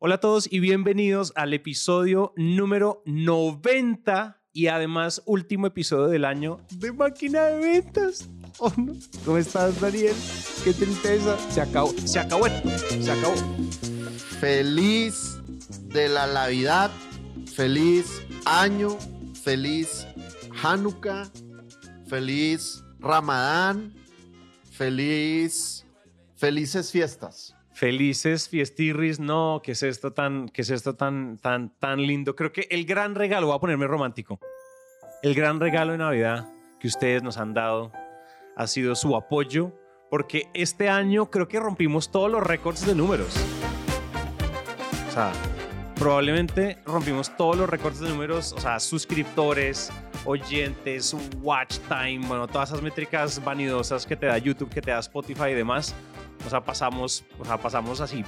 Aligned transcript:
Hola 0.00 0.14
a 0.14 0.20
todos 0.20 0.46
y 0.48 0.60
bienvenidos 0.60 1.32
al 1.34 1.52
episodio 1.54 2.32
número 2.36 3.02
90 3.04 4.40
y 4.52 4.68
además 4.68 5.22
último 5.26 5.66
episodio 5.66 6.06
del 6.06 6.24
año 6.24 6.60
de 6.70 6.92
Máquina 6.92 7.46
de 7.46 7.58
Ventas. 7.58 8.30
Oh. 8.58 8.72
¿Cómo 9.24 9.38
estás, 9.38 9.80
Daniel? 9.80 10.14
Qué 10.62 10.72
tristeza. 10.72 11.36
Se 11.50 11.60
acabó, 11.62 11.90
se 11.98 12.20
acabó 12.20 12.46
se 12.46 13.10
acabó. 13.10 13.34
Feliz 14.38 15.36
de 15.88 16.08
la 16.08 16.28
Navidad, 16.28 16.92
feliz 17.52 18.22
año, 18.44 18.96
feliz 19.42 20.06
Hanukkah, 20.62 21.28
feliz 22.06 22.84
Ramadán, 23.00 23.92
feliz, 24.70 25.84
felices 26.36 26.92
fiestas. 26.92 27.57
Felices 27.78 28.48
fiestirris, 28.48 29.20
no, 29.20 29.60
¿qué 29.62 29.70
es 29.70 29.84
esto 29.84 30.12
tan, 30.12 30.48
qué 30.48 30.62
es 30.62 30.70
esto 30.70 30.96
tan, 30.96 31.38
tan, 31.38 31.70
tan 31.78 32.02
lindo? 32.02 32.34
Creo 32.34 32.50
que 32.50 32.66
el 32.70 32.84
gran 32.84 33.14
regalo, 33.14 33.46
voy 33.46 33.54
a 33.54 33.60
ponerme 33.60 33.86
romántico, 33.86 34.40
el 35.22 35.32
gran 35.32 35.60
regalo 35.60 35.92
de 35.92 35.98
Navidad 35.98 36.48
que 36.80 36.88
ustedes 36.88 37.22
nos 37.22 37.36
han 37.36 37.54
dado 37.54 37.92
ha 38.56 38.66
sido 38.66 38.96
su 38.96 39.14
apoyo, 39.14 39.70
porque 40.10 40.50
este 40.54 40.88
año 40.88 41.30
creo 41.30 41.46
que 41.46 41.60
rompimos 41.60 42.10
todos 42.10 42.28
los 42.28 42.42
récords 42.42 42.84
de 42.84 42.96
números. 42.96 43.32
O 45.08 45.12
sea, 45.12 45.30
probablemente 45.94 46.78
rompimos 46.84 47.36
todos 47.36 47.56
los 47.56 47.70
récords 47.70 48.00
de 48.00 48.08
números, 48.08 48.54
o 48.54 48.60
sea, 48.60 48.80
suscriptores, 48.80 49.92
oyentes, 50.24 51.14
watch 51.42 51.78
time, 51.86 52.26
bueno, 52.26 52.48
todas 52.48 52.70
esas 52.70 52.82
métricas 52.82 53.40
vanidosas 53.44 54.04
que 54.04 54.16
te 54.16 54.26
da 54.26 54.36
YouTube, 54.36 54.68
que 54.68 54.82
te 54.82 54.90
da 54.90 54.98
Spotify 54.98 55.50
y 55.50 55.54
demás. 55.54 55.94
O 56.46 56.50
sea, 56.50 56.62
pasamos, 56.62 57.24
o 57.38 57.44
sea, 57.44 57.58
pasamos 57.58 58.00
así, 58.00 58.24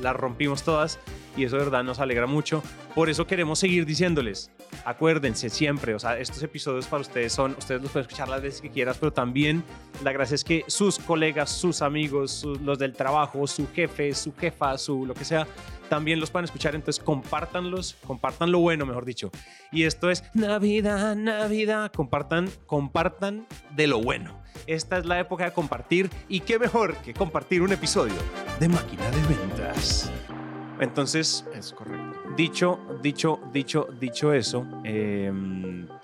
las 0.00 0.16
rompimos 0.16 0.62
todas 0.62 0.98
y 1.36 1.44
eso 1.44 1.56
de 1.56 1.64
verdad 1.64 1.82
nos 1.82 1.98
alegra 1.98 2.26
mucho. 2.26 2.62
Por 2.94 3.08
eso 3.08 3.26
queremos 3.26 3.58
seguir 3.58 3.86
diciéndoles, 3.86 4.50
acuérdense 4.84 5.48
siempre, 5.48 5.94
o 5.94 5.98
sea, 5.98 6.18
estos 6.18 6.42
episodios 6.42 6.86
para 6.86 7.00
ustedes 7.02 7.32
son, 7.32 7.56
ustedes 7.58 7.80
los 7.80 7.90
pueden 7.90 8.06
escuchar 8.06 8.28
las 8.28 8.42
veces 8.42 8.60
que 8.60 8.70
quieras, 8.70 8.98
pero 8.98 9.12
también 9.12 9.64
la 10.02 10.12
gracia 10.12 10.34
es 10.34 10.44
que 10.44 10.64
sus 10.66 10.98
colegas, 10.98 11.50
sus 11.50 11.82
amigos, 11.82 12.44
los 12.62 12.78
del 12.78 12.92
trabajo, 12.92 13.46
su 13.46 13.68
jefe, 13.72 14.14
su 14.14 14.34
jefa, 14.34 14.76
su 14.78 15.06
lo 15.06 15.14
que 15.14 15.24
sea, 15.24 15.46
también 15.90 16.20
los 16.20 16.30
pueden 16.30 16.44
escuchar, 16.44 16.74
entonces 16.76 17.02
compártanlos, 17.04 17.96
compartan 18.06 18.52
lo 18.52 18.60
bueno, 18.60 18.86
mejor 18.86 19.04
dicho. 19.04 19.30
Y 19.72 19.82
esto 19.82 20.08
es 20.08 20.22
Navidad, 20.34 21.16
Navidad, 21.16 21.90
compartan, 21.92 22.48
compartan 22.64 23.46
de 23.74 23.88
lo 23.88 24.00
bueno. 24.00 24.40
Esta 24.66 24.98
es 24.98 25.04
la 25.04 25.18
época 25.18 25.44
de 25.44 25.52
compartir 25.52 26.08
y 26.28 26.40
qué 26.40 26.58
mejor 26.58 26.96
que 26.98 27.12
compartir 27.12 27.60
un 27.60 27.72
episodio 27.72 28.14
de 28.60 28.68
Máquina 28.68 29.10
de 29.10 29.34
Ventas. 29.34 30.10
Entonces, 30.78 31.44
Es 31.54 31.72
correcto. 31.72 32.18
Dicho, 32.36 32.78
dicho, 33.02 33.40
dicho, 33.52 33.88
dicho 34.00 34.32
eso, 34.32 34.64
eh, 34.84 35.30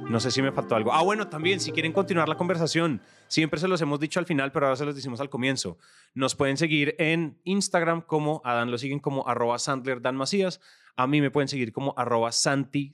no 0.08 0.20
sé 0.20 0.30
si 0.30 0.40
me 0.40 0.52
faltó 0.52 0.76
algo. 0.76 0.92
Ah, 0.92 1.02
bueno, 1.02 1.28
también, 1.28 1.58
si 1.58 1.72
quieren 1.72 1.92
continuar 1.92 2.28
la 2.28 2.36
conversación, 2.36 3.02
siempre 3.26 3.58
se 3.58 3.66
los 3.66 3.80
hemos 3.80 3.98
dicho 3.98 4.20
al 4.20 4.26
final, 4.26 4.52
pero 4.52 4.66
ahora 4.66 4.76
se 4.76 4.84
los 4.84 4.94
decimos 4.94 5.20
al 5.20 5.28
comienzo. 5.28 5.78
Nos 6.14 6.36
pueden 6.36 6.56
seguir 6.56 6.94
en 6.98 7.40
Instagram 7.42 8.02
como 8.02 8.40
Adán 8.44 8.70
lo 8.70 8.78
siguen 8.78 9.00
como 9.00 9.26
arroba 9.28 9.58
Sandler 9.58 10.00
Dan 10.00 10.16
Macías. 10.16 10.60
A 10.96 11.08
mí 11.08 11.20
me 11.20 11.32
pueden 11.32 11.48
seguir 11.48 11.72
como 11.72 11.92
arroba 11.96 12.30
Santi. 12.30 12.92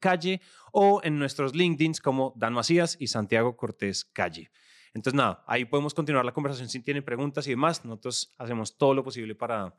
Calle 0.00 0.40
o 0.72 1.00
en 1.04 1.18
nuestros 1.18 1.54
LinkedIns 1.54 2.00
como 2.00 2.32
Dan 2.36 2.54
Macías 2.54 2.96
y 2.98 3.08
Santiago 3.08 3.56
Cortés 3.56 4.06
Calle. 4.06 4.50
Entonces, 4.94 5.16
nada, 5.16 5.44
ahí 5.46 5.66
podemos 5.66 5.92
continuar 5.92 6.24
la 6.24 6.32
conversación 6.32 6.70
si 6.70 6.80
tienen 6.80 7.04
preguntas 7.04 7.46
y 7.46 7.50
demás. 7.50 7.84
Nosotros 7.84 8.32
hacemos 8.38 8.78
todo 8.78 8.94
lo 8.94 9.04
posible 9.04 9.34
para, 9.34 9.74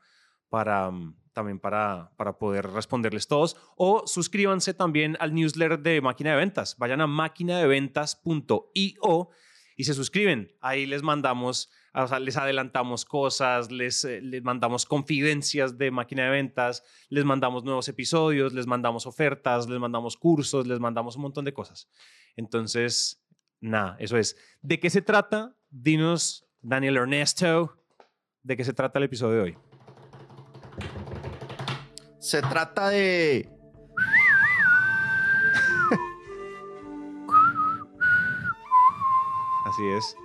para 0.49 0.91
mm, 0.91 1.15
también 1.35 1.59
para, 1.59 2.11
para 2.15 2.39
poder 2.39 2.71
responderles 2.71 3.27
todos. 3.27 3.55
O 3.75 4.07
suscríbanse 4.07 4.73
también 4.73 5.17
al 5.19 5.35
newsletter 5.35 5.79
de 5.79 6.01
Máquina 6.01 6.31
de 6.31 6.37
Ventas. 6.37 6.77
Vayan 6.79 7.01
a 7.01 7.07
máquinadeventas.io 7.07 9.29
y 9.75 9.83
se 9.83 9.93
suscriben. 9.93 10.55
Ahí 10.61 10.85
les 10.85 11.03
mandamos, 11.03 11.69
o 11.93 12.07
sea, 12.07 12.19
les 12.19 12.37
adelantamos 12.37 13.05
cosas, 13.05 13.69
les, 13.69 14.05
eh, 14.05 14.21
les 14.21 14.41
mandamos 14.43 14.85
confidencias 14.85 15.77
de 15.77 15.91
Máquina 15.91 16.23
de 16.23 16.29
Ventas, 16.29 16.83
les 17.09 17.25
mandamos 17.25 17.63
nuevos 17.63 17.87
episodios, 17.89 18.53
les 18.53 18.65
mandamos 18.65 19.05
ofertas, 19.05 19.69
les 19.69 19.79
mandamos 19.79 20.15
cursos, 20.15 20.65
les 20.65 20.79
mandamos 20.79 21.17
un 21.17 21.23
montón 21.23 21.45
de 21.45 21.53
cosas. 21.53 21.89
Entonces, 22.37 23.21
nada, 23.59 23.97
eso 23.99 24.17
es. 24.17 24.37
¿De 24.61 24.79
qué 24.79 24.89
se 24.89 25.01
trata? 25.01 25.55
Dinos, 25.69 26.47
Daniel 26.61 26.95
Ernesto, 26.95 27.77
¿de 28.41 28.55
qué 28.55 28.63
se 28.63 28.73
trata 28.73 28.99
el 28.99 29.05
episodio 29.05 29.35
de 29.35 29.41
hoy? 29.41 29.57
Se 32.25 32.41
trata 32.41 32.89
de... 32.89 33.47
Así 39.67 39.87
es. 39.95 40.15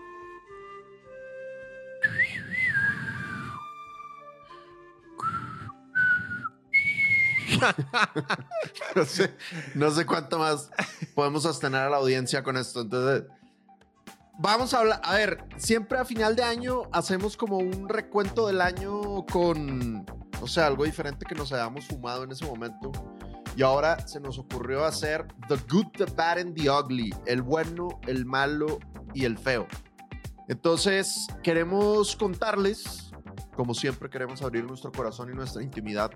No 8.97 9.05
sé, 9.05 9.35
no 9.75 9.91
sé 9.91 10.07
cuánto 10.07 10.39
más 10.39 10.71
podemos 11.15 11.43
sostener 11.43 11.83
a 11.83 11.91
la 11.91 11.99
audiencia 11.99 12.43
con 12.43 12.57
esto. 12.57 12.81
Entonces, 12.81 13.25
vamos 14.39 14.73
a 14.73 14.79
hablar. 14.79 15.01
A 15.05 15.17
ver, 15.17 15.45
siempre 15.59 15.99
a 15.99 16.07
final 16.07 16.35
de 16.35 16.45
año 16.45 16.85
hacemos 16.93 17.37
como 17.37 17.59
un 17.59 17.91
recuento 17.91 18.47
del 18.47 18.63
año 18.63 19.27
con, 19.27 20.07
o 20.41 20.47
sea, 20.47 20.67
algo 20.67 20.85
diferente 20.85 21.27
que 21.27 21.35
nos 21.35 21.53
hayamos 21.53 21.87
fumado 21.87 22.25
en 22.25 22.33
ese 22.33 22.45
momento. 22.45 22.93
Y 23.57 23.63
ahora 23.63 24.07
se 24.07 24.21
nos 24.21 24.39
ocurrió 24.39 24.85
hacer 24.85 25.27
The 25.49 25.57
Good, 25.69 25.89
The 25.97 26.05
Bad 26.07 26.39
and 26.39 26.55
The 26.55 26.71
Ugly. 26.71 27.15
El 27.27 27.43
bueno, 27.43 27.89
el 28.07 28.25
malo 28.25 28.79
y 29.13 29.25
el 29.25 29.37
feo. 29.37 29.67
Entonces, 30.49 31.27
queremos 31.43 32.17
contarles, 32.17 33.13
como 33.57 33.75
siempre 33.75 34.11
queremos 34.11 34.43
abrir 34.43 34.65
nuestro 34.65 34.91
corazón 34.91 35.31
y 35.31 35.35
nuestra 35.35 35.63
intimidad 35.63 36.11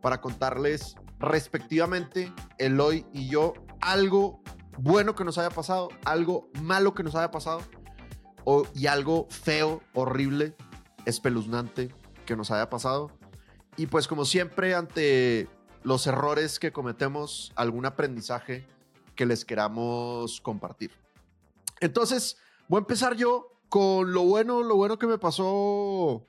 para 0.00 0.20
contarles 0.20 0.96
respectivamente 1.18 2.32
Eloy 2.58 3.06
y 3.12 3.28
yo 3.28 3.54
algo 3.80 4.42
bueno 4.78 5.14
que 5.14 5.24
nos 5.24 5.38
haya 5.38 5.50
pasado, 5.50 5.88
algo 6.04 6.50
malo 6.62 6.94
que 6.94 7.02
nos 7.02 7.14
haya 7.14 7.30
pasado 7.30 7.60
o, 8.44 8.64
y 8.74 8.86
algo 8.86 9.26
feo, 9.30 9.82
horrible, 9.94 10.54
espeluznante 11.04 11.94
que 12.24 12.36
nos 12.36 12.50
haya 12.50 12.70
pasado. 12.70 13.10
Y 13.76 13.86
pues 13.86 14.08
como 14.08 14.24
siempre 14.24 14.74
ante 14.74 15.48
los 15.82 16.06
errores 16.06 16.58
que 16.58 16.72
cometemos, 16.72 17.52
algún 17.54 17.86
aprendizaje 17.86 18.66
que 19.14 19.26
les 19.26 19.44
queramos 19.44 20.40
compartir. 20.40 20.90
Entonces, 21.80 22.38
voy 22.68 22.78
a 22.78 22.80
empezar 22.80 23.16
yo 23.16 23.60
con 23.68 24.12
lo 24.12 24.22
bueno, 24.22 24.62
lo 24.62 24.76
bueno 24.76 24.98
que 24.98 25.06
me 25.06 25.18
pasó 25.18 26.26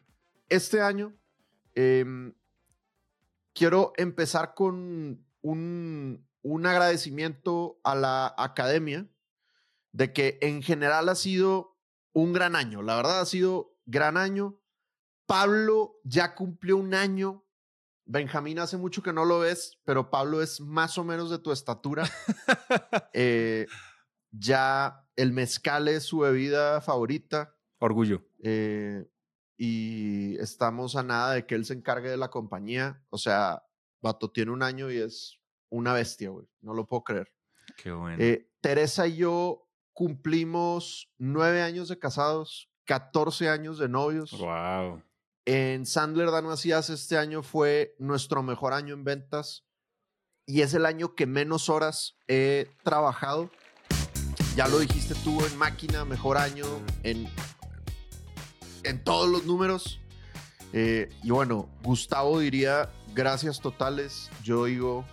este 0.49 0.81
año. 0.81 1.13
Em, 1.75 2.33
quiero 3.53 3.93
empezar 3.97 4.53
con 4.53 5.25
un, 5.41 6.27
un 6.41 6.65
agradecimiento 6.65 7.79
a 7.83 7.95
la 7.95 8.33
academia 8.37 9.07
de 9.91 10.13
que 10.13 10.37
en 10.41 10.61
general 10.61 11.09
ha 11.09 11.15
sido 11.15 11.77
un 12.13 12.33
gran 12.33 12.55
año. 12.55 12.81
La 12.81 12.95
verdad 12.95 13.21
ha 13.21 13.25
sido 13.25 13.75
gran 13.85 14.17
año. 14.17 14.59
Pablo 15.27 15.99
ya 16.03 16.33
cumplió 16.33 16.77
un 16.77 16.93
año. 16.93 17.43
Benjamín 18.05 18.59
hace 18.59 18.77
mucho 18.77 19.03
que 19.03 19.11
no 19.11 19.25
lo 19.25 19.39
ves, 19.39 19.77
pero 19.83 20.09
Pablo 20.09 20.41
es 20.41 20.61
más 20.61 20.97
o 20.97 21.03
menos 21.03 21.29
de 21.29 21.37
tu 21.37 21.51
estatura. 21.51 22.09
Eh, 23.13 23.65
ya 24.31 25.07
el 25.15 25.31
mezcal 25.31 25.87
es 25.87 26.03
su 26.03 26.19
bebida 26.19 26.81
favorita. 26.81 27.55
Orgullo. 27.79 28.27
Eh, 28.43 29.05
y 29.57 30.37
estamos 30.37 30.95
a 30.95 31.03
nada 31.03 31.33
de 31.33 31.45
que 31.47 31.55
él 31.55 31.65
se 31.65 31.73
encargue 31.73 32.09
de 32.09 32.17
la 32.17 32.29
compañía. 32.29 33.03
O 33.09 33.17
sea, 33.17 33.63
Vato 34.01 34.29
tiene 34.31 34.51
un 34.51 34.61
año 34.61 34.91
y 34.91 34.97
es 34.97 35.39
una 35.69 35.93
bestia, 35.93 36.29
güey. 36.29 36.47
No 36.61 36.73
lo 36.73 36.85
puedo 36.85 37.03
creer. 37.03 37.33
Qué 37.75 37.91
bueno. 37.91 38.23
Eh, 38.23 38.51
Teresa 38.61 39.07
y 39.07 39.17
yo 39.17 39.67
cumplimos 39.93 41.11
nueve 41.17 41.63
años 41.63 41.89
de 41.89 41.97
casados, 41.97 42.69
14 42.85 43.49
años 43.49 43.79
de 43.79 43.89
novios. 43.89 44.31
wow. 44.37 45.01
En 45.47 45.85
Sandler 45.85 46.29
Dan 46.29 46.45
Macías 46.45 46.89
este 46.89 47.17
año 47.17 47.41
fue 47.41 47.95
nuestro 47.99 48.43
mejor 48.43 48.73
año 48.73 48.93
en 48.93 49.05
ventas 49.05 49.63
y 50.45 50.59
es 50.59 50.73
el 50.73 50.85
año 50.85 51.15
que 51.15 51.25
menos 51.25 51.69
horas 51.69 52.17
he 52.27 52.69
trabajado. 52.83 53.49
Ya 54.57 54.67
lo 54.67 54.79
dijiste 54.79 55.15
tú 55.23 55.45
en 55.45 55.55
máquina, 55.57 56.03
mejor 56.03 56.37
año 56.37 56.65
en, 57.03 57.29
en 58.83 59.01
todos 59.05 59.29
los 59.29 59.45
números. 59.45 60.01
Eh, 60.73 61.07
y 61.23 61.29
bueno, 61.29 61.69
Gustavo 61.81 62.39
diría 62.39 62.91
gracias 63.15 63.61
totales. 63.61 64.29
Yo 64.43 64.65
digo 64.65 65.05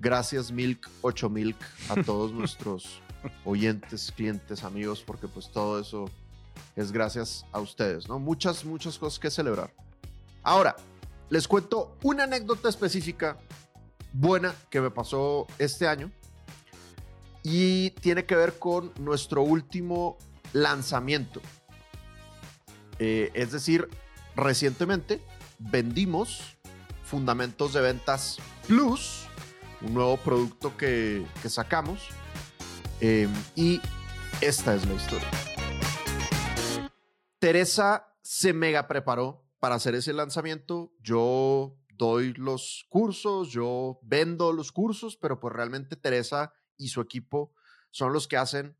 gracias 0.00 0.50
Milk, 0.50 0.90
8 1.02 1.30
Milk 1.30 1.56
a 1.88 2.02
todos 2.02 2.32
nuestros 2.34 3.00
oyentes, 3.44 4.10
clientes, 4.10 4.64
amigos, 4.64 5.04
porque 5.06 5.28
pues 5.28 5.52
todo 5.52 5.78
eso 5.78 6.10
es 6.76 6.92
gracias 6.92 7.44
a 7.52 7.60
ustedes, 7.60 8.08
¿no? 8.08 8.18
Muchas, 8.18 8.64
muchas 8.64 8.98
cosas 8.98 9.18
que 9.18 9.30
celebrar. 9.30 9.72
Ahora, 10.42 10.76
les 11.30 11.46
cuento 11.46 11.96
una 12.02 12.24
anécdota 12.24 12.68
específica 12.68 13.38
buena 14.12 14.54
que 14.70 14.80
me 14.80 14.90
pasó 14.90 15.46
este 15.58 15.86
año 15.86 16.10
y 17.42 17.90
tiene 17.90 18.24
que 18.24 18.36
ver 18.36 18.58
con 18.58 18.92
nuestro 18.98 19.42
último 19.42 20.16
lanzamiento. 20.52 21.40
Eh, 22.98 23.30
es 23.34 23.52
decir, 23.52 23.88
recientemente 24.34 25.22
vendimos 25.58 26.56
Fundamentos 27.04 27.72
de 27.72 27.80
Ventas 27.80 28.38
Plus, 28.66 29.26
un 29.80 29.94
nuevo 29.94 30.16
producto 30.18 30.76
que, 30.76 31.24
que 31.42 31.48
sacamos. 31.48 32.08
eh, 33.00 33.28
y 33.54 33.80
esta 34.40 34.74
es 34.74 34.86
la 34.86 34.94
historia. 34.94 35.47
Teresa 37.38 38.14
se 38.22 38.52
mega 38.52 38.88
preparó 38.88 39.44
para 39.60 39.76
hacer 39.76 39.94
ese 39.94 40.12
lanzamiento. 40.12 40.92
Yo 41.00 41.76
doy 41.90 42.32
los 42.34 42.86
cursos, 42.88 43.50
yo 43.50 43.98
vendo 44.02 44.52
los 44.52 44.72
cursos, 44.72 45.16
pero 45.16 45.40
pues 45.40 45.54
realmente 45.54 45.96
Teresa 45.96 46.52
y 46.76 46.88
su 46.88 47.00
equipo 47.00 47.52
son 47.90 48.12
los 48.12 48.28
que 48.28 48.36
hacen 48.36 48.76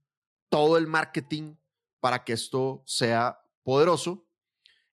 todo 0.49 0.77
el 0.77 0.87
marketing 0.87 1.57
para 2.01 2.25
que 2.25 2.33
esto 2.33 2.83
sea 2.87 3.41
poderoso. 3.63 4.27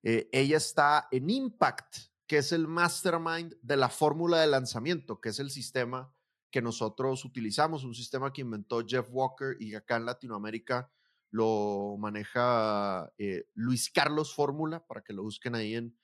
Eh, 0.04 0.30
ella 0.32 0.58
está 0.58 1.08
en 1.12 1.30
Impact, 1.30 1.98
que 2.28 2.38
es 2.38 2.52
el 2.52 2.68
mastermind 2.68 3.56
de 3.62 3.78
la 3.78 3.90
fórmula 3.90 4.42
de 4.42 4.48
lanzamiento, 4.48 5.20
que 5.20 5.30
es 5.30 5.40
el 5.40 5.50
sistema 5.50 6.14
que 6.52 6.62
nosotros 6.62 7.26
utilizamos, 7.26 7.84
un 7.84 7.94
sistema 7.94 8.32
que 8.32 8.42
inventó 8.42 8.86
Jeff 8.86 9.08
Walker 9.12 9.58
y 9.60 9.76
acá 9.76 9.98
en 9.98 10.06
Latinoamérica 10.06 10.92
lo 11.36 11.98
maneja 12.00 13.12
eh, 13.18 13.46
Luis 13.56 13.92
Carlos 13.92 14.34
Fórmula, 14.34 14.86
para 14.88 15.04
que 15.04 15.12
lo 15.12 15.24
busquen 15.24 15.54
ahí 15.54 15.76
en, 15.76 16.00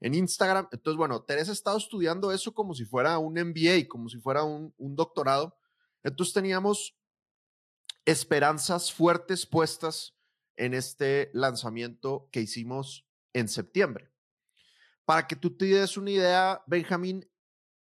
en 0.00 0.14
Instagram. 0.14 0.68
Entonces, 0.72 0.98
bueno, 0.98 1.22
Teresa 1.22 1.52
ha 1.52 1.54
estado 1.54 1.78
estudiando 1.78 2.32
eso 2.32 2.52
como 2.52 2.74
si 2.74 2.84
fuera 2.84 3.18
un 3.18 3.32
MBA, 3.32 3.88
como 3.88 4.10
si 4.10 4.18
fuera 4.18 4.44
un, 4.44 4.74
un 4.76 4.94
doctorado. 4.94 5.56
Entonces 6.02 6.34
teníamos 6.34 6.98
esperanzas 8.04 8.92
fuertes 8.92 9.46
puestas 9.46 10.14
en 10.56 10.74
este 10.74 11.30
lanzamiento 11.32 12.28
que 12.30 12.42
hicimos 12.42 13.06
en 13.32 13.48
septiembre. 13.48 14.12
Para 15.06 15.26
que 15.26 15.34
tú 15.34 15.56
te 15.56 15.64
des 15.64 15.96
una 15.96 16.10
idea, 16.10 16.62
Benjamín, 16.66 17.26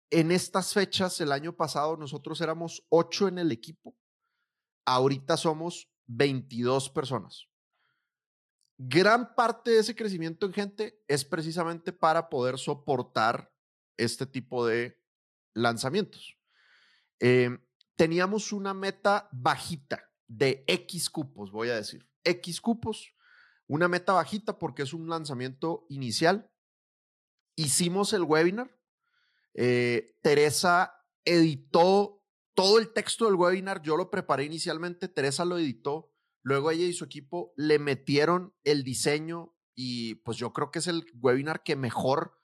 en 0.10 0.32
estas 0.32 0.74
fechas, 0.74 1.20
el 1.20 1.34
año 1.34 1.54
pasado, 1.58 1.98
nosotros 1.98 2.40
éramos 2.40 2.86
ocho 2.88 3.28
en 3.28 3.40
el 3.40 3.52
equipo. 3.52 3.98
Ahorita 4.86 5.36
somos 5.36 5.93
22 6.16 6.90
personas. 6.90 7.48
Gran 8.78 9.36
parte 9.36 9.72
de 9.72 9.80
ese 9.80 9.96
crecimiento 9.96 10.46
en 10.46 10.54
gente 10.54 11.04
es 11.08 11.24
precisamente 11.24 11.94
para 11.94 12.30
poder 12.30 12.58
soportar 12.58 13.54
este 13.98 14.26
tipo 14.26 14.66
de 14.66 15.00
lanzamientos. 15.54 16.38
Eh, 17.20 17.50
teníamos 17.96 18.52
una 18.52 18.74
meta 18.74 19.30
bajita 19.32 20.12
de 20.28 20.64
X 20.68 21.10
cupos, 21.10 21.52
voy 21.52 21.70
a 21.70 21.76
decir. 21.76 22.08
X 22.24 22.60
cupos, 22.60 23.14
una 23.68 23.88
meta 23.88 24.14
bajita 24.14 24.58
porque 24.58 24.84
es 24.84 24.94
un 24.94 25.08
lanzamiento 25.08 25.86
inicial. 25.90 26.52
Hicimos 27.56 28.14
el 28.14 28.24
webinar. 28.24 28.76
Eh, 29.54 30.18
Teresa 30.24 30.96
editó 31.24 32.23
todo 32.54 32.80
el 32.80 32.94
texto 32.94 33.26
del 33.26 33.36
webinar. 33.36 33.82
Yo 33.82 33.98
lo 33.98 34.10
preparé 34.10 34.46
inicialmente. 34.46 35.08
Teresa 35.08 35.46
lo 35.46 35.58
editó. 35.58 36.12
Luego 36.42 36.72
ella 36.72 36.86
y 36.86 36.94
su 36.94 37.06
equipo 37.06 37.54
le 37.56 37.80
metieron 37.80 38.54
el 38.64 38.84
diseño 38.84 39.56
y 39.76 40.16
pues 40.16 40.38
yo 40.38 40.54
creo 40.54 40.72
que 40.72 40.80
es 40.80 40.88
el 40.88 41.06
webinar 41.16 41.64
que 41.64 41.76
mejor 41.76 42.38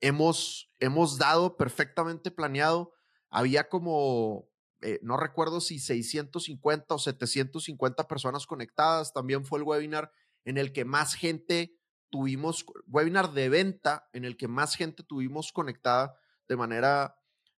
hemos, 0.00 0.72
hemos 0.80 1.18
dado 1.18 1.56
perfectamente 1.56 2.30
planeado. 2.30 2.92
Había 3.30 3.68
como 3.68 4.48
eh, 4.82 5.00
no 5.02 5.16
recuerdo 5.16 5.60
si 5.60 5.78
650 5.78 6.94
o 6.94 6.98
750 6.98 8.08
personas 8.08 8.46
conectadas. 8.46 9.12
También 9.12 9.44
fue 9.44 9.58
el 9.58 9.64
webinar 9.64 10.12
en 10.44 10.58
el 10.58 10.72
que 10.72 10.84
más 10.84 11.14
gente 11.14 11.76
tuvimos, 12.10 12.64
webinar 12.86 13.32
de 13.32 13.48
venta, 13.48 14.08
en 14.12 14.24
el 14.24 14.36
que 14.36 14.48
más 14.48 14.76
gente 14.76 15.02
tuvimos 15.02 15.52
conectada 15.52 16.18
de 16.48 16.56
manera 16.56 17.18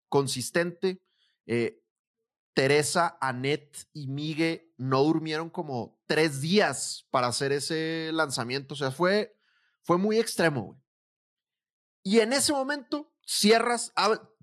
consistente. 0.09 1.01
Eh, 1.47 1.81
Teresa, 2.57 3.19
Anet 3.21 3.87
y 3.93 4.07
Migue 4.07 4.73
no 4.77 5.03
durmieron 5.03 5.47
como 5.51 6.01
tres 6.07 6.41
días 6.41 7.05
para 7.11 7.27
hacer 7.27 7.51
ese 7.51 8.09
lanzamiento. 8.13 8.73
O 8.73 8.77
sea, 8.77 8.89
fue, 8.89 9.37
fue 9.83 9.99
muy 9.99 10.17
extremo. 10.17 10.63
Güey. 10.63 10.79
Y 12.01 12.19
en 12.19 12.33
ese 12.33 12.53
momento 12.53 13.13
cierras, 13.23 13.93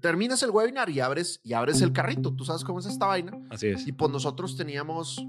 terminas 0.01 0.45
el 0.45 0.53
webinar 0.53 0.91
y 0.91 1.01
abres, 1.01 1.41
y 1.43 1.55
abres 1.55 1.81
el 1.81 1.93
carrito. 1.93 2.33
Tú 2.33 2.45
sabes 2.45 2.63
cómo 2.63 2.79
es 2.79 2.87
esta 2.87 3.07
vaina. 3.07 3.37
Así 3.51 3.67
es. 3.67 3.85
Y 3.85 3.91
pues 3.91 4.13
nosotros 4.13 4.57
teníamos, 4.57 5.27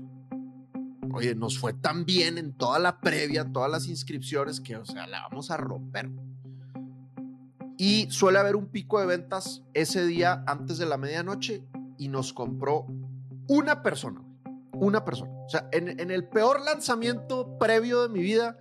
oye, 1.12 1.34
nos 1.34 1.58
fue 1.58 1.74
tan 1.74 2.06
bien 2.06 2.38
en 2.38 2.56
toda 2.56 2.78
la 2.78 3.02
previa, 3.02 3.52
todas 3.52 3.72
las 3.72 3.88
inscripciones, 3.88 4.62
que, 4.62 4.76
o 4.78 4.86
sea, 4.86 5.08
la 5.08 5.24
vamos 5.24 5.50
a 5.50 5.58
romper. 5.58 6.12
Y 7.80 8.12
suele 8.12 8.38
haber 8.38 8.56
un 8.56 8.68
pico 8.68 9.00
de 9.00 9.08
ventas 9.08 9.64
ese 9.74 10.06
día 10.06 10.44
antes 10.46 10.78
de 10.78 10.86
la 10.86 10.98
medianoche 10.98 11.66
y 11.98 12.08
nos 12.08 12.34
compró 12.34 12.88
una 13.48 13.82
persona, 13.82 14.22
una 14.74 15.06
persona. 15.06 15.32
O 15.46 15.50
sea, 15.50 15.70
en, 15.72 16.12
el 16.12 16.28
peor 16.28 16.62
lanzamiento 16.62 17.58
previo 17.58 18.04
de 18.04 18.10
mi 18.10 18.22
vida, 18.22 18.58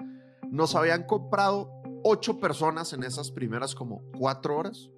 nos 0.51 0.75
habían 0.75 1.05
comprado 1.05 1.71
ocho 2.05 2.39
personas 2.39 2.93
en 2.93 3.03
esas 3.03 3.31
primeras 3.31 3.75
como 3.75 4.03
cuatro 4.19 4.59
horas 4.59 4.91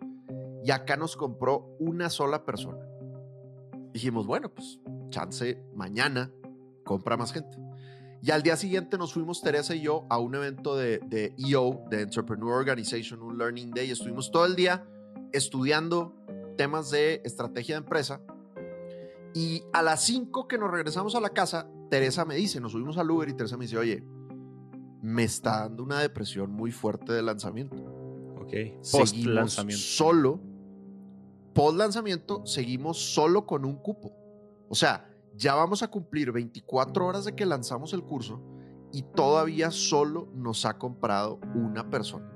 y 0.64 0.70
acá 0.70 0.96
nos 0.96 1.16
compró 1.16 1.76
una 1.78 2.10
sola 2.10 2.44
persona. 2.44 2.84
Dijimos, 3.92 4.26
bueno, 4.26 4.52
pues 4.52 4.80
chance 5.10 5.62
mañana 5.74 6.30
compra 6.84 7.16
más 7.16 7.32
gente. 7.32 7.56
Y 8.22 8.32
al 8.32 8.42
día 8.42 8.56
siguiente 8.56 8.98
nos 8.98 9.12
fuimos 9.12 9.40
Teresa 9.40 9.74
y 9.74 9.82
yo 9.82 10.04
a 10.10 10.18
un 10.18 10.34
evento 10.34 10.76
de, 10.76 10.98
de 10.98 11.34
EO, 11.38 11.84
de 11.90 12.02
Entrepreneur 12.02 12.54
Organization, 12.54 13.22
un 13.22 13.38
Learning 13.38 13.70
Day. 13.70 13.90
Estuvimos 13.90 14.30
todo 14.30 14.46
el 14.46 14.56
día 14.56 14.84
estudiando 15.32 16.25
temas 16.56 16.90
de 16.90 17.22
estrategia 17.24 17.76
de 17.76 17.80
empresa. 17.80 18.20
Y 19.34 19.62
a 19.72 19.82
las 19.82 20.04
5 20.04 20.48
que 20.48 20.58
nos 20.58 20.70
regresamos 20.70 21.14
a 21.14 21.20
la 21.20 21.30
casa, 21.30 21.68
Teresa 21.90 22.24
me 22.24 22.36
dice, 22.36 22.60
nos 22.60 22.72
subimos 22.72 22.96
al 22.98 23.10
Uber 23.10 23.28
y 23.28 23.34
Teresa 23.34 23.56
me 23.56 23.64
dice, 23.64 23.76
oye, 23.76 24.02
me 25.02 25.24
está 25.24 25.60
dando 25.60 25.82
una 25.82 26.00
depresión 26.00 26.50
muy 26.50 26.72
fuerte 26.72 27.12
de 27.12 27.22
lanzamiento. 27.22 27.76
Ok. 28.40 28.52
Post 28.90 29.16
lanzamiento. 29.18 29.82
Solo, 29.82 30.40
post 31.52 31.76
lanzamiento, 31.76 32.46
seguimos 32.46 32.98
solo 32.98 33.46
con 33.46 33.64
un 33.64 33.76
cupo. 33.76 34.12
O 34.68 34.74
sea, 34.74 35.08
ya 35.34 35.54
vamos 35.54 35.82
a 35.82 35.88
cumplir 35.88 36.32
24 36.32 37.06
horas 37.06 37.24
de 37.24 37.34
que 37.34 37.44
lanzamos 37.46 37.92
el 37.92 38.02
curso 38.02 38.40
y 38.92 39.02
todavía 39.02 39.70
solo 39.70 40.28
nos 40.34 40.64
ha 40.64 40.78
comprado 40.78 41.38
una 41.54 41.90
persona. 41.90 42.32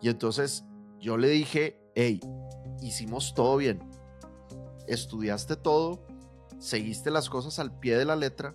Y 0.00 0.08
entonces 0.08 0.64
yo 1.00 1.16
le 1.16 1.28
dije, 1.28 1.80
hey, 1.94 2.20
hicimos 2.82 3.34
todo 3.34 3.56
bien. 3.56 3.80
Estudiaste 4.86 5.56
todo, 5.56 6.06
seguiste 6.58 7.10
las 7.10 7.28
cosas 7.28 7.58
al 7.58 7.78
pie 7.78 7.96
de 7.96 8.04
la 8.04 8.16
letra, 8.16 8.54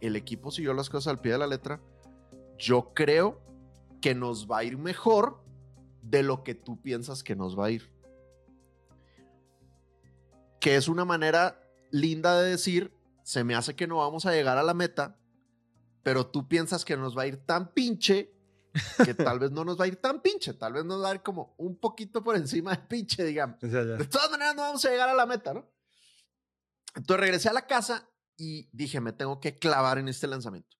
el 0.00 0.16
equipo 0.16 0.50
siguió 0.50 0.74
las 0.74 0.90
cosas 0.90 1.08
al 1.08 1.20
pie 1.20 1.32
de 1.32 1.38
la 1.38 1.46
letra 1.46 1.80
yo 2.58 2.92
creo 2.94 3.40
que 4.00 4.14
nos 4.14 4.50
va 4.50 4.58
a 4.58 4.64
ir 4.64 4.78
mejor 4.78 5.42
de 6.02 6.22
lo 6.22 6.44
que 6.44 6.54
tú 6.54 6.80
piensas 6.80 7.22
que 7.22 7.36
nos 7.36 7.58
va 7.58 7.66
a 7.66 7.70
ir. 7.70 7.90
Que 10.60 10.76
es 10.76 10.88
una 10.88 11.04
manera 11.04 11.60
linda 11.90 12.40
de 12.40 12.50
decir, 12.50 12.92
se 13.22 13.44
me 13.44 13.54
hace 13.54 13.74
que 13.74 13.86
no 13.86 13.98
vamos 13.98 14.26
a 14.26 14.32
llegar 14.32 14.58
a 14.58 14.62
la 14.62 14.74
meta, 14.74 15.18
pero 16.02 16.26
tú 16.26 16.48
piensas 16.48 16.84
que 16.84 16.96
nos 16.96 17.16
va 17.16 17.22
a 17.22 17.26
ir 17.26 17.38
tan 17.38 17.72
pinche 17.72 18.33
que 19.04 19.14
tal 19.14 19.38
vez 19.38 19.50
no 19.50 19.64
nos 19.64 19.78
va 19.78 19.84
a 19.84 19.88
ir 19.88 19.96
tan 19.96 20.20
pinche, 20.20 20.54
tal 20.54 20.72
vez 20.72 20.84
nos 20.84 21.02
va 21.02 21.10
a 21.10 21.14
ir 21.14 21.22
como 21.22 21.54
un 21.58 21.78
poquito 21.78 22.22
por 22.22 22.36
encima 22.36 22.72
del 22.72 22.86
pinche, 22.86 23.24
digamos. 23.24 23.58
De 23.60 24.06
todas 24.06 24.30
maneras 24.30 24.54
no 24.56 24.62
vamos 24.62 24.84
a 24.84 24.90
llegar 24.90 25.08
a 25.08 25.14
la 25.14 25.26
meta, 25.26 25.54
¿no? 25.54 25.70
Entonces 26.94 27.20
regresé 27.20 27.48
a 27.48 27.52
la 27.52 27.66
casa 27.66 28.08
y 28.36 28.68
dije, 28.76 29.00
me 29.00 29.12
tengo 29.12 29.40
que 29.40 29.58
clavar 29.58 29.98
en 29.98 30.08
este 30.08 30.26
lanzamiento. 30.26 30.76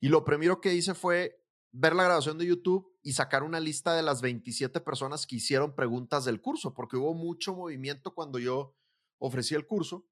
Y 0.00 0.08
lo 0.08 0.24
primero 0.24 0.60
que 0.60 0.74
hice 0.74 0.94
fue 0.94 1.44
ver 1.72 1.94
la 1.94 2.04
grabación 2.04 2.38
de 2.38 2.46
YouTube 2.46 2.96
y 3.02 3.12
sacar 3.12 3.42
una 3.42 3.60
lista 3.60 3.94
de 3.94 4.02
las 4.02 4.20
27 4.20 4.80
personas 4.80 5.26
que 5.26 5.36
hicieron 5.36 5.74
preguntas 5.74 6.24
del 6.24 6.40
curso, 6.40 6.74
porque 6.74 6.96
hubo 6.96 7.14
mucho 7.14 7.54
movimiento 7.54 8.14
cuando 8.14 8.38
yo 8.38 8.76
ofrecí 9.18 9.54
el 9.54 9.66
curso. 9.66 10.06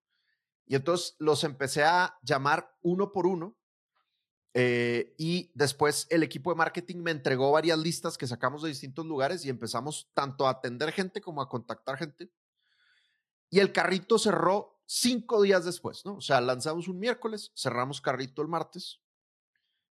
Y 0.67 0.75
entonces 0.75 1.15
los 1.19 1.45
empecé 1.45 1.85
a 1.85 2.19
llamar 2.23 2.77
uno 2.83 3.13
por 3.13 3.27
uno. 3.27 3.57
Eh, 4.59 5.15
y 5.19 5.51
después 5.55 6.07
el 6.09 6.23
equipo 6.23 6.51
de 6.51 6.57
marketing 6.57 7.03
me 7.03 7.11
entregó 7.11 7.53
varias 7.53 7.79
listas 7.79 8.17
que 8.17 8.27
sacamos 8.27 8.63
de 8.63 8.71
distintos 8.71 9.05
lugares 9.05 9.45
y 9.45 9.51
empezamos 9.51 10.11
tanto 10.15 10.47
a 10.47 10.51
atender 10.51 10.93
gente 10.93 11.21
como 11.21 11.43
a 11.43 11.49
contactar 11.51 11.99
gente. 11.99 12.31
Y 13.51 13.59
el 13.59 13.71
carrito 13.71 14.19
cerró 14.19 14.81
cinco 14.87 15.43
días 15.43 15.67
después, 15.67 16.07
¿no? 16.07 16.17
O 16.17 16.21
sea, 16.23 16.41
lanzamos 16.41 16.89
un 16.89 16.99
miércoles, 16.99 17.53
cerramos 17.55 18.01
carrito 18.01 18.41
el 18.41 18.49
martes, 18.49 19.03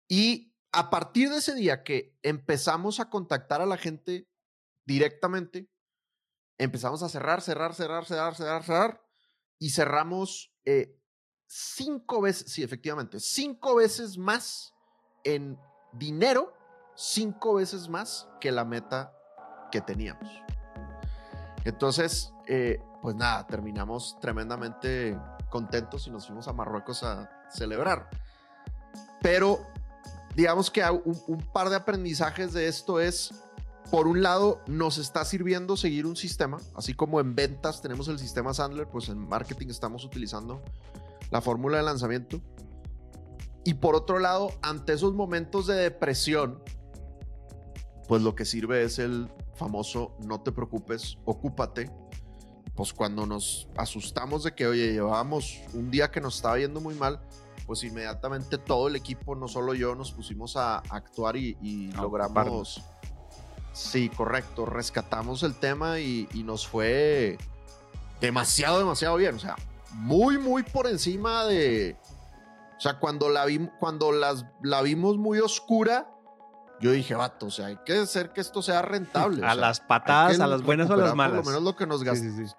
y 0.08 0.56
a 0.72 0.90
partir 0.90 1.30
de 1.30 1.38
ese 1.38 1.56
día 1.56 1.84
que 1.84 2.18
empezamos 2.24 3.00
a 3.00 3.10
contactar 3.10 3.62
a 3.62 3.66
la 3.66 3.78
gente 3.78 4.30
directamente. 4.86 5.70
Empezamos 6.58 7.04
a 7.04 7.10
cerrar, 7.10 7.42
cerrar, 7.42 7.74
cerrar, 7.74 8.06
cerrar, 8.06 8.36
cerrar, 8.36 8.64
cerrar. 8.64 9.06
Y 9.60 9.70
cerramos 9.70 10.54
eh, 10.66 11.00
cinco 11.54 12.22
veces, 12.22 12.52
sí, 12.52 12.64
efectivamente, 12.64 13.20
cinco 13.20 13.76
veces 13.76 14.18
más 14.18 14.74
en 15.24 15.58
dinero, 15.92 16.52
cinco 16.96 17.56
veces 17.56 17.88
más 17.88 18.28
que 18.42 18.52
la 18.52 18.66
meta 18.66 19.14
que 19.72 19.80
teníamos. 19.80 20.28
Entonces, 21.64 22.34
eh, 22.48 22.82
pues 23.04 23.16
nada, 23.16 23.46
terminamos 23.46 24.18
tremendamente 24.20 25.18
contentos 25.52 26.08
y 26.08 26.10
nos 26.10 26.26
fuimos 26.26 26.48
a 26.48 26.54
Marruecos 26.54 27.04
a 27.04 27.30
celebrar. 27.52 28.10
Pero 29.22 29.60
digamos 30.36 30.72
que 30.72 30.84
un, 30.84 31.22
un, 31.28 31.38
par 31.54 31.70
de 31.70 31.76
aprendizajes 31.76 32.52
de 32.54 32.68
esto 32.68 33.00
es, 33.00 33.32
por 33.92 34.08
un 34.08 34.24
lado, 34.24 34.60
nos 34.66 34.98
está 34.98 35.24
sirviendo 35.24 35.78
seguir 35.78 36.08
un 36.08 36.16
sistema, 36.16 36.58
así 36.76 36.96
como 36.96 37.20
en 37.20 37.36
ventas 37.36 37.80
tenemos 37.80 38.08
el 38.08 38.18
sistema 38.18 38.56
Sandler, 38.56 38.88
pues 38.88 39.08
en 39.10 39.20
marketing 39.20 39.68
estamos 39.68 40.04
utilizando 40.04 40.64
la 41.34 41.42
fórmula 41.42 41.78
de 41.78 41.84
lanzamiento. 41.84 42.42
Y 43.66 43.74
por 43.74 43.96
otro 43.96 44.20
lado, 44.20 44.52
ante 44.62 44.94
esos 44.94 45.16
momentos 45.16 45.66
de 45.66 45.74
depresión, 45.74 46.62
pues 48.08 48.22
lo 48.22 48.36
que 48.36 48.46
sirve 48.46 48.84
es 48.84 49.00
el 49.00 49.28
famoso 49.56 50.16
no 50.20 50.42
te 50.42 50.52
preocupes, 50.52 51.18
ocúpate. 51.26 51.90
Pues 52.76 52.94
cuando 52.94 53.26
nos 53.26 53.68
asustamos 53.78 54.44
de 54.44 54.54
que, 54.54 54.68
oye, 54.68 54.94
llevábamos 54.94 55.60
un 55.74 55.90
día 55.90 56.12
que 56.12 56.22
nos 56.22 56.36
estaba 56.36 56.60
yendo 56.60 56.80
muy 56.80 56.94
mal, 56.94 57.20
pues 57.66 57.84
inmediatamente 57.84 58.60
todo 58.60 58.88
el 58.88 58.96
equipo, 58.96 59.36
no 59.36 59.48
solo 59.48 59.74
yo, 59.74 59.96
nos 59.96 60.12
pusimos 60.12 60.56
a 60.56 60.78
actuar 60.90 61.36
y, 61.36 61.92
logramos... 61.96 62.84
Sí, 63.74 64.10
correcto, 64.10 64.68
rescatamos 64.68 65.42
el 65.42 65.56
tema 65.56 66.00
y, 66.00 66.30
y, 66.32 66.44
nos 66.44 66.68
fue 66.68 67.40
demasiado, 68.22 68.78
demasiado 68.78 69.16
bien. 69.16 69.34
O 69.34 69.40
sea, 69.40 69.56
muy, 69.94 70.38
muy 70.38 70.64
por 70.64 70.88
encima 70.88 71.46
de... 71.46 71.98
O 72.78 72.80
sea, 72.80 73.00
cuando 73.00 73.30
la, 73.30 73.46
vi, 73.46 73.70
cuando 73.80 74.12
las, 74.12 74.46
la 74.62 74.82
vimos 74.82 75.18
muy 75.18 75.40
oscura, 75.40 76.14
yo 76.80 76.92
dije, 76.92 77.16
vato, 77.16 77.46
o 77.46 77.52
sea, 77.52 77.68
hay 77.68 77.78
que 77.86 78.00
hacer 78.00 78.34
que 78.34 78.42
esto 78.42 78.62
sea 78.62 78.82
rentable. 78.82 79.46
a 79.48 79.56
las 79.56 79.80
patadas, 79.80 80.40
a 80.40 80.48
las 80.48 80.64
buenas 80.64 80.90
o 80.90 80.94
a 80.94 80.98
las 80.98 81.16
malas. 81.16 81.38
Por 81.38 81.46
lo 81.46 81.52
menos 81.52 81.64
lo 81.64 81.76
que 81.76 81.88
nos 81.88 82.04
gastamos. 82.04 82.58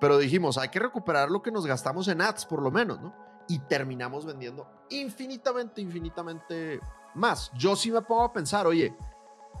Pero 0.00 0.18
dijimos, 0.18 0.58
hay 0.58 0.68
que 0.68 0.78
recuperar 0.78 1.30
lo 1.30 1.42
que 1.42 1.50
nos 1.50 1.66
gastamos 1.66 2.08
en 2.08 2.20
ads, 2.20 2.44
por 2.46 2.60
lo 2.60 2.70
menos, 2.70 3.00
¿no? 3.00 3.14
Y 3.48 3.60
terminamos 3.60 4.26
vendiendo 4.26 4.68
infinitamente, 4.90 5.80
infinitamente 5.80 6.80
más. 7.14 7.50
Yo 7.54 7.76
sí 7.76 7.90
me 7.90 8.02
pongo 8.02 8.24
a 8.24 8.32
pensar, 8.32 8.66
oye, 8.66 8.94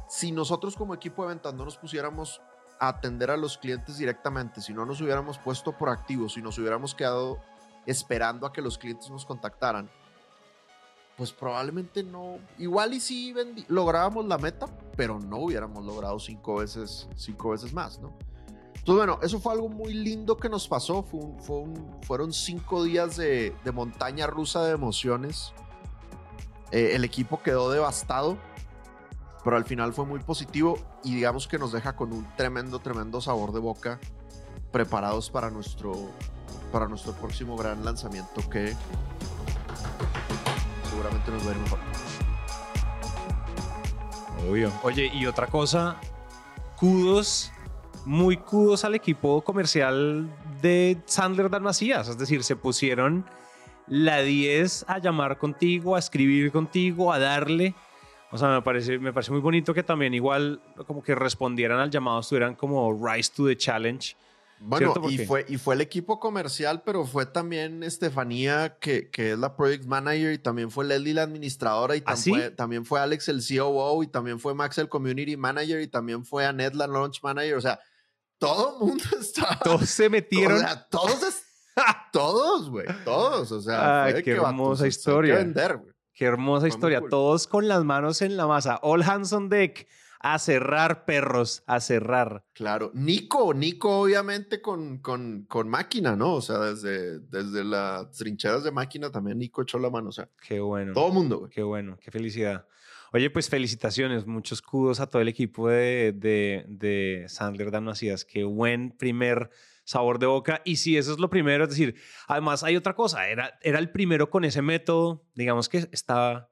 si 0.08 0.32
nosotros 0.32 0.76
como 0.76 0.94
equipo 0.94 1.22
de 1.22 1.28
ventas 1.28 1.54
no 1.54 1.64
nos 1.64 1.78
pusiéramos 1.78 2.40
atender 2.78 3.30
a 3.30 3.36
los 3.36 3.58
clientes 3.58 3.98
directamente, 3.98 4.60
si 4.60 4.72
no 4.72 4.84
nos 4.84 5.00
hubiéramos 5.00 5.38
puesto 5.38 5.76
proactivos, 5.76 6.34
si 6.34 6.42
nos 6.42 6.58
hubiéramos 6.58 6.94
quedado 6.94 7.38
esperando 7.86 8.46
a 8.46 8.52
que 8.52 8.60
los 8.60 8.78
clientes 8.78 9.10
nos 9.10 9.24
contactaran, 9.24 9.90
pues 11.16 11.32
probablemente 11.32 12.02
no, 12.02 12.38
igual 12.58 12.92
y 12.94 13.00
sí 13.00 13.34
lográbamos 13.68 14.26
la 14.26 14.36
meta, 14.36 14.66
pero 14.96 15.18
no 15.18 15.38
hubiéramos 15.38 15.84
logrado 15.84 16.18
cinco 16.18 16.56
veces, 16.56 17.08
cinco 17.16 17.50
veces 17.50 17.72
más, 17.72 17.98
¿no? 17.98 18.12
Entonces, 18.86 19.04
bueno, 19.04 19.18
eso 19.20 19.40
fue 19.40 19.52
algo 19.52 19.68
muy 19.68 19.94
lindo 19.94 20.36
que 20.36 20.48
nos 20.48 20.68
pasó. 20.68 21.02
Fue 21.02 21.20
fue 21.40 21.64
fueron 22.02 22.32
cinco 22.32 22.84
días 22.84 23.16
de, 23.16 23.52
de, 23.64 23.72
montaña 23.72 24.28
rusa 24.28 24.64
de 24.64 24.74
emociones. 24.74 25.52
Eh, 26.70 26.90
el 26.94 27.02
equipo 27.02 27.42
quedó 27.42 27.68
devastado, 27.72 28.38
pero 29.46 29.58
al 29.58 29.64
final 29.64 29.92
fue 29.92 30.04
muy 30.04 30.18
positivo 30.18 30.76
y 31.04 31.14
digamos 31.14 31.46
que 31.46 31.56
nos 31.56 31.70
deja 31.70 31.94
con 31.94 32.12
un 32.12 32.26
tremendo, 32.36 32.80
tremendo 32.80 33.20
sabor 33.20 33.52
de 33.52 33.60
boca, 33.60 34.00
preparados 34.72 35.30
para 35.30 35.50
nuestro, 35.50 35.92
para 36.72 36.88
nuestro 36.88 37.12
próximo 37.12 37.56
gran 37.56 37.84
lanzamiento 37.84 38.40
que 38.50 38.74
seguramente 40.90 41.30
nos 41.30 41.46
va 41.46 41.52
a 41.52 41.54
ir 41.54 41.60
mejor. 41.60 41.78
Obvio. 44.50 44.72
Oye, 44.82 45.12
y 45.14 45.26
otra 45.26 45.46
cosa, 45.46 45.94
kudos, 46.74 47.52
muy 48.04 48.38
kudos 48.38 48.84
al 48.84 48.96
equipo 48.96 49.42
comercial 49.42 50.28
de 50.60 51.00
Sandler 51.06 51.50
Dan 51.50 51.62
Macías. 51.62 52.08
Es 52.08 52.18
decir, 52.18 52.42
se 52.42 52.56
pusieron 52.56 53.24
la 53.86 54.22
10 54.22 54.86
a 54.88 54.98
llamar 54.98 55.38
contigo, 55.38 55.94
a 55.94 56.00
escribir 56.00 56.50
contigo, 56.50 57.12
a 57.12 57.20
darle. 57.20 57.76
O 58.36 58.38
sea, 58.38 58.48
me 58.50 58.62
parece, 58.62 58.98
me 58.98 59.12
parece 59.12 59.32
muy 59.32 59.40
bonito 59.40 59.74
que 59.74 59.82
también 59.82 60.14
igual 60.14 60.60
como 60.86 61.02
que 61.02 61.14
respondieran 61.14 61.80
al 61.80 61.90
llamado, 61.90 62.20
estuvieran 62.20 62.54
como 62.54 62.92
rise 62.92 63.32
to 63.34 63.46
the 63.46 63.56
challenge 63.56 64.16
bueno, 64.58 64.94
y 65.10 65.18
fue, 65.18 65.44
y 65.48 65.58
fue 65.58 65.74
el 65.74 65.82
equipo 65.82 66.18
comercial, 66.18 66.82
pero 66.84 67.04
fue 67.04 67.26
también 67.26 67.82
Estefanía, 67.82 68.78
que, 68.78 69.10
que 69.10 69.32
es 69.32 69.38
la 69.38 69.54
Project 69.54 69.84
Manager, 69.84 70.32
y 70.32 70.38
también 70.38 70.70
fue 70.70 70.86
Leslie, 70.86 71.12
la 71.12 71.24
administradora, 71.24 71.94
y 71.94 72.02
¿Ah, 72.06 72.14
también 72.56 72.86
fue 72.86 73.00
Alex, 73.00 73.28
el 73.28 73.42
COO, 73.46 74.02
y 74.02 74.06
también 74.06 74.40
fue 74.40 74.54
Max, 74.54 74.78
el 74.78 74.88
Community 74.88 75.36
Manager, 75.36 75.80
y 75.80 75.88
también 75.88 76.24
fue 76.24 76.46
Annette, 76.46 76.74
la 76.74 76.86
Launch 76.86 77.22
Manager. 77.22 77.56
O 77.56 77.60
sea, 77.60 77.78
todo 78.38 78.78
el 78.80 78.88
mundo 78.88 79.04
estaba. 79.20 79.58
Todos 79.58 79.90
se 79.90 80.08
metieron. 80.08 80.56
O 80.56 80.60
sea, 80.60 80.88
todos, 80.88 81.42
todos, 82.10 82.70
güey, 82.70 82.86
todos. 83.04 83.52
O 83.52 83.60
sea, 83.60 84.08
qué 84.24 84.32
hermosa 84.32 84.86
historia. 84.86 85.34
vender, 85.34 85.78
Qué 86.16 86.24
hermosa 86.24 86.66
historia. 86.66 87.02
Todos 87.10 87.46
con 87.46 87.68
las 87.68 87.84
manos 87.84 88.22
en 88.22 88.38
la 88.38 88.46
masa. 88.46 88.80
All 88.82 89.02
hands 89.02 89.34
on 89.34 89.50
deck 89.50 89.86
a 90.18 90.38
cerrar, 90.38 91.04
perros, 91.04 91.62
a 91.66 91.78
cerrar. 91.78 92.42
Claro. 92.54 92.90
Nico, 92.94 93.52
Nico 93.52 94.00
obviamente 94.00 94.62
con, 94.62 94.96
con, 94.98 95.44
con 95.46 95.68
máquina, 95.68 96.16
¿no? 96.16 96.36
O 96.36 96.40
sea, 96.40 96.58
desde, 96.58 97.18
desde 97.18 97.62
las 97.64 98.10
trincheras 98.12 98.64
de 98.64 98.72
máquina 98.72 99.10
también 99.10 99.36
Nico 99.38 99.60
echó 99.60 99.78
la 99.78 99.90
mano. 99.90 100.08
O 100.08 100.12
sea, 100.12 100.30
qué 100.40 100.58
bueno. 100.58 100.94
Todo 100.94 101.10
mundo, 101.12 101.40
güey. 101.40 101.50
Qué 101.50 101.62
bueno, 101.62 101.98
qué 102.00 102.10
felicidad. 102.10 102.66
Oye, 103.12 103.28
pues 103.28 103.50
felicitaciones, 103.50 104.26
muchos 104.26 104.62
kudos 104.62 105.00
a 105.00 105.08
todo 105.08 105.20
el 105.20 105.28
equipo 105.28 105.68
de, 105.68 106.14
de, 106.16 106.64
de 106.66 107.26
Sandler 107.28 107.70
Dan 107.70 107.84
Macías. 107.84 108.24
Qué 108.24 108.42
buen 108.44 108.90
primer 108.90 109.50
sabor 109.86 110.18
de 110.18 110.26
boca. 110.26 110.60
Y 110.64 110.76
si 110.76 110.98
eso 110.98 111.12
es 111.12 111.18
lo 111.18 111.30
primero, 111.30 111.64
es 111.64 111.70
decir, 111.70 111.94
además 112.26 112.62
hay 112.62 112.76
otra 112.76 112.94
cosa, 112.94 113.28
era, 113.28 113.58
era 113.62 113.78
el 113.78 113.90
primero 113.90 114.28
con 114.28 114.44
ese 114.44 114.60
método, 114.60 115.24
digamos 115.34 115.68
que 115.68 115.88
está, 115.92 116.50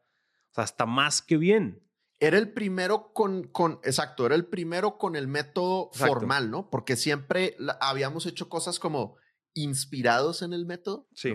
o 0.50 0.54
sea, 0.54 0.64
está 0.64 0.86
más 0.86 1.20
que 1.20 1.36
bien. 1.36 1.82
Era 2.20 2.38
el 2.38 2.52
primero 2.52 3.12
con, 3.12 3.48
con, 3.48 3.80
exacto, 3.82 4.24
era 4.24 4.36
el 4.36 4.46
primero 4.46 4.96
con 4.98 5.16
el 5.16 5.26
método 5.26 5.90
formal, 5.92 6.50
¿no? 6.50 6.70
Porque 6.70 6.96
siempre 6.96 7.56
habíamos 7.80 8.24
hecho 8.24 8.48
cosas 8.48 8.78
como 8.78 9.16
inspirados 9.52 10.40
en 10.42 10.52
el 10.52 10.64
método. 10.64 11.08
Sí. 11.12 11.34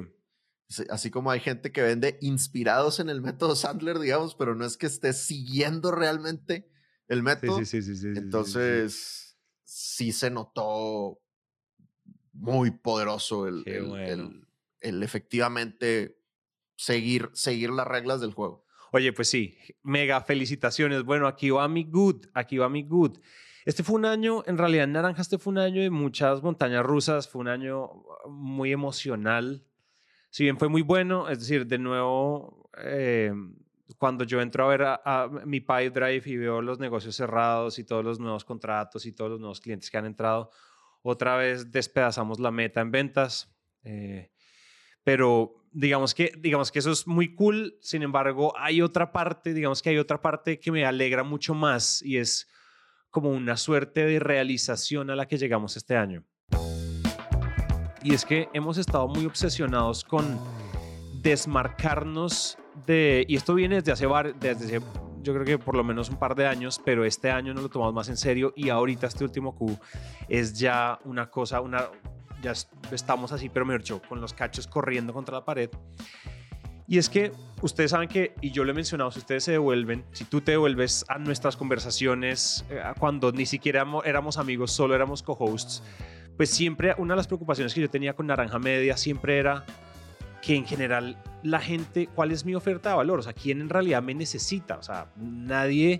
Así 0.90 1.12
como 1.12 1.32
hay 1.32 1.42
gente 1.42 1.72
que 1.72 1.82
vende 1.82 2.18
inspirados 2.22 3.00
en 3.00 3.10
el 3.10 3.22
método 3.22 3.56
Sandler, 3.56 4.00
digamos, 4.00 4.36
pero 4.36 4.56
no 4.56 4.66
es 4.66 4.78
que 4.78 4.86
esté 4.86 5.14
siguiendo 5.14 5.92
realmente 5.92 6.72
el 7.08 7.24
método. 7.24 7.58
Sí, 7.58 7.66
sí, 7.66 7.82
sí, 7.82 7.96
sí, 7.98 8.08
Entonces, 8.16 9.38
sí, 9.66 10.12
se 10.14 10.30
notó 10.30 11.20
muy 12.40 12.72
poderoso 12.72 13.48
el, 13.48 13.64
el, 13.66 14.48
el, 14.80 15.04
efectivamente 15.04 16.18
seguir, 16.76 17.30
seguir 17.34 17.70
las 17.70 17.86
reglas 17.86 18.22
del 18.22 18.34
juego. 18.34 18.66
Oye, 18.92 19.14
pues 19.14 19.30
sí, 19.30 19.58
mega 19.84 20.22
felicitaciones. 20.22 21.04
Bueno, 21.04 21.28
aquí 21.28 21.50
va 21.50 21.68
mi 21.68 21.84
good, 21.84 22.26
aquí 22.34 22.58
va 22.58 22.70
mi 22.70 22.84
good. 22.84 23.20
Este 23.66 23.84
fue 23.84 23.98
un 23.98 24.06
año, 24.06 24.44
en 24.48 24.58
realidad 24.58 24.86
en 24.86 24.94
Naranja 24.94 25.22
este 25.22 25.38
fue 25.38 25.52
un 25.52 25.60
año 25.60 25.82
de 25.82 25.90
muchas 25.90 26.42
montañas 26.42 26.84
rusas, 26.84 27.28
fue 27.28 27.42
un 27.42 27.50
año 27.50 27.86
uh, 27.86 28.30
muy 28.30 28.72
emocional. 28.72 29.66
Si 30.30 30.44
bien 30.44 30.58
fue 30.58 30.70
muy 30.70 30.82
bueno, 30.82 31.30
es 31.30 31.40
decir, 31.40 31.68
de 31.68 31.78
nuevo, 31.78 32.70
eh, 32.78 33.34
cuando 33.98 34.24
yo 34.24 34.42
entro 34.42 34.64
a 34.64 34.68
ver 34.70 34.84
a, 34.84 35.30
mi 35.46 35.60
Pipe 35.60 35.90
Drive 35.90 36.24
y 36.26 36.38
veo 36.38 36.62
los 36.62 36.80
negocios 36.80 37.16
cerrados 37.16 37.80
y 37.80 37.84
todos 37.84 38.04
los 38.04 38.20
nuevos 38.20 38.46
contratos 38.46 39.06
y 39.06 39.12
todos 39.12 39.32
los 39.32 39.40
nuevos 39.40 39.60
clientes 39.60 39.92
que 39.92 39.98
han 39.98 40.06
entrado, 40.06 40.52
otra 41.02 41.36
vez 41.38 41.72
despedazamos 41.72 42.40
la 42.40 42.52
meta 42.52 42.82
en 42.82 42.92
ventas. 42.92 43.54
Eh, 43.84 44.32
pero 45.04 45.66
digamos 45.72 46.14
que, 46.14 46.32
digamos 46.38 46.72
que 46.72 46.80
eso 46.80 46.92
es 46.92 47.08
muy 47.08 47.36
cool. 47.36 47.78
Sin 47.82 48.04
embargo, 48.04 48.54
hay 48.58 48.82
otra 48.82 49.12
parte, 49.12 49.54
digamos 49.54 49.82
que 49.82 49.90
hay 49.90 49.98
otra 49.98 50.22
parte 50.22 50.60
que 50.60 50.72
me 50.72 50.86
alegra 50.86 51.24
mucho 51.24 51.54
más 51.54 52.02
y 52.02 52.18
es 52.18 52.48
como 53.10 53.32
una 53.32 53.58
suerte 53.58 54.06
de 54.06 54.20
realización 54.20 55.10
a 55.10 55.16
la 55.16 55.28
que 55.28 55.38
llegamos 55.38 55.78
este 55.78 55.96
año. 55.96 56.24
Y 58.02 58.14
es 58.14 58.24
que 58.24 58.48
hemos 58.54 58.78
estado 58.78 59.08
muy 59.08 59.26
obsesionados 59.26 60.04
con 60.04 60.40
desmarcarnos 61.22 62.58
de, 62.86 63.26
y 63.28 63.36
esto 63.36 63.56
viene 63.56 63.82
desde 63.82 63.92
hace, 63.92 64.08
desde 64.40 64.80
yo 65.22 65.34
creo 65.34 65.46
que 65.46 65.58
por 65.58 65.76
lo 65.76 65.84
menos 65.84 66.10
un 66.10 66.18
par 66.18 66.36
de 66.36 66.48
años, 66.48 66.82
pero 66.84 67.06
este 67.06 67.32
año 67.32 67.54
nos 67.54 67.64
lo 67.64 67.70
tomamos 67.70 67.94
más 67.94 68.10
en 68.10 68.18
serio 68.18 68.54
y 68.56 68.70
ahorita 68.70 69.08
este 69.08 69.24
último 69.24 69.56
Q 69.56 69.78
es 70.28 70.58
ya 70.58 71.00
una 71.06 71.30
cosa, 71.30 71.62
una, 71.62 71.90
ya 72.42 72.54
estamos 72.92 73.32
así, 73.32 73.50
pero 73.50 73.66
me 73.66 73.78
dicho, 73.78 74.02
con 74.08 74.22
los 74.22 74.34
cachos 74.34 74.68
corriendo 74.68 75.14
contra 75.14 75.36
la 75.36 75.46
pared. 75.46 75.70
Y 76.88 76.98
es 76.98 77.08
que 77.08 77.32
ustedes 77.62 77.92
saben 77.92 78.10
que, 78.10 78.34
y 78.42 78.50
yo 78.50 78.64
lo 78.64 78.72
he 78.72 78.74
mencionado, 78.74 79.12
si 79.12 79.20
ustedes 79.20 79.44
se 79.44 79.52
devuelven, 79.52 80.06
si 80.12 80.26
tú 80.26 80.42
te 80.42 80.54
devuelves 80.54 81.06
a 81.08 81.20
nuestras 81.20 81.56
conversaciones, 81.56 82.66
eh, 82.72 82.82
cuando 82.98 83.32
ni 83.32 83.46
siquiera 83.46 83.86
éramos 84.06 84.38
amigos, 84.38 84.72
solo 84.72 84.96
éramos 84.96 85.22
co-hosts, 85.22 85.84
pues 86.36 86.50
siempre 86.50 86.96
una 86.98 87.14
de 87.14 87.18
las 87.18 87.28
preocupaciones 87.28 87.76
que 87.76 87.82
yo 87.82 87.90
tenía 87.92 88.14
con 88.14 88.26
Naranja 88.26 88.58
Media 88.58 88.98
siempre 88.98 89.38
era 89.38 89.66
que 90.42 90.56
en 90.56 90.66
general 90.66 91.22
la 91.44 91.60
gente, 91.60 92.08
¿cuál 92.08 92.32
es 92.32 92.46
mi 92.46 92.56
oferta 92.56 92.90
de 92.90 92.96
valor? 92.96 93.20
O 93.20 93.24
sea, 93.24 93.34
¿quién 93.34 93.62
en 93.62 93.70
realidad 93.70 94.02
me 94.02 94.14
necesita? 94.14 94.78
O 94.78 94.84
sea, 94.84 95.12
nadie, 95.18 96.00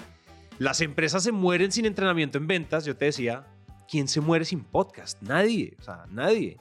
las 0.58 0.82
empresas 0.82 1.24
se 1.24 1.32
mueren 1.32 1.72
sin 1.72 1.86
entrenamiento 1.86 2.38
en 2.38 2.48
ventas, 2.48 2.86
yo 2.86 2.96
te 2.96 3.06
decía, 3.06 3.48
¿quién 3.90 4.08
se 4.08 4.22
muere 4.22 4.46
sin 4.46 4.64
podcast? 4.64 5.22
Nadie, 5.22 5.76
o 5.80 5.84
sea, 5.84 6.06
nadie. 6.10 6.58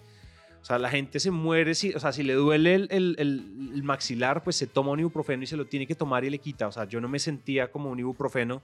O 0.60 0.64
sea, 0.64 0.78
la 0.78 0.90
gente 0.90 1.20
se 1.20 1.30
muere, 1.30 1.74
si, 1.74 1.94
o 1.94 2.00
sea, 2.00 2.12
si 2.12 2.22
le 2.22 2.34
duele 2.34 2.74
el, 2.74 3.16
el, 3.18 3.82
maxilar, 3.82 4.42
pues 4.42 4.56
se 4.56 4.66
toma 4.66 4.90
un 4.90 5.00
ibuprofeno 5.00 5.42
y 5.44 5.46
se 5.46 5.56
lo 5.56 5.66
tiene 5.66 5.86
que 5.86 5.94
tomar 5.94 6.24
y 6.24 6.30
le 6.30 6.38
quita. 6.38 6.66
O 6.66 6.72
sea, 6.72 6.84
yo 6.84 7.00
no 7.00 7.08
me 7.08 7.18
sentía 7.18 7.70
como 7.70 7.90
un 7.90 7.98
ibuprofeno, 7.98 8.60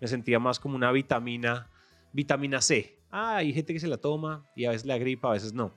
me 0.00 0.08
sentía 0.08 0.38
más 0.38 0.60
como 0.60 0.76
una 0.76 0.92
vitamina, 0.92 1.68
vitamina 2.12 2.60
C. 2.60 2.98
Ah, 3.10 3.36
hay 3.36 3.52
gente 3.52 3.72
que 3.72 3.80
se 3.80 3.88
la 3.88 3.96
toma 3.96 4.44
y 4.54 4.66
a 4.66 4.70
veces 4.70 4.86
la 4.86 4.98
gripa, 4.98 5.30
a 5.30 5.32
veces 5.32 5.52
no. 5.52 5.74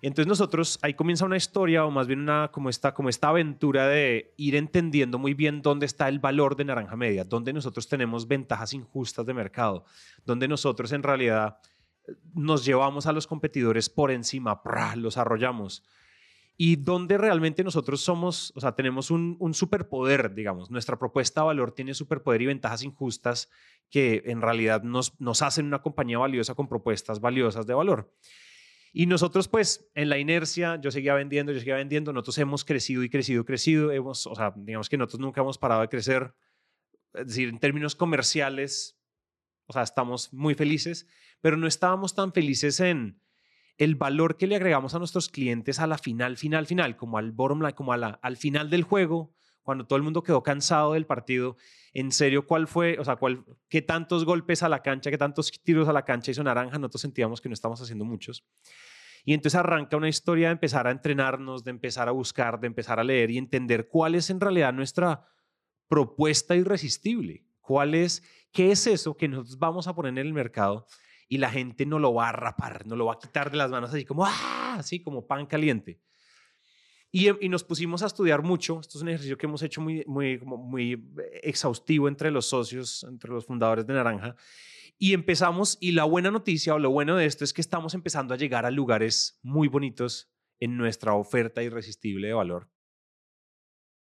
Entonces 0.00 0.28
nosotros, 0.28 0.78
ahí 0.82 0.94
comienza 0.94 1.24
una 1.24 1.36
historia 1.36 1.84
o 1.84 1.90
más 1.90 2.06
bien 2.06 2.20
una, 2.20 2.50
como 2.52 2.70
esta, 2.70 2.94
como 2.94 3.08
esta 3.08 3.28
aventura 3.28 3.88
de 3.88 4.32
ir 4.36 4.54
entendiendo 4.54 5.18
muy 5.18 5.34
bien 5.34 5.60
dónde 5.60 5.86
está 5.86 6.08
el 6.08 6.20
valor 6.20 6.54
de 6.54 6.66
naranja 6.66 6.96
media, 6.96 7.24
dónde 7.24 7.52
nosotros 7.52 7.88
tenemos 7.88 8.28
ventajas 8.28 8.74
injustas 8.74 9.26
de 9.26 9.34
mercado, 9.34 9.84
dónde 10.24 10.46
nosotros 10.46 10.92
en 10.92 11.02
realidad 11.02 11.58
eh, 12.06 12.14
nos 12.32 12.64
llevamos 12.64 13.06
a 13.06 13.12
los 13.12 13.26
competidores 13.26 13.90
por 13.90 14.12
encima, 14.12 14.62
los 14.96 15.16
arrollamos. 15.16 15.82
Y 16.60 16.76
dónde 16.76 17.18
realmente 17.18 17.62
nosotros 17.62 18.00
somos, 18.00 18.52
o 18.56 18.60
sea, 18.60 18.74
tenemos 18.74 19.12
un, 19.12 19.36
un 19.38 19.54
superpoder, 19.54 20.34
digamos. 20.34 20.72
Nuestra 20.72 20.98
propuesta 20.98 21.40
de 21.40 21.46
valor 21.46 21.70
tiene 21.70 21.94
superpoder 21.94 22.42
y 22.42 22.46
ventajas 22.46 22.82
injustas 22.82 23.48
que 23.90 24.22
en 24.26 24.42
realidad 24.42 24.82
nos, 24.82 25.20
nos 25.20 25.42
hacen 25.42 25.66
una 25.66 25.82
compañía 25.82 26.18
valiosa 26.18 26.56
con 26.56 26.68
propuestas 26.68 27.20
valiosas 27.20 27.64
de 27.66 27.74
valor. 27.74 28.12
Y 28.98 29.06
nosotros, 29.06 29.46
pues, 29.46 29.88
en 29.94 30.08
la 30.08 30.18
inercia, 30.18 30.74
yo 30.80 30.90
seguía 30.90 31.14
vendiendo, 31.14 31.52
yo 31.52 31.60
seguía 31.60 31.76
vendiendo, 31.76 32.12
nosotros 32.12 32.36
hemos 32.38 32.64
crecido 32.64 33.04
y 33.04 33.08
crecido 33.08 33.44
crecido, 33.44 33.92
hemos, 33.92 34.26
o 34.26 34.34
sea, 34.34 34.52
digamos 34.56 34.88
que 34.88 34.96
nosotros 34.98 35.20
nunca 35.20 35.40
hemos 35.40 35.56
parado 35.56 35.82
de 35.82 35.88
crecer, 35.88 36.34
es 37.14 37.28
decir, 37.28 37.48
en 37.48 37.60
términos 37.60 37.94
comerciales, 37.94 38.98
o 39.66 39.72
sea, 39.72 39.82
estamos 39.84 40.32
muy 40.32 40.56
felices, 40.56 41.06
pero 41.40 41.56
no 41.56 41.68
estábamos 41.68 42.16
tan 42.16 42.32
felices 42.32 42.80
en 42.80 43.22
el 43.76 43.94
valor 43.94 44.36
que 44.36 44.48
le 44.48 44.56
agregamos 44.56 44.96
a 44.96 44.98
nuestros 44.98 45.28
clientes 45.28 45.78
a 45.78 45.86
la 45.86 45.98
final, 45.98 46.36
final, 46.36 46.66
final, 46.66 46.96
como 46.96 47.18
al 47.18 47.30
bottom 47.30 47.60
line, 47.60 47.74
como 47.74 47.92
a 47.92 47.96
la, 47.96 48.18
al 48.20 48.36
final 48.36 48.68
del 48.68 48.82
juego, 48.82 49.32
cuando 49.62 49.86
todo 49.86 49.98
el 49.98 50.02
mundo 50.02 50.22
quedó 50.22 50.42
cansado 50.42 50.94
del 50.94 51.06
partido, 51.06 51.56
en 51.92 52.10
serio, 52.10 52.46
¿cuál 52.46 52.66
fue, 52.66 52.98
o 52.98 53.04
sea, 53.04 53.16
cuál, 53.16 53.44
qué 53.68 53.82
tantos 53.82 54.24
golpes 54.24 54.62
a 54.62 54.68
la 54.68 54.82
cancha, 54.82 55.10
qué 55.10 55.18
tantos 55.18 55.52
tiros 55.62 55.88
a 55.88 55.92
la 55.92 56.06
cancha 56.06 56.30
hizo 56.30 56.42
Naranja? 56.42 56.78
Nosotros 56.78 57.02
sentíamos 57.02 57.40
que 57.40 57.48
no 57.48 57.52
estábamos 57.52 57.80
haciendo 57.82 58.04
muchos. 58.04 58.44
Y 59.28 59.34
entonces 59.34 59.56
arranca 59.56 59.94
una 59.98 60.08
historia 60.08 60.46
de 60.46 60.52
empezar 60.52 60.86
a 60.86 60.90
entrenarnos, 60.90 61.62
de 61.62 61.70
empezar 61.70 62.08
a 62.08 62.12
buscar, 62.12 62.58
de 62.60 62.66
empezar 62.66 62.98
a 62.98 63.04
leer 63.04 63.30
y 63.30 63.36
entender 63.36 63.86
cuál 63.86 64.14
es 64.14 64.30
en 64.30 64.40
realidad 64.40 64.72
nuestra 64.72 65.28
propuesta 65.86 66.56
irresistible. 66.56 67.44
¿Cuál 67.60 67.94
es, 67.94 68.22
qué 68.52 68.70
es 68.70 68.86
eso 68.86 69.18
que 69.18 69.28
nosotros 69.28 69.58
vamos 69.58 69.86
a 69.86 69.94
poner 69.94 70.12
en 70.12 70.26
el 70.28 70.32
mercado 70.32 70.86
y 71.28 71.36
la 71.36 71.50
gente 71.50 71.84
no 71.84 71.98
lo 71.98 72.14
va 72.14 72.30
a 72.30 72.32
rapar, 72.32 72.86
no 72.86 72.96
lo 72.96 73.04
va 73.04 73.12
a 73.12 73.18
quitar 73.18 73.50
de 73.50 73.58
las 73.58 73.70
manos 73.70 73.90
así 73.90 74.06
como, 74.06 74.24
¡ah! 74.24 74.76
así 74.78 75.02
como 75.02 75.26
pan 75.26 75.44
caliente. 75.44 76.00
Y, 77.12 77.28
y, 77.44 77.50
nos 77.50 77.64
pusimos 77.64 78.02
a 78.02 78.06
estudiar 78.06 78.42
mucho. 78.42 78.80
Esto 78.80 78.96
es 78.96 79.02
un 79.02 79.10
ejercicio 79.10 79.36
que 79.36 79.44
hemos 79.44 79.62
hecho 79.62 79.82
muy, 79.82 80.04
muy, 80.06 80.38
muy 80.38 81.06
exhaustivo 81.42 82.08
entre 82.08 82.30
los 82.30 82.46
socios, 82.46 83.04
entre 83.04 83.30
los 83.30 83.44
fundadores 83.44 83.86
de 83.86 83.92
Naranja. 83.92 84.36
Y 84.98 85.14
empezamos, 85.14 85.78
y 85.80 85.92
la 85.92 86.04
buena 86.04 86.32
noticia 86.32 86.74
o 86.74 86.78
lo 86.78 86.90
bueno 86.90 87.16
de 87.16 87.26
esto 87.26 87.44
es 87.44 87.52
que 87.52 87.60
estamos 87.60 87.94
empezando 87.94 88.34
a 88.34 88.36
llegar 88.36 88.66
a 88.66 88.70
lugares 88.72 89.38
muy 89.42 89.68
bonitos 89.68 90.32
en 90.58 90.76
nuestra 90.76 91.14
oferta 91.14 91.62
irresistible 91.62 92.26
de 92.26 92.34
valor. 92.34 92.68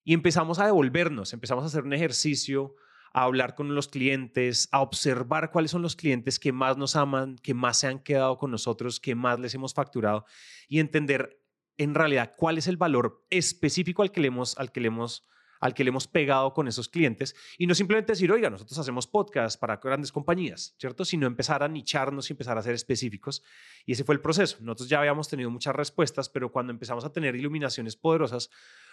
Y 0.06 0.14
empezamos 0.14 0.58
a 0.60 0.66
devolvernos, 0.66 1.34
empezamos 1.34 1.66
a 1.66 1.68
hacer 1.68 1.84
un 1.84 1.92
ejercicio, 1.92 2.76
a 3.12 3.24
hablar 3.24 3.56
con 3.56 3.76
los 3.76 3.90
clientes, 3.90 4.70
a 4.72 4.82
observar 4.82 5.52
cuáles 5.52 5.72
son 5.72 5.82
los 5.82 5.98
clientes 5.98 6.40
que 6.40 6.54
más 6.54 6.78
nos 6.78 6.96
aman, 6.96 7.36
que 7.38 7.54
más 7.54 7.80
se 7.80 7.88
han 7.88 8.00
quedado 8.00 8.38
con 8.38 8.52
nosotros, 8.52 9.02
que 9.02 9.16
más 9.16 9.40
les 9.40 9.54
hemos 9.54 9.74
facturado 9.74 10.26
y 10.70 10.80
entender 10.80 11.44
en 11.78 11.94
realidad 11.94 12.34
cuál 12.38 12.58
es 12.58 12.68
el 12.68 12.78
valor 12.78 13.26
específico 13.30 14.02
al 14.02 14.12
que 14.12 14.22
le 14.22 14.28
hemos, 14.28 14.58
al 14.58 14.72
que 14.72 14.80
le 14.80 14.88
hemos 14.88 15.28
al 15.60 15.74
que 15.74 15.84
le 15.84 15.90
hemos 15.90 16.08
pegado 16.08 16.54
con 16.54 16.68
esos 16.68 16.88
clientes 16.88 17.36
y 17.58 17.68
no 17.68 17.76
simplemente 17.76 18.14
decir, 18.14 18.32
oiga, 18.32 18.50
nosotros 18.50 18.78
hacemos 18.78 19.08
podcasts 19.08 19.58
para 19.58 19.78
grandes 19.78 20.12
compañías, 20.12 20.76
¿cierto? 20.78 21.06
Sino 21.06 21.28
empezar 21.28 21.64
a 21.64 21.68
nicharnos 21.68 22.30
y 22.30 22.34
empezar 22.34 22.58
a 22.58 22.62
ser 22.62 22.74
específicos. 22.74 23.44
Y 23.86 23.94
ese 23.94 24.04
fue 24.04 24.16
el 24.16 24.22
proceso. 24.22 24.58
Nosotros 24.62 24.90
ya 24.90 25.00
habíamos 25.00 25.28
tenido 25.28 25.50
muchas 25.50 25.76
respuestas, 25.76 26.30
pero 26.30 26.52
cuando 26.52 26.72
empezamos 26.72 27.06
a 27.06 27.12
tener 27.12 27.36
iluminaciones 27.36 27.96
poderosas 27.96 28.50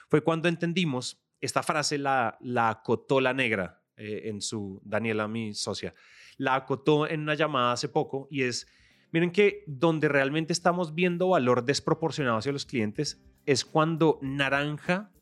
fue 0.09 0.23
cuando 0.23 0.49
entendimos, 0.49 1.23
esta 1.41 1.63
frase 1.63 1.99
la, 1.99 2.37
la 2.41 2.71
acotó 2.71 3.21
la 3.21 3.33
negra 3.33 3.83
eh, 3.97 4.23
en 4.29 4.41
su, 4.41 4.81
Daniela, 4.85 5.29
mi 5.29 5.55
socia, 5.55 5.95
la 6.37 6.55
acotó 6.55 7.09
en 7.09 7.21
una 7.21 7.35
llamada 7.35 7.73
hace 7.73 7.89
poco 7.89 8.29
y 8.31 8.43
es, 8.43 8.67
miren 9.11 9.31
que 9.31 9.65
donde 9.67 10.09
realmente 10.09 10.53
estamos 10.53 10.95
viendo 10.95 11.29
valor 11.29 11.65
desproporcionado 11.65 12.39
hacia 12.39 12.53
los 12.53 12.67
clientes 12.67 13.25
es 13.47 13.65
cuando 13.65 14.19
Naranja 14.21 15.13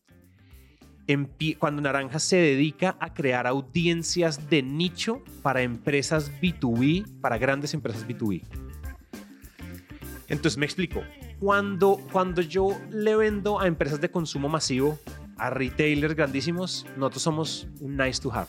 cuando 1.59 1.83
Naranja 1.83 2.19
se 2.19 2.37
dedica 2.37 2.97
a 3.01 3.13
crear 3.13 3.47
audiencias 3.47 4.49
de 4.49 4.63
nicho 4.63 5.23
para 5.43 5.63
empresas 5.63 6.31
B2B, 6.41 7.21
para 7.21 7.39
grandes 7.39 7.75
empresas 7.75 8.07
B2B. 8.07 8.43
Entonces 10.29 10.57
me 10.57 10.67
explico. 10.67 11.03
Cuando, 11.41 12.01
cuando 12.11 12.41
yo 12.41 12.79
le 12.91 13.17
vendo 13.17 13.61
a 13.61 13.67
empresas 13.67 14.01
de 14.01 14.11
consumo 14.11 14.49
masivo, 14.49 14.99
a 15.37 15.51
retailers 15.51 16.15
grandísimos, 16.15 16.87
nosotros 16.97 17.23
somos 17.23 17.69
un 17.81 17.97
nice 17.97 18.21
to 18.21 18.33
have. 18.33 18.49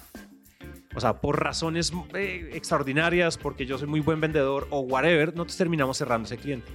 O 0.95 0.99
sea, 1.01 1.19
por 1.19 1.43
razones 1.43 1.91
eh, 2.13 2.51
extraordinarias, 2.53 3.37
porque 3.37 3.65
yo 3.65 3.77
soy 3.77 3.87
muy 3.87 3.99
buen 3.99 4.21
vendedor 4.21 4.67
o 4.69 4.79
whatever, 4.79 5.29
nosotros 5.35 5.57
terminamos 5.57 5.97
cerrando 5.97 6.25
ese 6.25 6.37
cliente. 6.37 6.71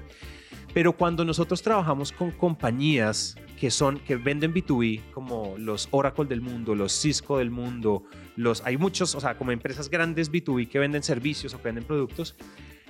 Pero 0.75 0.93
cuando 0.93 1.25
nosotros 1.25 1.63
trabajamos 1.63 2.13
con 2.13 2.31
compañías 2.31 3.37
que 3.61 3.71
son 3.71 3.99
que 3.99 4.17
venden 4.17 4.55
B2B 4.55 5.11
como 5.13 5.55
los 5.59 5.89
Oracle 5.91 6.25
del 6.25 6.41
mundo, 6.41 6.75
los 6.75 6.93
Cisco 6.93 7.37
del 7.37 7.51
mundo, 7.51 8.05
los 8.35 8.63
hay 8.65 8.79
muchos, 8.79 9.15
o 9.15 9.21
sea, 9.21 9.37
como 9.37 9.53
empresas 9.53 9.91
grandes 9.91 10.33
B2B 10.33 10.67
que 10.67 10.79
venden 10.79 11.03
servicios 11.03 11.53
o 11.53 11.59
que 11.59 11.65
venden 11.65 11.85
productos, 11.85 12.37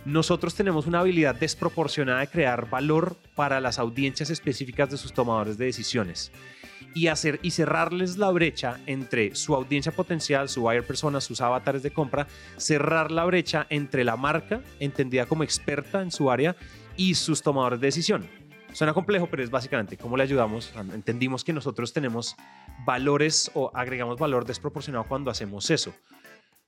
nosotros 0.05 0.55
tenemos 0.55 0.87
una 0.87 1.01
habilidad 1.01 1.35
desproporcionada 1.35 2.21
de 2.21 2.29
crear 2.29 2.71
valor 2.71 3.17
para 3.35 3.61
las 3.61 3.81
audiencias 3.81 4.31
específicas 4.31 4.91
de 4.91 4.97
sus 4.97 5.13
tomadores 5.13 5.59
de 5.59 5.67
decisiones 5.67 6.31
y 6.95 7.09
hacer 7.09 7.41
y 7.43 7.51
cerrarles 7.51 8.17
la 8.17 8.31
brecha 8.31 8.79
entre 8.87 9.35
su 9.35 9.57
audiencia 9.57 9.91
potencial, 9.91 10.49
su 10.49 10.63
buyer 10.63 10.87
persona, 10.87 11.21
sus 11.21 11.41
avatares 11.41 11.83
de 11.83 11.91
compra, 11.91 12.29
cerrar 12.57 13.11
la 13.11 13.25
brecha 13.25 13.67
entre 13.71 14.05
la 14.05 14.17
marca 14.17 14.61
entendida 14.79 15.27
como 15.27 15.43
experta 15.43 16.01
en 16.01 16.13
su 16.13 16.31
área 16.31 16.55
y 16.97 17.15
sus 17.15 17.43
tomadores 17.43 17.81
de 17.81 17.89
decisión. 17.89 18.40
Suena 18.73 18.95
complejo, 18.95 19.27
pero 19.27 19.43
es 19.43 19.51
básicamente 19.51 19.97
cómo 19.97 20.17
le 20.17 20.23
ayudamos. 20.23 20.73
Entendimos 20.95 21.45
que 21.45 21.53
nosotros 21.53 21.93
tenemos 21.93 22.37
valores 22.85 23.51
o 23.55 23.71
agregamos 23.75 24.19
valor 24.19 24.45
desproporcionado 24.45 25.05
cuando 25.05 25.31
hacemos 25.31 25.71
eso. 25.71 25.93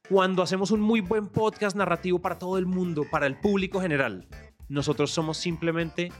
Cuando 0.08 0.42
hacemos 0.42 0.70
un 0.72 0.80
muy 0.80 1.00
buen 1.00 1.28
podcast 1.28 1.76
narrativo 1.76 2.18
para 2.18 2.38
todo 2.38 2.58
el 2.58 2.66
mundo, 2.66 3.04
para 3.10 3.26
el 3.26 3.38
público 3.38 3.80
general, 3.80 4.26
nosotros 4.68 5.10
somos 5.10 5.38
simplemente 5.38 6.10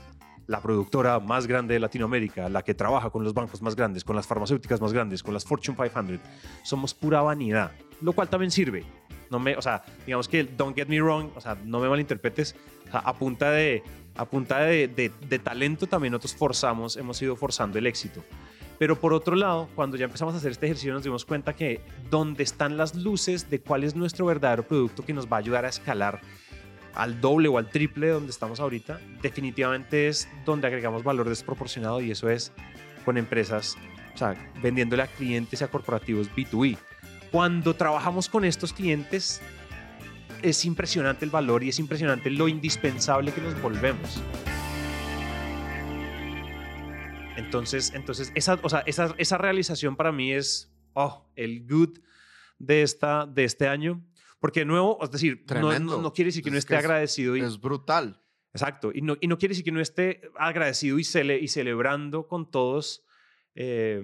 la 0.47 0.61
productora 0.61 1.19
más 1.19 1.47
grande 1.47 1.73
de 1.73 1.79
Latinoamérica, 1.79 2.49
la 2.49 2.63
que 2.63 2.73
trabaja 2.73 3.09
con 3.09 3.23
los 3.23 3.33
bancos 3.33 3.61
más 3.61 3.75
grandes, 3.75 4.03
con 4.03 4.15
las 4.15 4.25
farmacéuticas 4.25 4.81
más 4.81 4.93
grandes, 4.93 5.21
con 5.21 5.33
las 5.33 5.43
Fortune 5.45 5.77
500. 5.77 6.19
Somos 6.63 6.93
pura 6.93 7.21
vanidad, 7.21 7.71
lo 8.01 8.13
cual 8.13 8.29
también 8.29 8.51
sirve. 8.51 8.83
No 9.29 9.39
me, 9.39 9.55
o 9.55 9.61
sea, 9.61 9.83
digamos 10.05 10.27
que 10.27 10.43
don't 10.43 10.75
get 10.75 10.87
me 10.87 11.01
wrong, 11.01 11.29
o 11.35 11.41
sea, 11.41 11.55
no 11.63 11.79
me 11.79 11.89
malinterpretes, 11.89 12.55
a 12.91 13.13
punta 13.17 13.51
de 13.51 13.83
a 14.15 14.25
punta 14.25 14.59
de, 14.59 15.11
talento 15.43 15.87
también 15.87 16.11
nosotros 16.11 16.35
forzamos, 16.35 16.97
hemos 16.97 17.21
ido 17.21 17.35
forzando 17.35 17.79
el 17.79 17.87
éxito. 17.87 18.23
Pero 18.79 18.99
por 18.99 19.13
otro 19.13 19.35
lado, 19.35 19.69
cuando 19.75 19.97
ya 19.97 20.05
empezamos 20.05 20.33
a 20.33 20.37
hacer 20.37 20.51
este 20.51 20.65
ejercicio 20.65 20.93
nos 20.93 21.03
dimos 21.03 21.25
cuenta 21.25 21.55
que 21.55 21.81
donde 22.09 22.43
están 22.43 22.75
las 22.75 22.95
luces 22.95 23.49
de 23.49 23.59
cuál 23.59 23.83
es 23.83 23.95
nuestro 23.95 24.25
verdadero 24.25 24.63
producto 24.63 25.05
que 25.05 25.13
nos 25.13 25.27
va 25.27 25.37
a 25.37 25.39
ayudar 25.39 25.65
a 25.65 25.69
escalar 25.69 26.21
al 26.95 27.21
doble 27.21 27.47
o 27.47 27.57
al 27.57 27.69
triple 27.69 28.07
de 28.07 28.13
donde 28.13 28.31
estamos 28.31 28.59
ahorita, 28.59 28.99
definitivamente 29.21 30.07
es 30.07 30.27
donde 30.45 30.67
agregamos 30.67 31.03
valor 31.03 31.29
desproporcionado 31.29 32.01
y 32.01 32.11
eso 32.11 32.29
es 32.29 32.51
con 33.05 33.17
empresas, 33.17 33.77
o 34.13 34.17
sea, 34.17 34.35
vendiéndole 34.61 35.03
a 35.03 35.07
clientes 35.07 35.61
y 35.61 35.63
a 35.63 35.67
corporativos 35.67 36.29
B2B. 36.35 36.77
Cuando 37.31 37.75
trabajamos 37.75 38.29
con 38.29 38.45
estos 38.45 38.73
clientes, 38.73 39.41
es 40.43 40.65
impresionante 40.65 41.25
el 41.25 41.31
valor 41.31 41.63
y 41.63 41.69
es 41.69 41.79
impresionante 41.79 42.29
lo 42.29 42.47
indispensable 42.47 43.31
que 43.31 43.41
nos 43.41 43.59
volvemos. 43.61 44.21
Entonces, 47.35 47.91
entonces 47.95 48.31
esa, 48.35 48.59
o 48.61 48.69
sea, 48.69 48.79
esa, 48.85 49.15
esa 49.17 49.37
realización 49.37 49.95
para 49.95 50.11
mí 50.11 50.31
es 50.31 50.71
oh, 50.93 51.31
el 51.35 51.65
good 51.67 51.99
de, 52.59 52.83
esta, 52.83 53.25
de 53.25 53.43
este 53.43 53.67
año. 53.67 54.03
Porque 54.39 54.59
de 54.61 54.65
nuevo, 54.65 54.99
es 55.01 55.09
decir, 55.09 55.45
no, 55.61 55.79
no, 55.79 56.01
no 56.01 56.13
quiere 56.13 56.27
decir 56.27 56.43
que 56.43 56.49
uno 56.49 56.59
esté 56.59 56.73
que 56.73 56.79
es- 56.79 56.85
agradecido. 56.85 57.35
Y, 57.37 57.41
Es 57.41 57.59
brutal. 57.59 58.21
Exacto. 58.53 58.91
Y 58.93 59.01
no, 59.01 59.15
y 59.19 59.27
no 59.27 59.37
quiere 59.37 59.53
decir 59.53 59.63
que 59.65 59.71
no 59.71 59.79
esté 59.79 60.21
agradecido 60.37 60.99
y, 60.99 61.03
cele- 61.03 61.41
y 61.41 61.47
celebrando 61.47 62.27
con 62.27 62.51
todos 62.51 63.03
eh, 63.55 64.03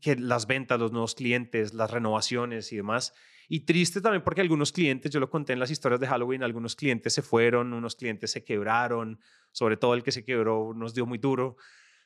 que 0.00 0.16
las 0.16 0.46
ventas, 0.46 0.78
los 0.78 0.92
nuevos 0.92 1.14
clientes, 1.14 1.74
las 1.74 1.90
renovaciones 1.90 2.72
y 2.72 2.76
demás. 2.76 3.14
Y 3.48 3.60
triste 3.60 4.00
también 4.00 4.22
porque 4.22 4.40
algunos 4.40 4.72
clientes, 4.72 5.10
yo 5.12 5.20
lo 5.20 5.30
conté 5.30 5.52
en 5.52 5.60
las 5.60 5.70
historias 5.70 6.00
de 6.00 6.06
Halloween, 6.06 6.42
algunos 6.42 6.76
clientes 6.76 7.12
se 7.12 7.22
fueron, 7.22 7.72
unos 7.72 7.96
clientes 7.96 8.30
se 8.30 8.44
quebraron, 8.44 9.20
sobre 9.52 9.76
todo 9.76 9.94
el 9.94 10.02
que 10.02 10.12
se 10.12 10.24
quebró 10.24 10.72
nos 10.74 10.94
dio 10.94 11.06
muy 11.06 11.18
duro. 11.18 11.56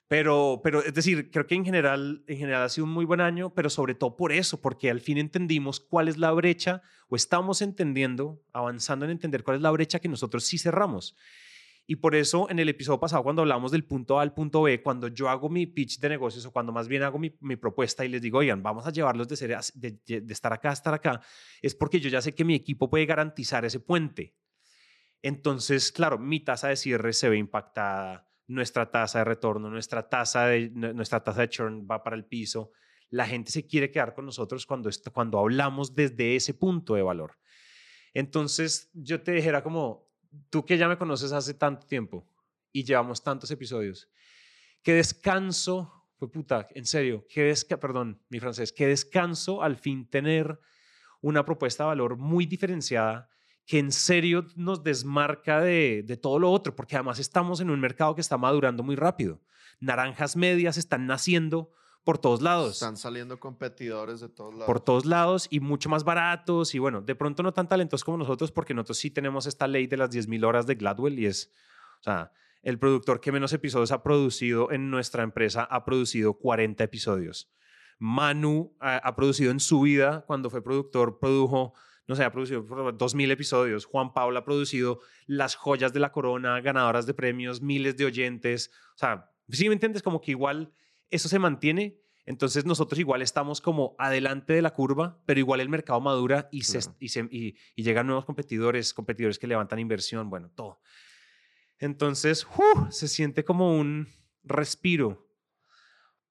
Pero, 0.09 0.62
pero 0.64 0.83
es 0.83 0.94
decir, 0.94 1.31
creo 1.31 1.46
que 1.46 1.55
en 1.55 1.66
general, 1.66 2.24
en 2.27 2.38
general 2.38 2.62
ha 2.62 2.68
sido 2.70 2.87
un 2.87 2.92
muy 2.92 3.05
buen 3.05 3.20
año, 3.20 3.53
pero 3.55 3.68
sobre 3.68 3.94
todo 3.94 4.16
por 4.16 4.33
eso, 4.33 4.61
porque 4.61 4.90
al 4.90 5.01
fin 5.01 5.18
entendimos 5.18 5.81
cuál 5.81 6.09
es 6.09 6.16
la 6.16 6.33
brecha 6.33 6.83
o 7.09 7.16
estamos 7.16 7.61
entendiendo, 7.61 8.42
avanzando 8.55 9.05
en 9.05 9.11
entender 9.11 9.44
cuál 9.44 9.59
es 9.59 9.62
la 9.62 9.70
brecha 9.70 9.98
que 9.98 10.09
nosotros 10.09 10.44
sí 10.44 10.57
cerramos. 10.57 11.14
Y 11.90 11.96
por 11.96 12.14
eso 12.14 12.51
en 12.51 12.59
el 12.59 12.68
episodio 12.68 13.01
pasado, 13.01 13.22
cuando 13.22 13.40
hablamos 13.40 13.72
del 13.72 13.83
punto 13.83 14.18
A 14.18 14.22
al 14.22 14.35
punto 14.35 14.61
B, 14.61 14.83
cuando 14.83 15.09
yo 15.09 15.31
hago 15.31 15.48
mi 15.48 15.64
pitch 15.66 15.98
de 16.01 16.11
negocios 16.11 16.44
o 16.44 16.53
cuando 16.53 16.70
más 16.70 16.87
bien 16.87 17.03
hago 17.03 17.18
mi, 17.18 17.35
mi 17.40 17.57
propuesta 17.57 18.05
y 18.05 18.11
les 18.11 18.20
digo, 18.20 18.38
oigan, 18.38 18.62
vamos 18.62 18.87
a 18.87 18.92
llevarlos 18.92 19.27
de, 19.27 19.37
ser, 19.37 19.57
de, 19.72 20.20
de 20.20 20.33
estar 20.33 20.53
acá 20.53 20.68
a 20.68 20.74
estar 20.74 20.92
acá, 20.92 21.22
es 21.62 21.74
porque 21.74 21.98
yo 21.98 22.11
ya 22.11 22.20
sé 22.20 22.35
que 22.35 22.44
mi 22.44 22.55
equipo 22.55 22.90
puede 22.90 23.07
garantizar 23.07 23.64
ese 23.64 23.81
puente. 23.81 24.37
Entonces, 25.22 25.90
claro, 25.90 26.18
mi 26.18 26.40
tasa 26.40 26.68
de 26.68 26.77
cierre 26.77 27.14
se 27.14 27.31
ve 27.31 27.38
impactada, 27.38 28.29
nuestra 28.46 28.90
tasa 28.90 29.20
de 29.20 29.24
retorno, 29.24 29.70
nuestra 29.70 30.11
tasa 30.11 30.46
de, 30.46 30.70
nu- 30.70 30.92
nuestra 30.92 31.24
tasa 31.24 31.40
de 31.40 31.48
churn 31.48 31.88
va 31.90 32.03
para 32.05 32.16
el 32.16 32.27
piso. 32.27 32.70
La 33.09 33.27
gente 33.27 33.51
se 33.51 33.66
quiere 33.66 33.90
quedar 33.90 34.14
con 34.14 34.27
nosotros 34.27 34.66
cuando, 34.66 34.90
cuando 35.14 35.38
hablamos 35.38 35.94
desde 35.94 36.37
ese 36.37 36.53
punto 36.53 36.94
de 36.96 37.03
valor. 37.03 37.38
Entonces, 38.12 38.90
yo 38.92 39.22
te 39.22 39.33
dijera 39.33 39.62
como, 39.62 40.07
tú 40.50 40.64
que 40.64 40.78
ya 40.78 40.88
me 40.88 40.98
conoces 40.98 41.32
hace 41.32 41.54
tanto 41.54 41.86
tiempo 41.86 42.26
y 42.72 42.84
llevamos 42.84 43.22
tantos 43.22 43.50
episodios, 43.50 44.08
qué 44.82 44.94
descanso, 44.94 46.06
fue 46.16 46.30
puta, 46.30 46.68
en 46.74 46.84
serio, 46.84 47.26
qué 47.28 47.54
perdón, 47.80 48.20
mi 48.28 48.40
francés, 48.40 48.72
qué 48.72 48.86
descanso 48.86 49.62
al 49.62 49.76
fin 49.76 50.08
tener 50.08 50.58
una 51.20 51.44
propuesta 51.44 51.84
de 51.84 51.88
valor 51.88 52.16
muy 52.16 52.46
diferenciada 52.46 53.28
que 53.66 53.78
en 53.78 53.92
serio 53.92 54.46
nos 54.56 54.82
desmarca 54.82 55.60
de, 55.60 56.02
de 56.02 56.16
todo 56.16 56.38
lo 56.38 56.50
otro, 56.50 56.74
porque 56.74 56.96
además 56.96 57.18
estamos 57.18 57.60
en 57.60 57.70
un 57.70 57.80
mercado 57.80 58.14
que 58.14 58.22
está 58.22 58.38
madurando 58.38 58.82
muy 58.82 58.96
rápido. 58.96 59.42
Naranjas 59.78 60.36
medias 60.36 60.78
están 60.78 61.06
naciendo 61.06 61.70
por 62.08 62.16
todos 62.16 62.40
lados 62.40 62.72
Están 62.72 62.96
saliendo 62.96 63.38
competidores 63.38 64.20
de 64.20 64.30
todos 64.30 64.54
lados. 64.54 64.64
por 64.64 64.80
todos 64.80 65.04
lados 65.04 65.46
y 65.50 65.60
mucho 65.60 65.90
más 65.90 66.04
baratos 66.04 66.74
y 66.74 66.78
bueno, 66.78 67.02
de 67.02 67.14
pronto 67.14 67.42
no 67.42 67.52
tan 67.52 67.68
talentosos 67.68 68.02
como 68.02 68.16
nosotros 68.16 68.50
porque 68.50 68.72
nosotros 68.72 68.96
sí 68.96 69.10
tenemos 69.10 69.44
esta 69.44 69.68
ley 69.68 69.86
de 69.86 69.98
las 69.98 70.10
10.000 70.10 70.42
horas 70.46 70.66
de 70.66 70.76
Gladwell 70.76 71.18
y 71.18 71.26
es, 71.26 71.52
o 72.00 72.04
sea, 72.04 72.32
el 72.62 72.78
productor 72.78 73.20
que 73.20 73.30
menos 73.30 73.52
episodios 73.52 73.92
ha 73.92 74.02
producido 74.02 74.72
en 74.72 74.90
nuestra 74.90 75.22
empresa 75.22 75.64
ha 75.64 75.84
producido 75.84 76.32
40 76.32 76.82
episodios. 76.82 77.52
Manu 77.98 78.74
ha, 78.80 78.96
ha 78.96 79.14
producido 79.14 79.50
en 79.50 79.60
su 79.60 79.82
vida, 79.82 80.24
cuando 80.26 80.48
fue 80.48 80.64
productor, 80.64 81.18
produjo, 81.18 81.74
no 82.06 82.16
sé, 82.16 82.24
ha 82.24 82.32
producido 82.32 82.64
2.000 82.64 83.30
episodios. 83.32 83.84
Juan 83.84 84.14
Pablo 84.14 84.38
ha 84.38 84.46
producido 84.46 85.00
las 85.26 85.56
joyas 85.56 85.92
de 85.92 86.00
la 86.00 86.10
corona, 86.10 86.58
ganadoras 86.62 87.04
de 87.04 87.12
premios, 87.12 87.60
miles 87.60 87.98
de 87.98 88.06
oyentes. 88.06 88.70
O 88.94 88.98
sea, 88.98 89.30
si 89.50 89.68
me 89.68 89.74
entiendes, 89.74 90.02
como 90.02 90.22
que 90.22 90.30
igual 90.30 90.72
eso 91.10 91.28
se 91.28 91.38
mantiene. 91.38 91.98
Entonces 92.26 92.66
nosotros 92.66 92.98
igual 92.98 93.22
estamos 93.22 93.60
como 93.62 93.94
adelante 93.98 94.52
de 94.52 94.60
la 94.62 94.72
curva, 94.74 95.18
pero 95.24 95.40
igual 95.40 95.60
el 95.60 95.68
mercado 95.70 95.98
madura 96.00 96.48
y, 96.52 96.62
se, 96.64 96.78
Claro. 96.80 96.96
y, 97.00 97.08
se- 97.08 97.28
y- 97.30 97.56
y 97.74 97.82
llegan 97.82 98.06
nuevos 98.06 98.26
competidores, 98.26 98.92
competidores 98.92 99.38
que 99.38 99.46
levantan 99.46 99.78
inversión, 99.78 100.28
bueno, 100.28 100.50
todo. 100.54 100.78
Entonces, 101.78 102.46
¡uf! 102.46 102.90
se 102.90 103.08
siente 103.08 103.44
como 103.44 103.78
un 103.78 104.08
respiro 104.42 105.26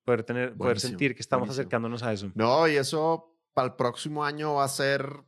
poder, 0.03 0.23
tener, 0.23 0.55
poder 0.55 0.79
sentir 0.79 1.15
que 1.15 1.21
estamos 1.21 1.47
buenísimo. 1.47 1.61
acercándonos 1.61 2.03
a 2.03 2.13
eso. 2.13 2.31
No, 2.35 2.67
y 2.67 2.75
eso 2.75 3.35
para 3.53 3.69
el 3.69 3.73
próximo 3.75 4.23
año 4.23 4.55
va 4.55 4.65
a 4.65 4.69
ser 4.69 5.23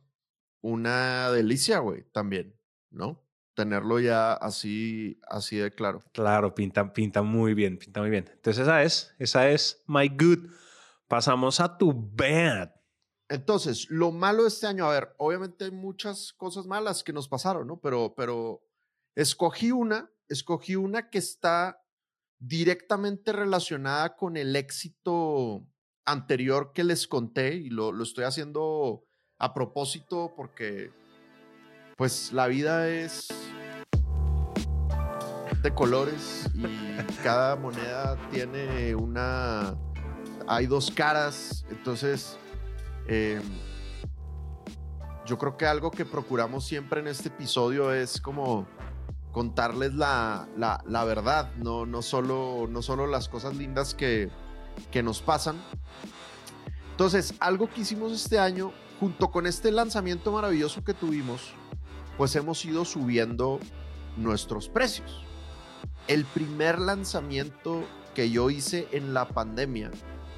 una 0.60 1.30
delicia, 1.32 1.78
güey, 1.80 2.04
también, 2.12 2.54
¿no? 2.90 3.26
Tenerlo 3.54 4.00
ya 4.00 4.32
así, 4.32 5.20
así 5.28 5.56
de 5.56 5.72
claro. 5.72 6.02
Claro, 6.12 6.54
pinta, 6.54 6.92
pinta 6.92 7.22
muy 7.22 7.54
bien, 7.54 7.78
pinta 7.78 8.00
muy 8.00 8.10
bien. 8.10 8.28
Entonces 8.32 8.62
esa 8.62 8.82
es, 8.82 9.14
esa 9.18 9.50
es 9.50 9.82
My 9.86 10.08
Good. 10.08 10.50
Pasamos 11.08 11.60
a 11.60 11.76
tu 11.76 11.92
Bad. 11.92 12.70
Entonces, 13.28 13.88
lo 13.90 14.10
malo 14.10 14.42
de 14.42 14.48
este 14.48 14.66
año, 14.66 14.86
a 14.86 14.92
ver, 14.92 15.14
obviamente 15.16 15.66
hay 15.66 15.70
muchas 15.70 16.32
cosas 16.32 16.66
malas 16.66 17.04
que 17.04 17.12
nos 17.12 17.28
pasaron, 17.28 17.68
¿no? 17.68 17.80
Pero, 17.80 18.12
pero 18.16 18.64
escogí 19.14 19.70
una, 19.70 20.10
escogí 20.28 20.74
una 20.74 21.10
que 21.10 21.18
está 21.18 21.80
directamente 22.40 23.32
relacionada 23.32 24.16
con 24.16 24.36
el 24.36 24.56
éxito 24.56 25.64
anterior 26.04 26.72
que 26.72 26.82
les 26.82 27.06
conté 27.06 27.54
y 27.54 27.70
lo, 27.70 27.92
lo 27.92 28.02
estoy 28.02 28.24
haciendo 28.24 29.04
a 29.38 29.54
propósito 29.54 30.32
porque, 30.36 30.90
pues, 32.00 32.32
la 32.32 32.46
vida 32.46 32.88
es 32.88 33.28
de 35.62 35.74
colores 35.74 36.48
y 36.54 36.64
cada 37.22 37.56
moneda 37.56 38.16
tiene 38.30 38.94
una, 38.94 39.74
hay 40.46 40.64
dos 40.64 40.90
caras, 40.90 41.66
entonces 41.68 42.38
eh, 43.06 43.38
yo 45.26 45.36
creo 45.36 45.58
que 45.58 45.66
algo 45.66 45.90
que 45.90 46.06
procuramos 46.06 46.64
siempre 46.64 47.00
en 47.00 47.08
este 47.08 47.28
episodio 47.28 47.92
es 47.92 48.18
como 48.18 48.66
contarles 49.32 49.92
la, 49.92 50.48
la- 50.56 50.82
la 50.86 51.04
verdad, 51.04 51.52
no, 51.56 51.84
no, 51.84 52.00
solo, 52.00 52.66
no 52.66 52.80
solo 52.80 53.06
las 53.06 53.28
cosas 53.28 53.56
lindas 53.56 53.94
que, 53.94 54.30
que 54.90 55.02
nos 55.02 55.20
pasan. 55.20 55.56
Entonces, 56.92 57.34
algo 57.40 57.68
que 57.68 57.82
hicimos 57.82 58.12
este 58.12 58.38
año, 58.38 58.72
junto 58.98 59.30
con 59.30 59.46
este 59.46 59.70
lanzamiento 59.70 60.32
maravilloso 60.32 60.82
que 60.82 60.94
tuvimos, 60.94 61.52
pues 62.20 62.36
hemos 62.36 62.62
ido 62.66 62.84
subiendo 62.84 63.60
nuestros 64.18 64.68
precios. 64.68 65.24
El 66.06 66.26
primer 66.26 66.78
lanzamiento 66.78 67.82
que 68.14 68.30
yo 68.30 68.50
hice 68.50 68.86
en 68.92 69.14
la 69.14 69.26
pandemia, 69.26 69.90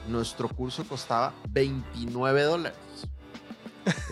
nuestro 0.07 0.49
curso 0.49 0.85
costaba 0.85 1.35
29 1.49 2.43
dólares. 2.45 2.79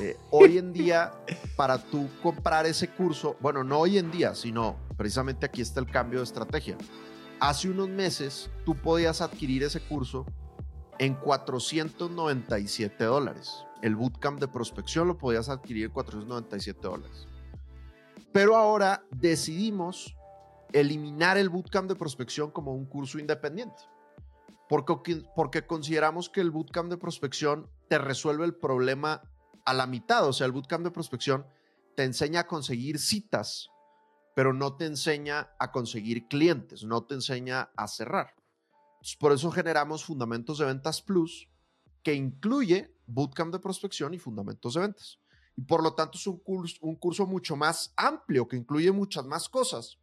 Eh, 0.00 0.16
hoy 0.32 0.58
en 0.58 0.72
día, 0.72 1.12
para 1.54 1.78
tú 1.78 2.08
comprar 2.24 2.66
ese 2.66 2.88
curso, 2.88 3.36
bueno, 3.38 3.62
no 3.62 3.78
hoy 3.78 3.98
en 3.98 4.10
día, 4.10 4.34
sino 4.34 4.74
precisamente 4.96 5.46
aquí 5.46 5.62
está 5.62 5.78
el 5.78 5.86
cambio 5.86 6.18
de 6.18 6.24
estrategia. 6.24 6.76
Hace 7.38 7.70
unos 7.70 7.88
meses 7.88 8.50
tú 8.66 8.74
podías 8.74 9.20
adquirir 9.20 9.62
ese 9.62 9.78
curso 9.78 10.26
en 10.98 11.14
497 11.14 13.04
dólares. 13.04 13.64
El 13.80 13.94
bootcamp 13.94 14.40
de 14.40 14.48
prospección 14.48 15.06
lo 15.06 15.16
podías 15.16 15.48
adquirir 15.48 15.84
en 15.84 15.92
497 15.92 16.80
dólares. 16.82 17.29
Pero 18.32 18.56
ahora 18.56 19.04
decidimos 19.10 20.16
eliminar 20.72 21.36
el 21.36 21.48
bootcamp 21.48 21.88
de 21.88 21.96
prospección 21.96 22.50
como 22.50 22.74
un 22.74 22.86
curso 22.86 23.18
independiente. 23.18 23.82
Porque, 24.68 25.24
porque 25.34 25.66
consideramos 25.66 26.28
que 26.30 26.40
el 26.40 26.50
bootcamp 26.50 26.90
de 26.90 26.96
prospección 26.96 27.68
te 27.88 27.98
resuelve 27.98 28.44
el 28.44 28.54
problema 28.54 29.22
a 29.64 29.74
la 29.74 29.86
mitad. 29.86 30.26
O 30.26 30.32
sea, 30.32 30.46
el 30.46 30.52
bootcamp 30.52 30.84
de 30.84 30.92
prospección 30.92 31.44
te 31.96 32.04
enseña 32.04 32.40
a 32.40 32.46
conseguir 32.46 32.98
citas, 33.00 33.68
pero 34.36 34.52
no 34.52 34.76
te 34.76 34.86
enseña 34.86 35.50
a 35.58 35.72
conseguir 35.72 36.28
clientes, 36.28 36.84
no 36.84 37.04
te 37.04 37.14
enseña 37.14 37.70
a 37.76 37.88
cerrar. 37.88 38.34
Por 39.18 39.32
eso 39.32 39.50
generamos 39.50 40.04
Fundamentos 40.04 40.58
de 40.58 40.66
Ventas 40.66 41.02
Plus, 41.02 41.48
que 42.02 42.14
incluye 42.14 42.94
bootcamp 43.06 43.52
de 43.52 43.58
prospección 43.58 44.14
y 44.14 44.18
fundamentos 44.18 44.74
de 44.74 44.80
ventas. 44.80 45.18
Por 45.66 45.82
lo 45.82 45.94
tanto 45.94 46.18
es 46.18 46.26
un 46.26 46.38
curso, 46.38 47.26
mucho 47.26 47.56
más 47.56 47.92
amplio, 47.96 48.46
que 48.48 48.56
incluye 48.56 48.92
muchas 48.92 49.26
más 49.26 49.48
cosas 49.48 49.98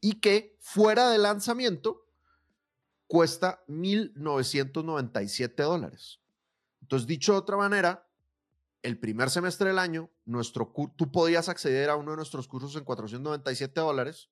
y 0.00 0.20
que 0.20 0.56
fuera 0.60 1.10
de 1.10 1.18
lanzamiento 1.18 2.06
cuesta 3.06 3.64
1.997 3.68 5.54
dólares. 5.56 6.20
Entonces, 6.82 7.06
dicho 7.06 7.32
de 7.32 7.38
otra 7.38 7.56
manera, 7.56 8.08
el 8.82 8.98
primer 8.98 9.30
semestre 9.30 9.68
del 9.68 9.78
año, 9.78 10.10
nuestro 10.24 10.72
tú 10.96 11.10
podías 11.10 11.48
acceder 11.48 11.90
a 11.90 11.96
uno 11.96 12.12
de 12.12 12.16
nuestros 12.18 12.46
cursos 12.46 12.76
en 12.76 12.84
497 12.84 13.80
dólares. 13.80 14.30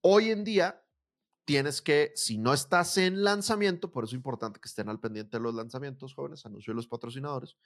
Hoy 0.00 0.30
en 0.30 0.44
día, 0.44 0.82
tienes 1.44 1.80
que, 1.80 2.12
si 2.14 2.38
no 2.38 2.52
estás 2.52 2.98
en 2.98 3.24
lanzamiento, 3.24 3.90
por 3.90 4.04
eso 4.04 4.10
es 4.10 4.18
importante 4.18 4.60
que 4.60 4.68
estén 4.68 4.88
al 4.88 5.00
pendiente 5.00 5.38
de 5.38 5.42
los 5.42 5.54
lanzamientos, 5.54 6.14
jóvenes, 6.14 6.44
anuncio 6.44 6.72
de 6.72 6.76
los 6.76 6.86
patrocinadores, 6.86 7.56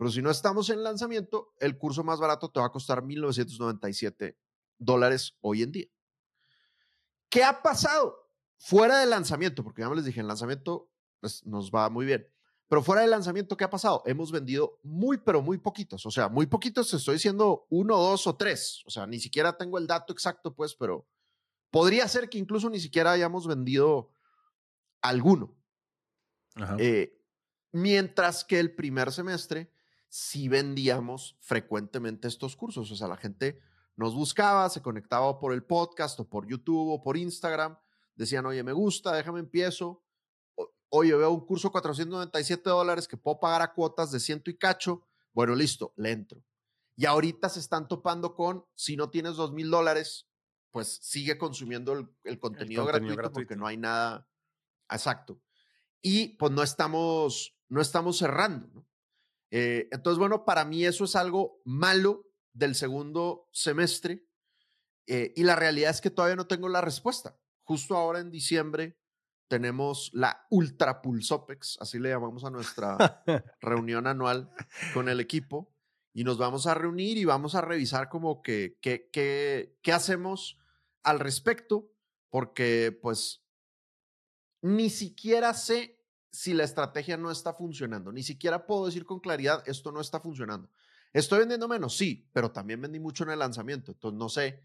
pero 0.00 0.10
si 0.10 0.22
no 0.22 0.30
estamos 0.30 0.70
en 0.70 0.82
lanzamiento, 0.82 1.52
el 1.58 1.76
curso 1.76 2.02
más 2.02 2.18
barato 2.18 2.50
te 2.50 2.58
va 2.58 2.64
a 2.64 2.72
costar 2.72 3.02
1.997 3.02 4.34
dólares 4.78 5.36
hoy 5.42 5.62
en 5.62 5.72
día. 5.72 5.86
¿Qué 7.28 7.44
ha 7.44 7.60
pasado? 7.60 8.30
fuera 8.60 9.00
del 9.00 9.10
lanzamiento, 9.10 9.64
porque 9.64 9.82
ya 9.82 9.88
me 9.88 9.96
les 9.96 10.04
dije, 10.04 10.20
el 10.20 10.28
lanzamiento 10.28 10.90
pues, 11.18 11.44
nos 11.46 11.70
va 11.70 11.88
muy 11.88 12.04
bien. 12.04 12.26
Pero 12.68 12.82
fuera 12.82 13.00
del 13.00 13.10
lanzamiento, 13.10 13.56
¿qué 13.56 13.64
ha 13.64 13.70
pasado? 13.70 14.02
Hemos 14.06 14.30
vendido 14.30 14.78
muy, 14.84 15.18
pero 15.18 15.42
muy 15.42 15.58
poquitos. 15.58 16.06
O 16.06 16.10
sea, 16.10 16.28
muy 16.28 16.46
poquitos, 16.46 16.92
estoy 16.94 17.14
diciendo 17.14 17.66
uno, 17.70 17.96
dos 17.96 18.26
o 18.28 18.36
tres. 18.36 18.82
O 18.86 18.90
sea, 18.90 19.06
ni 19.06 19.18
siquiera 19.18 19.56
tengo 19.56 19.78
el 19.78 19.88
dato 19.88 20.12
exacto, 20.12 20.54
pues, 20.54 20.76
pero 20.76 21.08
podría 21.70 22.06
ser 22.06 22.28
que 22.28 22.38
incluso 22.38 22.70
ni 22.70 22.78
siquiera 22.78 23.12
hayamos 23.12 23.46
vendido 23.46 24.12
alguno. 25.00 25.56
Eh, 26.78 27.18
mientras 27.72 28.44
que 28.44 28.60
el 28.60 28.74
primer 28.74 29.10
semestre 29.10 29.72
sí 30.10 30.48
vendíamos 30.48 31.38
frecuentemente 31.40 32.28
estos 32.28 32.56
cursos. 32.56 32.90
O 32.90 32.96
sea, 32.96 33.08
la 33.08 33.16
gente 33.16 33.60
nos 33.96 34.14
buscaba, 34.14 34.68
se 34.68 34.82
conectaba 34.82 35.38
por 35.38 35.54
el 35.54 35.64
podcast 35.64 36.18
o 36.20 36.28
por 36.28 36.46
YouTube 36.46 36.90
o 36.90 37.02
por 37.02 37.16
Instagram. 37.16 37.78
Decían, 38.16 38.44
oye, 38.44 38.62
me 38.62 38.72
gusta, 38.72 39.14
déjame 39.14 39.38
empiezo. 39.40 40.04
Oye, 40.88 41.14
veo 41.14 41.30
un 41.30 41.46
curso 41.46 41.70
497 41.70 42.68
dólares 42.68 43.06
que 43.06 43.16
puedo 43.16 43.38
pagar 43.38 43.62
a 43.62 43.72
cuotas 43.72 44.10
de 44.10 44.18
ciento 44.18 44.50
y 44.50 44.58
cacho. 44.58 45.06
Bueno, 45.32 45.54
listo, 45.54 45.94
le 45.96 46.10
entro. 46.10 46.44
Y 46.96 47.06
ahorita 47.06 47.48
se 47.48 47.60
están 47.60 47.86
topando 47.86 48.34
con, 48.34 48.66
si 48.74 48.96
no 48.96 49.10
tienes 49.10 49.36
dos 49.36 49.52
mil 49.52 49.70
dólares, 49.70 50.28
pues 50.72 50.98
sigue 51.02 51.38
consumiendo 51.38 51.92
el, 52.24 52.38
contenido, 52.40 52.84
gratuito, 52.84 53.32
porque 53.32 53.56
no 53.56 53.66
hay 53.66 53.76
nada 53.76 54.28
exacto. 54.90 55.40
Y 56.02 56.36
pues 56.36 56.50
no 56.50 56.64
estamos, 56.64 57.56
no 57.68 57.80
estamos 57.80 58.18
cerrando. 58.18 58.68
¿no? 58.74 58.89
Eh, 59.50 59.88
entonces, 59.90 60.18
bueno, 60.18 60.44
para 60.44 60.64
mí 60.64 60.84
eso 60.84 61.04
es 61.04 61.16
algo 61.16 61.60
malo 61.64 62.26
del 62.52 62.74
segundo 62.74 63.48
semestre 63.52 64.26
eh, 65.06 65.32
y 65.36 65.42
la 65.42 65.56
realidad 65.56 65.90
es 65.90 66.00
que 66.00 66.10
todavía 66.10 66.36
no 66.36 66.46
tengo 66.46 66.68
la 66.68 66.80
respuesta. 66.80 67.36
Justo 67.64 67.96
ahora 67.96 68.20
en 68.20 68.30
diciembre 68.30 68.98
tenemos 69.48 70.10
la 70.14 70.46
Ultra 70.50 71.02
Pulsopex, 71.02 71.78
así 71.80 71.98
le 71.98 72.10
llamamos 72.10 72.44
a 72.44 72.50
nuestra 72.50 73.24
reunión 73.60 74.06
anual 74.06 74.52
con 74.94 75.08
el 75.08 75.18
equipo 75.18 75.74
y 76.12 76.24
nos 76.24 76.38
vamos 76.38 76.66
a 76.66 76.74
reunir 76.74 77.18
y 77.18 77.24
vamos 77.24 77.54
a 77.54 77.60
revisar 77.60 78.08
como 78.08 78.42
que 78.42 78.78
qué 78.80 79.92
hacemos 79.92 80.58
al 81.02 81.18
respecto 81.18 81.90
porque 82.28 82.96
pues 83.02 83.44
ni 84.62 84.90
siquiera 84.90 85.54
sé 85.54 85.99
si 86.30 86.54
la 86.54 86.64
estrategia 86.64 87.16
no 87.16 87.30
está 87.30 87.52
funcionando. 87.52 88.12
Ni 88.12 88.22
siquiera 88.22 88.66
puedo 88.66 88.86
decir 88.86 89.04
con 89.04 89.20
claridad, 89.20 89.62
esto 89.66 89.92
no 89.92 90.00
está 90.00 90.20
funcionando. 90.20 90.70
¿Estoy 91.12 91.40
vendiendo 91.40 91.66
menos? 91.66 91.96
Sí, 91.96 92.28
pero 92.32 92.52
también 92.52 92.80
vendí 92.80 93.00
mucho 93.00 93.24
en 93.24 93.30
el 93.30 93.40
lanzamiento. 93.40 93.92
Entonces, 93.92 94.18
no 94.18 94.28
sé 94.28 94.62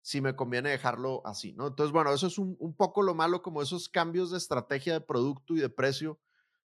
si 0.00 0.20
me 0.20 0.34
conviene 0.34 0.70
dejarlo 0.70 1.22
así, 1.24 1.52
¿no? 1.52 1.68
Entonces, 1.68 1.92
bueno, 1.92 2.12
eso 2.12 2.26
es 2.26 2.36
un, 2.38 2.74
poco 2.76 3.02
lo 3.02 3.14
malo, 3.14 3.42
como 3.42 3.62
esos 3.62 3.88
cambios 3.88 4.30
de 4.30 4.38
estrategia 4.38 4.92
de 4.92 5.00
producto 5.00 5.54
y 5.54 5.60
de 5.60 5.68
precio 5.68 6.20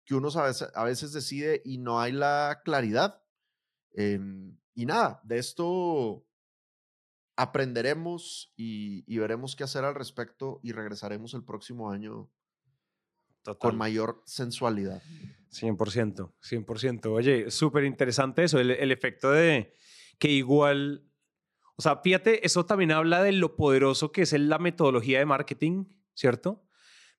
que 0.04 0.14
uno 0.14 0.28
a 0.34 0.42
veces, 0.44 0.68
a 0.74 0.84
veces 0.84 1.12
decide 1.12 1.60
y 1.64 1.76
no 1.76 2.00
hay 2.00 2.12
la 2.12 2.62
claridad. 2.64 3.22
Em, 3.92 4.58
y 4.74 4.86
nada, 4.86 5.20
de 5.24 5.38
esto 5.38 6.24
aprenderemos 7.36 8.52
y, 8.56 9.04
y 9.06 9.18
veremos 9.18 9.54
qué 9.54 9.64
hacer 9.64 9.84
al 9.84 9.94
respecto 9.94 10.58
y 10.62 10.72
regresaremos 10.72 11.34
el 11.34 11.44
próximo 11.44 11.90
año 11.90 12.30
con 13.58 13.76
mayor 13.76 14.22
sensualidad. 14.24 15.02
100%, 15.50 16.32
100%. 16.42 17.06
Oye, 17.06 17.50
súper 17.50 17.84
interesante 17.84 18.44
eso, 18.44 18.58
el, 18.58 18.70
el, 18.70 18.92
efecto 18.92 19.30
de 19.30 19.72
que 20.18 20.30
igual, 20.30 21.08
o 21.76 21.82
sea, 21.82 21.96
fíjate, 21.96 22.44
eso 22.44 22.66
también 22.66 22.92
habla 22.92 23.22
de 23.22 23.32
lo 23.32 23.56
poderoso 23.56 24.12
que 24.12 24.22
es 24.22 24.32
la 24.32 24.58
metodología 24.58 25.18
de 25.18 25.26
marketing, 25.26 25.86
¿cierto? 26.14 26.64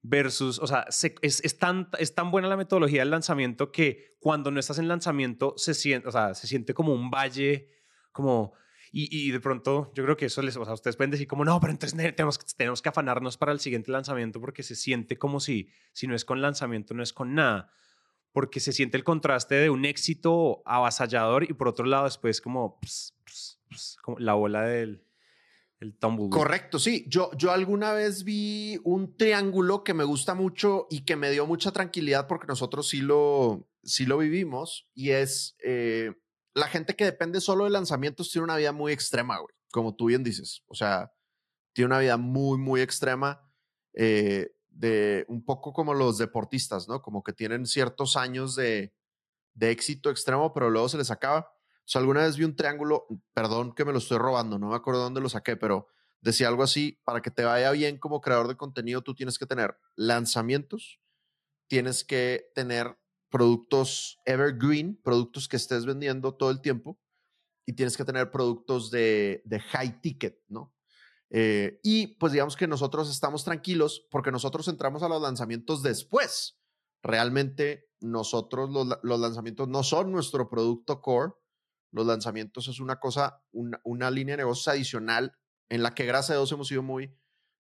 Versus, 0.01 0.59
o 0.59 0.67
sea, 0.67 0.85
es, 1.21 1.41
es, 1.43 1.57
tan, 1.57 1.89
es 1.97 2.15
tan 2.15 2.31
buena 2.31 2.47
la 2.47 2.55
metodología 2.55 3.01
del 3.01 3.09
lanzamiento 3.09 3.71
que 3.71 4.15
cuando 4.19 4.51
no 4.51 4.59
estás 4.59 4.79
en 4.79 4.87
lanzamiento 4.87 5.55
se 5.57 5.73
siente, 5.73 6.07
o 6.07 6.11
sea, 6.11 6.35
se 6.35 6.47
siente 6.47 6.73
como 6.73 6.93
un 6.93 7.09
valle, 7.09 7.69
como 8.11 8.53
y, 8.91 9.31
de 9.31 9.39
pronto 9.39 9.91
yo 9.93 10.03
creo 10.03 10.17
que 10.17 10.25
eso 10.25 10.41
les, 10.41 10.57
o 10.57 10.65
sea, 10.65 10.73
ustedes 10.73 10.95
pueden 10.95 11.11
decir 11.11 11.27
como, 11.27 11.45
no, 11.45 11.59
pero 11.59 11.71
entonces 11.71 11.97
tenemos, 12.15 12.39
tenemos 12.55 12.81
que 12.81 12.89
afanarnos 12.89 13.37
para 13.37 13.51
el 13.51 13.59
siguiente 13.59 13.91
lanzamiento 13.91 14.41
porque 14.41 14.63
se 14.63 14.75
siente 14.75 15.17
como 15.17 15.39
si, 15.39 15.69
si 15.93 16.07
no 16.07 16.15
es 16.15 16.25
con 16.25 16.41
lanzamiento, 16.41 16.93
no 16.93 17.03
es 17.03 17.13
con 17.13 17.35
nada. 17.35 17.71
Porque 18.31 18.59
se 18.59 18.73
siente 18.73 18.95
el 18.97 19.03
contraste 19.03 19.55
de 19.55 19.69
un 19.69 19.85
éxito 19.85 20.61
avasallador 20.65 21.43
y 21.43 21.53
por 21.53 21.67
otro 21.67 21.85
lado 21.85 22.05
después 22.05 22.41
como, 22.41 22.79
como 24.03 24.19
la 24.19 24.33
bola 24.33 24.63
del 24.63 25.03
el 25.79 25.95
tumble. 25.95 26.29
Correcto, 26.29 26.77
sí. 26.77 27.05
Yo, 27.07 27.31
yo 27.37 27.51
alguna 27.51 27.93
vez 27.93 28.23
vi 28.23 28.79
un 28.83 29.15
triángulo 29.15 29.83
que 29.83 29.93
me 29.93 30.03
gusta 30.03 30.33
mucho 30.33 30.87
y 30.89 31.01
que 31.01 31.15
me 31.15 31.31
dio 31.31 31.45
mucha 31.45 31.71
tranquilidad 31.71 32.27
porque 32.27 32.47
nosotros 32.47 32.89
sí 32.89 33.01
lo, 33.01 33.69
sí 33.83 34.05
lo 34.05 34.17
vivimos 34.17 34.89
y 34.93 35.11
es... 35.11 35.55
Eh, 35.63 36.13
la 36.59 36.67
gente 36.67 36.95
que 36.95 37.05
depende 37.05 37.41
solo 37.41 37.63
de 37.63 37.71
lanzamientos 37.71 38.29
tiene 38.29 38.43
una 38.43 38.57
vida 38.57 38.71
muy 38.71 38.91
extrema, 38.91 39.39
güey, 39.39 39.55
como 39.71 39.95
tú 39.95 40.05
bien 40.05 40.23
dices. 40.23 40.63
O 40.67 40.75
sea, 40.75 41.11
tiene 41.73 41.87
una 41.87 41.99
vida 41.99 42.17
muy, 42.17 42.57
muy 42.57 42.81
extrema, 42.81 43.41
eh, 43.93 44.51
de 44.69 45.25
un 45.27 45.43
poco 45.43 45.73
como 45.73 45.93
los 45.93 46.17
deportistas, 46.17 46.87
¿no? 46.87 47.01
Como 47.01 47.23
que 47.23 47.33
tienen 47.33 47.65
ciertos 47.65 48.15
años 48.15 48.55
de, 48.55 48.93
de 49.53 49.71
éxito 49.71 50.09
extremo, 50.09 50.53
pero 50.53 50.69
luego 50.69 50.89
se 50.89 50.97
les 50.97 51.11
acaba. 51.11 51.51
O 51.89 51.91
sea, 51.91 52.01
alguna 52.01 52.21
vez 52.21 52.37
vi 52.37 52.43
un 52.43 52.55
triángulo, 52.55 53.07
perdón 53.33 53.73
que 53.73 53.83
me 53.83 53.91
lo 53.91 53.97
estoy 53.97 54.19
robando, 54.19 54.59
no 54.59 54.69
me 54.69 54.75
acuerdo 54.75 55.01
dónde 55.01 55.21
lo 55.21 55.29
saqué, 55.29 55.57
pero 55.57 55.87
decía 56.21 56.47
algo 56.47 56.63
así, 56.63 56.99
para 57.03 57.21
que 57.21 57.31
te 57.31 57.43
vaya 57.43 57.71
bien 57.71 57.97
como 57.97 58.21
creador 58.21 58.47
de 58.47 58.57
contenido, 58.57 59.01
tú 59.01 59.15
tienes 59.15 59.39
que 59.39 59.45
tener 59.45 59.75
lanzamientos, 59.95 60.99
tienes 61.67 62.03
que 62.03 62.51
tener 62.53 62.98
productos 63.29 64.19
evergreen, 64.25 64.99
productos 65.03 65.47
que 65.47 65.57
estés 65.57 65.85
vendiendo 65.85 66.35
todo 66.35 66.51
el 66.51 66.61
tiempo 66.61 66.99
y 67.65 67.73
tienes 67.73 67.95
que 67.95 68.05
tener 68.05 68.31
productos 68.31 68.89
de, 68.89 69.43
high 69.69 70.01
ticket, 70.01 70.41
¿no? 70.47 70.73
Eh, 71.31 71.79
y 71.83 72.07
pues 72.15 72.33
digamos 72.33 72.57
que 72.57 72.67
nosotros 72.67 73.09
estamos 73.11 73.43
tranquilos 73.43 74.07
porque 74.09 74.31
nosotros 74.31 74.67
entramos 74.67 75.03
a 75.03 75.09
los 75.09 75.21
lanzamientos 75.21 75.83
después. 75.83 76.59
Realmente 77.03 77.91
nosotros 77.99 78.71
los, 78.71 79.19
lanzamientos 79.19 79.67
no 79.67 79.83
son 79.83 80.11
nuestro 80.11 80.49
producto 80.49 81.01
core. 81.01 81.33
Los 81.91 82.07
lanzamientos 82.07 82.67
es 82.67 82.79
una 82.79 82.99
cosa, 82.99 83.43
una, 83.51 83.79
una 83.83 84.09
línea 84.09 84.33
de 84.33 84.43
negocios 84.43 84.67
adicional 84.67 85.37
en 85.69 85.83
la 85.83 85.93
que 85.93 86.05
gracias 86.05 86.31
a 86.31 86.39
Dios 86.39 86.51
hemos 86.51 86.67
sido 86.67 86.81
muy, 86.81 87.15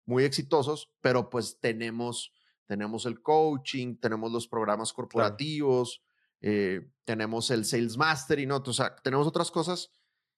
muy 0.06 0.24
exitosos, 0.24 0.94
pero 1.02 1.30
pues 1.30 1.60
tenemos 1.60 2.32
tenemos 2.68 3.06
el 3.06 3.22
coaching, 3.22 3.96
tenemos 3.96 4.32
los 4.32 4.48
programas 4.48 4.94
corporativos, 4.94 6.04
eh, 6.42 6.92
tenemos 7.04 7.50
el 7.50 7.66
Sales 7.66 7.98
Master 7.98 8.40
y 8.40 8.46
no, 8.46 8.58
o 8.58 8.74
sea, 8.74 8.96
tenemos 8.98 9.26
otras 9.26 9.50
cosas 9.50 9.92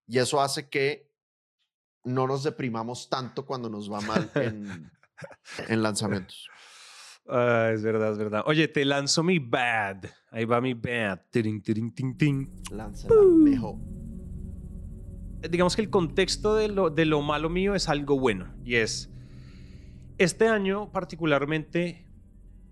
y 0.07 0.19
eso 0.19 0.39
hace 0.39 0.69
que 0.69 1.11
no 2.05 2.27
nos 2.27 2.43
deprimamos 2.43 3.09
tanto 3.09 3.45
cuando 3.45 3.69
nos 3.69 3.91
va 3.91 3.99
mal 4.01 4.31
en, 4.35 4.91
en 5.67 5.83
lanzamientos. 5.83 6.49
Ah, 7.27 7.71
es 7.73 7.83
verdad, 7.83 8.11
es 8.11 8.17
verdad. 8.17 8.43
Oye, 8.45 8.67
te 8.67 8.83
lanzo 8.85 9.21
mi 9.21 9.37
bad. 9.37 10.05
Ahí 10.31 10.45
va 10.45 10.61
mi 10.61 10.73
bad. 10.73 11.21
Ting, 11.29 11.61
ting, 11.61 11.93
ting, 11.93 12.17
ting. 12.17 12.47
mejor. 13.37 13.75
Digamos 15.49 15.75
que 15.75 15.83
el 15.83 15.89
contexto 15.89 16.55
de 16.55 16.69
lo, 16.69 16.89
de 16.89 17.05
lo 17.05 17.21
malo 17.21 17.49
mío 17.49 17.75
es 17.75 17.87
algo 17.87 18.19
bueno. 18.19 18.53
Y 18.63 18.75
es, 18.75 19.11
este 20.17 20.47
año 20.47 20.91
particularmente 20.91 22.08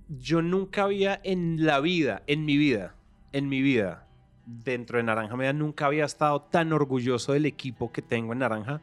yo 0.10 0.42
nunca 0.42 0.84
había 0.84 1.20
en 1.24 1.66
la 1.66 1.80
vida, 1.80 2.24
en 2.28 2.46
mi 2.46 2.58
vida, 2.58 2.96
en 3.34 3.50
mi 3.50 3.62
vida, 3.62 4.08
dentro 4.46 4.98
de 4.98 5.04
Naranja 5.04 5.36
Media, 5.36 5.54
nunca 5.54 5.86
había 5.86 6.06
estado 6.06 6.42
tan 6.42 6.72
orgulloso 6.72 7.34
del 7.34 7.46
equipo 7.46 7.92
que 7.92 8.02
tengo 8.02 8.34
en 8.34 8.40
Naranja 8.40 8.82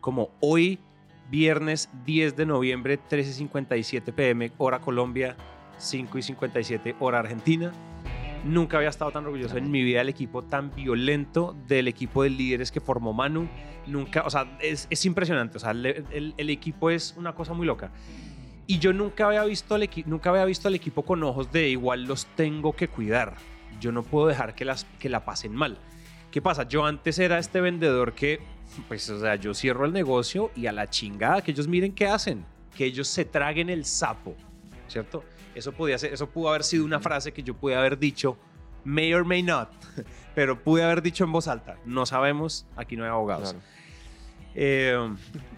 como 0.00 0.30
hoy, 0.40 0.78
viernes 1.30 1.88
10 2.04 2.36
de 2.36 2.46
noviembre, 2.46 2.98
13.57 2.98 4.12
pm, 4.12 4.52
hora 4.58 4.80
Colombia, 4.80 5.36
5.57 5.78 6.96
hora 6.98 7.20
Argentina. 7.20 7.72
Nunca 8.44 8.76
había 8.76 8.90
estado 8.90 9.10
tan 9.10 9.24
orgulloso 9.24 9.56
en 9.56 9.70
mi 9.70 9.82
vida 9.82 10.00
del 10.00 10.10
equipo 10.10 10.42
tan 10.42 10.74
violento, 10.74 11.56
del 11.66 11.88
equipo 11.88 12.22
de 12.24 12.30
líderes 12.30 12.70
que 12.70 12.80
formó 12.80 13.14
Manu. 13.14 13.48
Nunca, 13.86 14.22
o 14.26 14.30
sea, 14.30 14.58
es, 14.60 15.06
impresionante. 15.06 15.56
O 15.56 15.60
sea, 15.60 15.70
el 15.70 16.50
equipo 16.50 16.90
es 16.90 17.14
una 17.16 17.34
cosa 17.34 17.54
muy 17.54 17.66
loca. 17.66 17.90
Y 18.66 18.78
yo 18.78 18.92
nunca 18.92 19.26
había, 19.26 19.44
visto 19.44 19.74
al 19.74 19.88
nunca 20.06 20.30
había 20.30 20.44
visto 20.44 20.68
al 20.68 20.74
equipo 20.74 21.02
con 21.02 21.22
ojos 21.22 21.52
de 21.52 21.68
igual 21.68 22.04
los 22.04 22.26
tengo 22.34 22.74
que 22.74 22.88
cuidar. 22.88 23.36
Yo 23.80 23.92
no 23.92 24.02
puedo 24.02 24.26
dejar 24.26 24.54
que, 24.54 24.64
las, 24.64 24.84
que 24.98 25.08
la 25.08 25.24
pasen 25.24 25.54
mal. 25.54 25.78
¿Qué 26.30 26.40
pasa? 26.42 26.64
Yo 26.64 26.84
antes 26.84 27.18
era 27.18 27.38
este 27.38 27.60
vendedor 27.60 28.14
que, 28.14 28.40
pues, 28.88 29.08
o 29.10 29.20
sea, 29.20 29.36
yo 29.36 29.54
cierro 29.54 29.84
el 29.84 29.92
negocio 29.92 30.50
y 30.56 30.66
a 30.66 30.72
la 30.72 30.90
chingada, 30.90 31.42
que 31.42 31.52
ellos 31.52 31.68
miren 31.68 31.94
qué 31.94 32.08
hacen, 32.08 32.44
que 32.76 32.86
ellos 32.86 33.06
se 33.06 33.24
traguen 33.24 33.70
el 33.70 33.84
sapo, 33.84 34.34
¿cierto? 34.88 35.22
Eso, 35.54 35.72
podía 35.72 35.96
ser, 35.98 36.12
eso 36.12 36.28
pudo 36.28 36.48
haber 36.48 36.64
sido 36.64 36.84
una 36.84 36.98
frase 36.98 37.32
que 37.32 37.42
yo 37.42 37.54
pude 37.54 37.76
haber 37.76 37.98
dicho, 37.98 38.36
may 38.82 39.14
or 39.14 39.24
may 39.24 39.42
not, 39.42 39.68
pero 40.34 40.60
pude 40.60 40.82
haber 40.82 41.02
dicho 41.02 41.22
en 41.22 41.30
voz 41.30 41.46
alta, 41.46 41.76
no 41.84 42.04
sabemos, 42.04 42.66
aquí 42.74 42.96
no 42.96 43.04
hay 43.04 43.10
abogados. 43.10 43.54
Eh, 44.54 44.96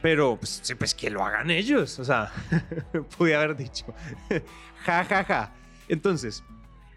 pero, 0.01 0.37
pues, 0.37 0.75
pues 0.79 0.95
que 0.95 1.11
lo 1.11 1.25
hagan 1.25 1.51
ellos. 1.51 1.99
O 1.99 2.05
sea, 2.05 2.33
pude 3.19 3.35
haber 3.35 3.57
dicho. 3.57 3.87
ja, 4.85 5.05
ja, 5.05 5.25
ja. 5.25 5.55
Entonces, 5.89 6.43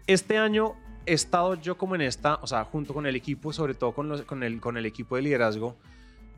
este 0.06 0.38
año 0.38 0.76
he 1.06 1.12
estado 1.12 1.54
yo 1.54 1.76
como 1.76 1.94
en 1.94 2.02
esta, 2.02 2.36
o 2.36 2.46
sea, 2.46 2.64
junto 2.64 2.94
con 2.94 3.06
el 3.06 3.16
equipo, 3.16 3.52
sobre 3.52 3.74
todo 3.74 3.92
con, 3.92 4.08
los, 4.08 4.22
con, 4.22 4.42
el, 4.42 4.60
con 4.60 4.76
el 4.76 4.86
equipo 4.86 5.16
de 5.16 5.22
liderazgo, 5.22 5.76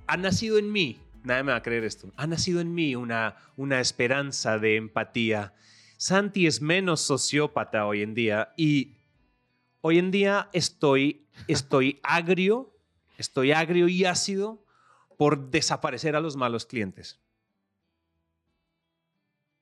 ha 0.07 0.17
nacido 0.17 0.59
en 0.59 0.71
mí, 0.71 0.99
nadie 1.25 1.43
me 1.43 1.53
va 1.53 1.59
a 1.59 1.63
creer 1.63 1.85
esto, 1.85 2.11
ha 2.17 2.27
nacido 2.27 2.61
en 2.61 2.75
mí 2.75 2.95
una, 2.95 3.37
una 3.57 3.81
esperanza 3.81 4.59
de 4.59 4.77
empatía. 4.77 5.55
Santi 5.97 6.47
es 6.47 6.61
menos 6.61 7.01
sociópata 7.01 7.87
hoy 7.87 8.03
en 8.03 8.15
día 8.15 8.53
y 8.57 8.95
hoy 9.81 9.99
en 9.99 10.11
día 10.11 10.49
estoy, 10.53 11.27
estoy 11.49 12.01
agrio, 12.03 12.75
estoy 13.19 13.53
agrio 13.53 13.89
y 13.89 14.05
ácido 14.05 14.65
por 15.23 15.53
desaparecer 15.53 16.17
a 16.17 16.21
los 16.21 16.35
malos 16.35 16.67
clientes. 16.67 17.21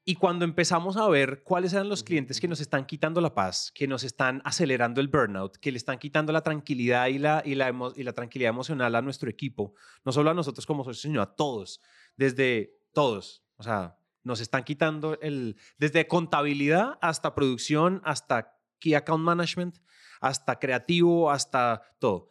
Y 0.07 0.14
cuando 0.14 0.46
empezamos 0.46 0.96
a 0.96 1.07
ver 1.07 1.42
cuáles 1.42 1.75
eran 1.75 1.90
los 1.90 2.03
clientes 2.03 2.40
que 2.40 2.49
nos 2.49 2.62
están 2.62 2.87
quitando 2.87 3.20
la 3.20 3.35
paz, 3.35 3.70
que 3.75 3.87
nos 3.87 4.03
están 4.03 4.40
acelerando 4.46 5.03
el 5.03 5.09
burnout, 5.09 5.59
que 5.59 5.70
le 5.70 5.77
están 5.77 5.99
quitando 5.99 6.33
la 6.33 6.40
tranquilidad 6.40 7.09
y 7.09 7.18
la, 7.18 7.42
y 7.44 7.57
la, 7.57 7.75
y 7.94 8.03
la 8.03 8.14
tranquilidad 8.14 8.49
emocional 8.49 8.94
a 8.94 9.03
nuestro 9.03 9.29
equipo, 9.29 9.75
no 10.03 10.12
solo 10.12 10.31
a 10.31 10.35
nosotros 10.35 10.64
como 10.64 10.83
socios, 10.83 11.03
sino 11.03 11.20
a 11.20 11.37
todos, 11.37 11.83
desde 12.16 12.81
todos. 12.94 13.44
O 13.59 13.62
sea, 13.62 13.99
nos 14.23 14.40
están 14.40 14.64
quitando 14.64 15.20
el, 15.20 15.59
desde 15.77 16.09
contabilidad 16.09 16.96
hasta 17.03 17.35
producción, 17.35 18.01
hasta 18.07 18.59
key 18.79 18.94
account 18.94 19.23
management, 19.23 19.77
hasta 20.23 20.59
creativo, 20.59 21.31
hasta 21.31 21.83
todo. 21.99 22.31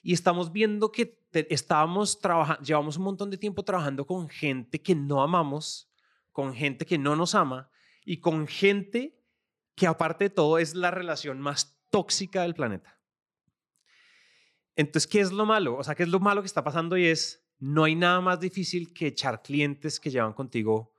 Y 0.00 0.12
estamos 0.12 0.52
viendo 0.52 0.92
que 0.92 1.21
estábamos 1.32 2.18
trabajando, 2.18 2.62
llevamos 2.62 2.96
un 2.96 3.04
montón 3.04 3.30
de 3.30 3.38
tiempo 3.38 3.62
trabajando 3.62 4.06
con 4.06 4.28
gente 4.28 4.80
que 4.80 4.94
no 4.94 5.22
amamos, 5.22 5.90
con 6.32 6.54
gente 6.54 6.86
que 6.86 6.98
no 6.98 7.16
nos 7.16 7.34
ama 7.34 7.70
y 8.04 8.18
con 8.18 8.46
gente 8.46 9.18
que 9.74 9.86
aparte 9.86 10.24
de 10.24 10.30
todo 10.30 10.58
es 10.58 10.74
la 10.74 10.90
relación 10.90 11.40
más 11.40 11.80
tóxica 11.90 12.42
del 12.42 12.54
planeta. 12.54 12.98
Entonces, 14.76 15.06
¿qué 15.06 15.20
es 15.20 15.32
lo 15.32 15.44
malo? 15.44 15.76
O 15.76 15.84
sea, 15.84 15.94
¿qué 15.94 16.02
es 16.02 16.08
lo 16.08 16.20
malo 16.20 16.42
que 16.42 16.46
está 16.46 16.64
pasando? 16.64 16.96
Y 16.96 17.06
es, 17.06 17.44
no 17.58 17.84
hay 17.84 17.94
nada 17.94 18.20
más 18.20 18.40
difícil 18.40 18.92
que 18.92 19.08
echar 19.08 19.42
clientes 19.42 20.00
que 20.00 20.10
llevan 20.10 20.32
contigo 20.32 20.92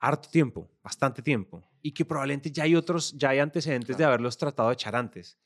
harto 0.00 0.28
tiempo, 0.28 0.70
bastante 0.82 1.22
tiempo, 1.22 1.66
y 1.80 1.92
que 1.92 2.04
probablemente 2.04 2.50
ya 2.50 2.64
hay 2.64 2.74
otros, 2.74 3.16
ya 3.16 3.30
hay 3.30 3.38
antecedentes 3.38 3.96
de 3.96 4.04
haberlos 4.04 4.36
tratado 4.36 4.68
de 4.68 4.74
echar 4.74 4.94
antes. 4.96 5.38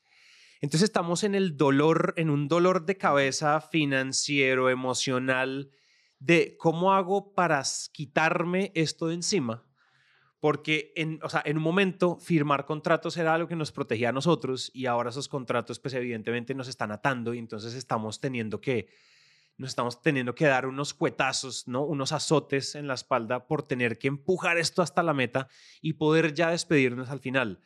Entonces 0.61 0.89
estamos 0.89 1.23
en 1.23 1.35
el 1.35 1.55
dolor, 1.55 2.13
en 2.17 2.29
un 2.29 2.47
dolor 2.47 2.85
de 2.85 2.97
cabeza 2.97 3.61
financiero, 3.61 4.69
emocional, 4.69 5.71
de 6.19 6.57
cómo 6.57 6.93
hago 6.93 7.33
para 7.33 7.63
quitarme 7.93 8.71
esto 8.75 9.07
de 9.07 9.15
encima. 9.15 9.65
Porque 10.41 10.93
en, 10.95 11.19
o 11.23 11.29
sea, 11.29 11.41
en 11.45 11.57
un 11.57 11.63
momento 11.63 12.17
firmar 12.17 12.65
contratos 12.65 13.17
era 13.17 13.33
algo 13.33 13.47
que 13.47 13.55
nos 13.55 13.71
protegía 13.71 14.09
a 14.09 14.13
nosotros 14.13 14.71
y 14.73 14.85
ahora 14.85 15.09
esos 15.09 15.27
contratos 15.27 15.79
pues 15.79 15.93
evidentemente 15.93 16.53
nos 16.53 16.67
están 16.67 16.91
atando 16.91 17.33
y 17.33 17.39
entonces 17.39 17.73
estamos 17.73 18.21
teniendo 18.21 18.61
que, 18.61 18.89
nos 19.57 19.69
estamos 19.69 20.01
teniendo 20.01 20.35
que 20.35 20.45
dar 20.45 20.65
unos 20.65 20.93
cuetazos, 20.93 21.67
¿no? 21.67 21.83
unos 21.83 22.13
azotes 22.13 22.75
en 22.75 22.87
la 22.87 22.93
espalda 22.93 23.47
por 23.47 23.63
tener 23.63 23.97
que 23.97 24.07
empujar 24.07 24.57
esto 24.57 24.81
hasta 24.81 25.03
la 25.03 25.13
meta 25.13 25.49
y 25.81 25.93
poder 25.93 26.33
ya 26.33 26.51
despedirnos 26.51 27.09
al 27.09 27.19
final. 27.19 27.59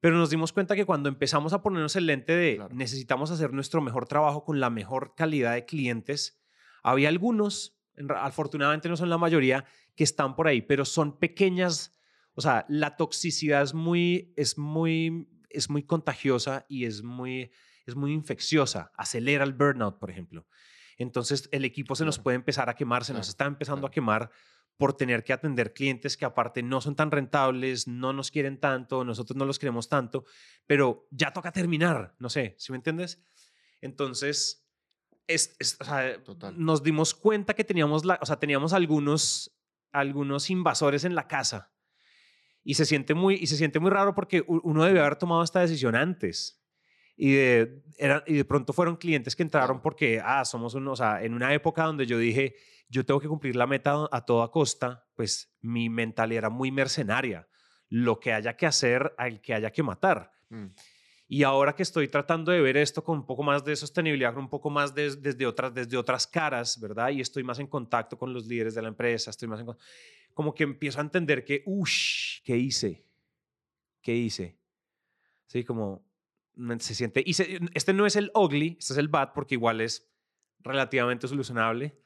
Pero 0.00 0.16
nos 0.16 0.30
dimos 0.30 0.52
cuenta 0.52 0.74
que 0.74 0.86
cuando 0.86 1.08
empezamos 1.08 1.52
a 1.52 1.62
ponernos 1.62 1.94
el 1.96 2.06
lente 2.06 2.34
de 2.34 2.66
necesitamos 2.72 3.30
hacer 3.30 3.52
nuestro 3.52 3.82
mejor 3.82 4.06
trabajo 4.06 4.44
con 4.44 4.58
la 4.60 4.70
mejor 4.70 5.14
calidad 5.14 5.54
de 5.54 5.66
clientes, 5.66 6.40
había 6.82 7.08
algunos 7.08 7.80
afortunadamente 8.08 8.88
no 8.88 8.96
son 8.96 9.10
la 9.10 9.18
mayoría 9.18 9.64
que 9.94 10.04
están 10.04 10.34
por 10.34 10.48
ahí, 10.48 10.62
pero 10.62 10.84
son 10.84 11.18
pequeñas, 11.18 11.92
o 12.34 12.40
sea, 12.40 12.64
la 12.68 12.96
toxicidad 12.96 13.62
es 13.62 13.74
muy, 13.74 14.32
es 14.36 14.56
muy, 14.56 15.28
es 15.50 15.68
muy 15.68 15.82
contagiosa 15.82 16.64
y 16.68 16.84
es 16.84 17.02
muy, 17.02 17.50
es 17.86 17.96
muy 17.96 18.12
infecciosa, 18.12 18.92
acelera 18.96 19.44
el 19.44 19.52
burnout, 19.52 19.98
por 19.98 20.10
ejemplo. 20.10 20.46
Entonces 20.96 21.48
el 21.52 21.64
equipo 21.64 21.94
se 21.94 22.04
nos 22.04 22.18
puede 22.18 22.36
empezar 22.36 22.68
a 22.68 22.74
quemar, 22.74 23.04
se 23.04 23.14
nos 23.14 23.28
está 23.28 23.46
empezando 23.46 23.86
a 23.86 23.90
quemar 23.90 24.30
por 24.80 24.94
tener 24.94 25.24
que 25.24 25.34
atender 25.34 25.74
clientes 25.74 26.16
que 26.16 26.24
aparte 26.24 26.62
no 26.62 26.80
son 26.80 26.96
tan 26.96 27.10
rentables, 27.10 27.86
no 27.86 28.14
nos 28.14 28.30
quieren 28.30 28.58
tanto, 28.58 29.04
nosotros 29.04 29.36
no 29.36 29.44
los 29.44 29.58
queremos 29.58 29.90
tanto, 29.90 30.24
pero 30.66 31.06
ya 31.10 31.34
toca 31.34 31.52
terminar, 31.52 32.14
no 32.18 32.30
sé, 32.30 32.54
¿sí 32.56 32.72
me 32.72 32.76
entiendes? 32.76 33.22
Entonces, 33.82 34.66
nos 36.56 36.82
dimos 36.82 37.12
cuenta 37.12 37.52
que 37.52 37.62
teníamos, 37.62 38.06
la, 38.06 38.18
o 38.22 38.24
sea, 38.24 38.40
teníamos 38.40 38.72
algunos, 38.72 39.54
algunos 39.92 40.48
invasores 40.48 41.04
en 41.04 41.14
la 41.14 41.28
casa. 41.28 41.74
Y 42.64 42.72
se, 42.72 42.86
siente 42.86 43.12
muy, 43.12 43.34
y 43.34 43.48
se 43.48 43.58
siente 43.58 43.80
muy 43.80 43.90
raro 43.90 44.14
porque 44.14 44.42
uno 44.46 44.82
debe 44.82 45.00
haber 45.00 45.16
tomado 45.16 45.42
esta 45.42 45.60
decisión 45.60 45.94
antes. 45.94 46.59
Y 47.22 47.32
de, 47.32 47.82
y 48.28 48.34
de 48.34 48.44
pronto 48.46 48.72
fueron 48.72 48.96
clientes 48.96 49.36
que 49.36 49.42
entraron 49.42 49.82
porque, 49.82 50.22
ah, 50.24 50.42
somos 50.46 50.72
unos, 50.72 50.98
o 50.98 51.04
sea, 51.04 51.22
en 51.22 51.34
una 51.34 51.52
época 51.52 51.84
donde 51.84 52.06
yo 52.06 52.16
dije, 52.16 52.56
yo 52.88 53.04
tengo 53.04 53.20
que 53.20 53.28
cumplir 53.28 53.56
la 53.56 53.66
meta 53.66 54.08
a 54.10 54.24
toda 54.24 54.50
costa, 54.50 55.06
pues 55.14 55.54
mi 55.60 55.90
mentalidad 55.90 56.38
era 56.38 56.48
muy 56.48 56.70
mercenaria. 56.70 57.46
Lo 57.90 58.18
que 58.18 58.32
haya 58.32 58.56
que 58.56 58.64
hacer, 58.64 59.12
al 59.18 59.42
que 59.42 59.52
haya 59.52 59.70
que 59.70 59.82
matar. 59.82 60.32
Mm. 60.48 60.68
Y 61.28 61.42
ahora 61.42 61.74
que 61.74 61.82
estoy 61.82 62.08
tratando 62.08 62.52
de 62.52 62.62
ver 62.62 62.78
esto 62.78 63.04
con 63.04 63.18
un 63.18 63.26
poco 63.26 63.42
más 63.42 63.62
de 63.66 63.76
sostenibilidad, 63.76 64.34
un 64.38 64.48
poco 64.48 64.70
más 64.70 64.94
desde, 64.94 65.44
otras, 65.44 65.74
desde 65.74 65.98
otras 65.98 66.26
caras, 66.26 66.80
¿verdad? 66.80 67.10
Y 67.10 67.20
estoy 67.20 67.44
más 67.44 67.58
en 67.58 67.66
contacto 67.66 68.16
con 68.16 68.32
los 68.32 68.46
líderes 68.46 68.74
de 68.74 68.80
la 68.80 68.88
empresa, 68.88 69.28
estoy 69.28 69.46
más 69.46 69.60
en 69.60 69.66
como 70.32 70.54
que 70.54 70.62
empiezo 70.62 71.00
a 71.00 71.02
entender 71.02 71.44
que, 71.44 71.64
uff, 71.66 71.90
¿qué 72.44 72.56
hice? 72.56 73.04
¿Qué 74.00 74.16
hice? 74.16 74.58
Sí, 75.48 75.64
como 75.64 76.09
se 76.78 76.94
siente. 76.94 77.22
Y 77.24 77.30
este 77.74 77.92
no 77.92 78.06
es 78.06 78.16
el 78.16 78.30
ugly, 78.34 78.76
este 78.78 78.94
es 78.94 78.98
el 78.98 79.08
bad, 79.08 79.32
porque 79.34 79.54
igual 79.54 79.80
es 79.80 80.10
relativamente 80.60 81.28
solucionable. 81.28 81.96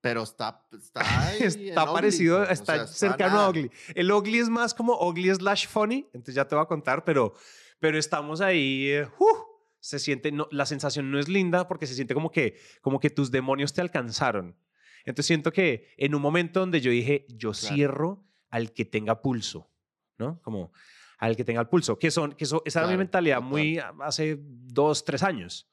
Pero 0.00 0.22
está, 0.22 0.66
está, 0.72 1.02
está 1.38 1.92
parecido, 1.92 2.38
pues, 2.38 2.60
está 2.60 2.86
cercano 2.86 3.40
a 3.40 3.50
ugly. 3.50 3.70
El 3.94 4.10
ugly 4.10 4.38
es 4.38 4.48
más 4.48 4.72
como 4.72 4.98
ugly 4.98 5.34
slash 5.34 5.66
funny, 5.66 6.08
entonces 6.14 6.34
ya 6.34 6.46
te 6.46 6.54
voy 6.54 6.62
a 6.62 6.66
contar, 6.66 7.04
pero 7.04 7.34
pero 7.80 7.98
estamos 7.98 8.40
ahí, 8.40 8.90
eh, 8.90 9.08
se 9.80 9.98
siente, 9.98 10.30
no, 10.30 10.46
la 10.52 10.66
sensación 10.66 11.10
no 11.10 11.18
es 11.18 11.28
linda 11.28 11.66
porque 11.66 11.86
se 11.86 11.94
siente 11.94 12.14
como 12.14 12.30
que, 12.30 12.60
como 12.82 13.00
que 13.00 13.10
tus 13.10 13.30
demonios 13.30 13.72
te 13.72 13.80
alcanzaron. 13.80 14.56
Entonces 15.04 15.26
siento 15.26 15.50
que 15.52 15.88
en 15.96 16.14
un 16.14 16.20
momento 16.20 16.60
donde 16.60 16.82
yo 16.82 16.90
dije, 16.90 17.26
yo 17.30 17.54
cierro 17.54 18.22
al 18.50 18.72
que 18.72 18.84
tenga 18.84 19.22
pulso, 19.22 19.70
¿no? 20.18 20.40
Como 20.42 20.72
al 21.20 21.36
que 21.36 21.44
tenga 21.44 21.60
el 21.60 21.68
pulso, 21.68 21.98
que 21.98 22.10
son, 22.10 22.32
que 22.32 22.44
eso, 22.44 22.62
esa 22.64 22.80
era 22.80 22.88
mi 22.88 22.96
mentalidad 22.96 23.42
muy 23.42 23.78
hace 24.00 24.38
dos, 24.40 25.04
tres 25.04 25.22
años. 25.22 25.70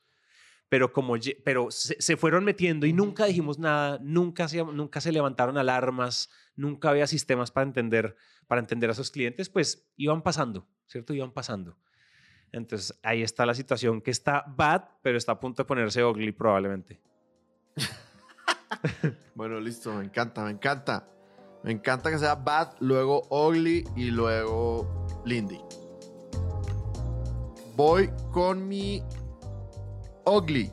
Pero 0.68 0.92
como, 0.92 1.16
pero 1.46 1.72
se, 1.72 2.18
fueron 2.18 2.44
metiendo 2.44 2.86
y 2.86 2.92
nunca 2.92 3.24
dijimos 3.26 3.58
nada, 3.58 3.98
nunca 4.02 4.50
se, 4.50 4.62
nunca 4.66 5.00
se 5.00 5.14
levantaron 5.14 5.58
alarmas, 5.58 6.30
nunca 6.58 6.90
había 6.90 7.08
sistemas 7.08 7.52
para 7.52 7.66
entender, 7.66 8.18
para 8.48 8.60
entender 8.60 8.90
a 8.90 8.94
esos 8.94 9.10
clientes, 9.10 9.48
pues 9.48 9.90
iban 9.96 10.22
pasando, 10.22 10.68
¿cierto? 10.86 11.14
Iban 11.14 11.32
pasando. 11.32 11.78
Entonces 12.52 13.00
ahí 13.02 13.24
está 13.24 13.46
la 13.46 13.56
situación 13.56 14.02
que 14.02 14.12
está 14.12 14.44
bad, 14.46 14.84
pero 15.02 15.18
está 15.18 15.32
a 15.32 15.40
punto 15.40 15.64
de 15.64 15.68
ponerse 15.68 16.04
ugly 16.04 16.34
probablemente. 16.34 17.00
bueno, 19.36 19.62
listo, 19.62 19.94
me 19.94 20.04
encanta, 20.04 20.44
me 20.44 20.52
encanta. 20.52 21.08
Me 21.64 21.72
encanta 21.72 22.12
que 22.12 22.20
sea 22.20 22.36
bad, 22.36 22.76
luego 22.80 23.28
ugly 23.30 23.86
y 23.96 24.12
luego 24.12 25.07
Lindy. 25.28 25.60
Voy 27.76 28.10
con 28.32 28.68
mi 28.68 29.04
ugly. 30.26 30.72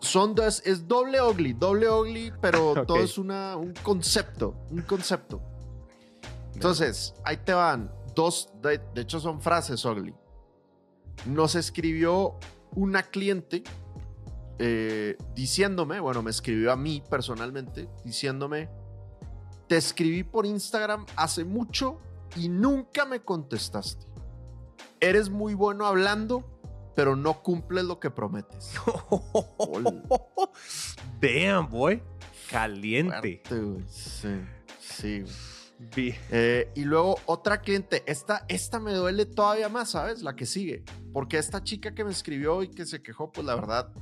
Son 0.00 0.34
dos, 0.34 0.62
es 0.64 0.88
doble 0.88 1.20
ugly, 1.20 1.52
doble 1.52 1.88
ugly, 1.88 2.32
pero 2.40 2.84
todo 2.86 2.98
es 2.98 3.18
una, 3.18 3.56
un 3.56 3.74
concepto, 3.82 4.56
un 4.70 4.82
concepto. 4.82 5.40
Entonces, 6.54 7.14
ahí 7.24 7.36
te 7.38 7.52
van 7.52 7.92
dos, 8.14 8.50
de, 8.60 8.80
hecho 8.96 9.20
son 9.20 9.40
frases, 9.40 9.84
Ugly. 9.84 10.14
Nos 11.26 11.54
escribió 11.54 12.38
una 12.74 13.02
cliente 13.04 13.62
eh, 14.58 15.16
diciéndome, 15.34 16.00
bueno, 16.00 16.22
me 16.22 16.30
escribió 16.30 16.72
a 16.72 16.76
mí 16.76 17.02
personalmente, 17.08 17.88
diciéndome, 18.04 18.68
te 19.68 19.76
escribí 19.76 20.24
por 20.24 20.44
Instagram 20.46 21.06
hace 21.16 21.44
mucho 21.44 22.00
y 22.36 22.48
nunca 22.48 23.04
me 23.04 23.20
contestaste. 23.20 24.06
Eres 25.00 25.30
muy 25.30 25.54
bueno 25.54 25.86
hablando, 25.86 26.44
pero 26.94 27.16
no 27.16 27.42
cumples 27.42 27.84
lo 27.84 28.00
que 28.00 28.10
prometes. 28.10 28.74
Damn, 31.20 31.68
boy. 31.68 32.02
Caliente. 32.50 33.42
sí, 33.88 34.28
sí. 34.80 35.24
Eh, 36.30 36.70
y 36.74 36.84
luego 36.84 37.16
otra 37.26 37.62
cliente, 37.62 38.02
esta, 38.06 38.44
esta 38.48 38.80
me 38.80 38.92
duele 38.92 39.24
todavía 39.24 39.68
más, 39.68 39.90
¿sabes? 39.90 40.22
La 40.22 40.36
que 40.36 40.46
sigue. 40.46 40.84
Porque 41.12 41.38
esta 41.38 41.62
chica 41.62 41.94
que 41.94 42.04
me 42.04 42.10
escribió 42.10 42.62
y 42.62 42.68
que 42.68 42.84
se 42.84 43.02
quejó, 43.02 43.32
pues 43.32 43.46
la 43.46 43.54
verdad, 43.54 43.92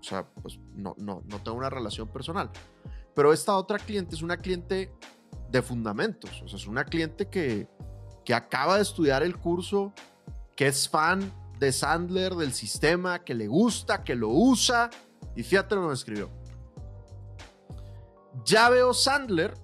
O 0.00 0.02
sea, 0.02 0.26
pues 0.26 0.58
no, 0.74 0.94
no, 0.98 1.22
no 1.26 1.42
tengo 1.42 1.58
una 1.58 1.70
relación 1.70 2.08
personal. 2.08 2.50
Pero 3.14 3.32
esta 3.32 3.56
otra 3.56 3.78
cliente 3.78 4.14
es 4.14 4.22
una 4.22 4.36
cliente 4.36 4.92
de 5.50 5.62
fundamentos. 5.62 6.42
O 6.42 6.48
sea, 6.48 6.58
es 6.58 6.66
una 6.66 6.84
cliente 6.84 7.28
que, 7.28 7.68
que 8.24 8.34
acaba 8.34 8.76
de 8.76 8.82
estudiar 8.82 9.22
el 9.22 9.36
curso, 9.38 9.92
que 10.56 10.66
es 10.66 10.88
fan 10.88 11.32
de 11.58 11.72
Sandler, 11.72 12.34
del 12.34 12.52
sistema, 12.52 13.24
que 13.24 13.34
le 13.34 13.46
gusta, 13.46 14.04
que 14.04 14.14
lo 14.14 14.28
usa. 14.28 14.90
Y 15.34 15.42
fíjate 15.42 15.74
lo 15.74 15.82
que 15.82 15.88
me 15.88 15.94
escribió. 15.94 16.30
Ya 18.44 18.68
veo 18.68 18.94
Sandler 18.94 19.54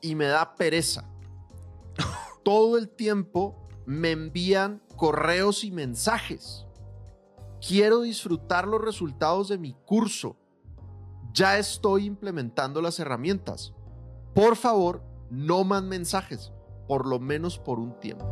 y 0.00 0.14
me 0.14 0.26
da 0.26 0.56
pereza. 0.56 1.08
Todo 2.44 2.78
el 2.78 2.88
tiempo 2.88 3.68
me 3.86 4.12
envían 4.12 4.82
correos 4.96 5.64
y 5.64 5.70
mensajes. 5.70 6.66
Quiero 7.66 8.02
disfrutar 8.02 8.66
los 8.66 8.80
resultados 8.80 9.48
de 9.48 9.58
mi 9.58 9.74
curso. 9.84 10.36
Ya 11.32 11.58
estoy 11.58 12.06
implementando 12.06 12.80
las 12.80 12.98
herramientas. 12.98 13.74
Por 14.34 14.56
favor, 14.56 15.02
no 15.30 15.64
más 15.64 15.82
mensajes, 15.82 16.52
por 16.86 17.06
lo 17.06 17.18
menos 17.18 17.58
por 17.58 17.78
un 17.78 17.98
tiempo. 18.00 18.26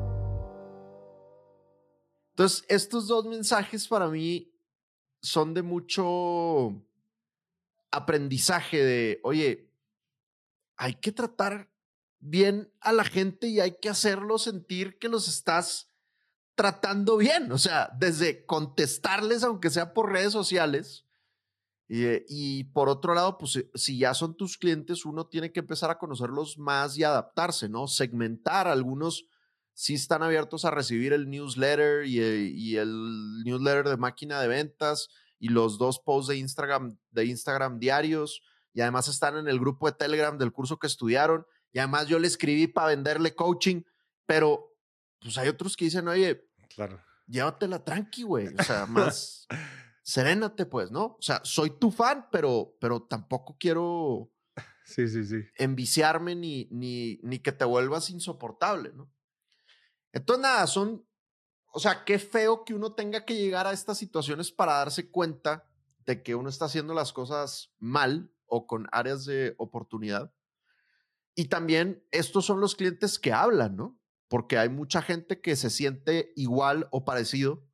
Entonces, 2.30 2.64
estos 2.68 3.06
dos 3.06 3.26
mensajes 3.26 3.86
para 3.86 4.08
mí 4.08 4.52
son 5.22 5.54
de 5.54 5.62
mucho 5.62 6.82
aprendizaje 7.90 8.84
de, 8.84 9.20
oye, 9.22 9.70
hay 10.76 10.94
que 10.94 11.12
tratar 11.12 11.70
bien 12.18 12.72
a 12.80 12.92
la 12.92 13.04
gente 13.04 13.46
y 13.46 13.60
hay 13.60 13.76
que 13.80 13.88
hacerlo 13.88 14.38
sentir 14.38 14.98
que 14.98 15.08
los 15.08 15.28
estás 15.28 15.90
tratando 16.54 17.16
bien. 17.16 17.52
O 17.52 17.58
sea, 17.58 17.90
desde 17.98 18.44
contestarles, 18.46 19.44
aunque 19.44 19.70
sea 19.70 19.94
por 19.94 20.10
redes 20.10 20.32
sociales. 20.32 21.04
Y, 21.86 22.04
y, 22.28 22.64
por 22.64 22.88
otro 22.88 23.14
lado, 23.14 23.36
pues 23.36 23.62
si 23.74 23.98
ya 23.98 24.14
son 24.14 24.36
tus 24.36 24.56
clientes, 24.56 25.04
uno 25.04 25.26
tiene 25.26 25.52
que 25.52 25.60
empezar 25.60 25.90
a 25.90 25.98
conocerlos 25.98 26.58
más 26.58 26.96
y 26.96 27.04
adaptarse, 27.04 27.68
¿no? 27.68 27.86
Segmentar. 27.86 28.68
Algunos 28.68 29.26
sí 29.74 29.94
están 29.94 30.22
abiertos 30.22 30.64
a 30.64 30.70
recibir 30.70 31.12
el 31.12 31.28
newsletter 31.28 32.06
y, 32.06 32.20
y 32.20 32.76
el 32.76 33.42
newsletter 33.44 33.88
de 33.88 33.96
máquina 33.96 34.40
de 34.40 34.48
ventas 34.48 35.08
y 35.38 35.48
los 35.48 35.76
dos 35.76 35.98
posts 35.98 36.28
de 36.28 36.38
Instagram, 36.38 36.96
de 37.10 37.26
Instagram 37.26 37.78
diarios. 37.78 38.42
Y 38.72 38.80
además 38.80 39.08
están 39.08 39.36
en 39.36 39.46
el 39.46 39.60
grupo 39.60 39.86
de 39.86 39.96
Telegram 39.96 40.38
del 40.38 40.52
curso 40.52 40.78
que 40.78 40.86
estudiaron. 40.86 41.46
Y 41.72 41.80
además 41.80 42.06
yo 42.06 42.18
le 42.18 42.28
escribí 42.28 42.66
para 42.66 42.88
venderle 42.88 43.34
coaching, 43.34 43.82
pero 44.26 44.74
pues 45.20 45.36
hay 45.38 45.48
otros 45.48 45.76
que 45.76 45.86
dicen, 45.86 46.08
oye, 46.08 46.48
claro. 46.74 47.00
llévatela 47.26 47.84
tranqui, 47.84 48.22
güey. 48.22 48.48
O 48.58 48.62
sea, 48.62 48.86
más 48.86 49.46
serénate, 50.04 50.66
pues, 50.66 50.92
¿no? 50.92 51.16
O 51.18 51.22
sea, 51.22 51.40
soy 51.42 51.70
tu 51.70 51.90
fan, 51.90 52.28
pero, 52.30 52.76
pero 52.80 53.02
tampoco 53.02 53.56
quiero 53.58 54.30
sí, 54.84 55.08
sí, 55.08 55.24
sí. 55.24 55.40
enviciarme 55.56 56.36
ni, 56.36 56.68
ni, 56.70 57.18
ni 57.24 57.40
que 57.40 57.50
te 57.50 57.64
vuelvas 57.64 58.10
insoportable, 58.10 58.92
¿no? 58.92 59.10
Entonces, 60.12 60.42
nada, 60.42 60.68
son, 60.68 61.04
o 61.72 61.80
sea, 61.80 62.04
qué 62.04 62.20
feo 62.20 62.64
que 62.64 62.74
uno 62.74 62.92
tenga 62.92 63.24
que 63.24 63.34
llegar 63.34 63.66
a 63.66 63.72
estas 63.72 63.98
situaciones 63.98 64.52
para 64.52 64.74
darse 64.74 65.10
cuenta 65.10 65.68
de 66.06 66.22
que 66.22 66.36
uno 66.36 66.48
está 66.48 66.66
haciendo 66.66 66.94
las 66.94 67.12
cosas 67.12 67.74
mal 67.80 68.32
o 68.46 68.68
con 68.68 68.86
áreas 68.92 69.24
de 69.24 69.56
oportunidad. 69.58 70.32
Y 71.34 71.46
también 71.46 72.06
estos 72.12 72.44
son 72.44 72.60
los 72.60 72.76
clientes 72.76 73.18
que 73.18 73.32
hablan, 73.32 73.74
¿no? 73.74 73.98
porque 74.34 74.58
hay 74.58 74.68
mucha 74.68 75.00
gente 75.00 75.40
que 75.40 75.54
se 75.54 75.70
siente 75.70 76.32
igual 76.34 76.88
o 76.90 77.04
parecido 77.04 77.64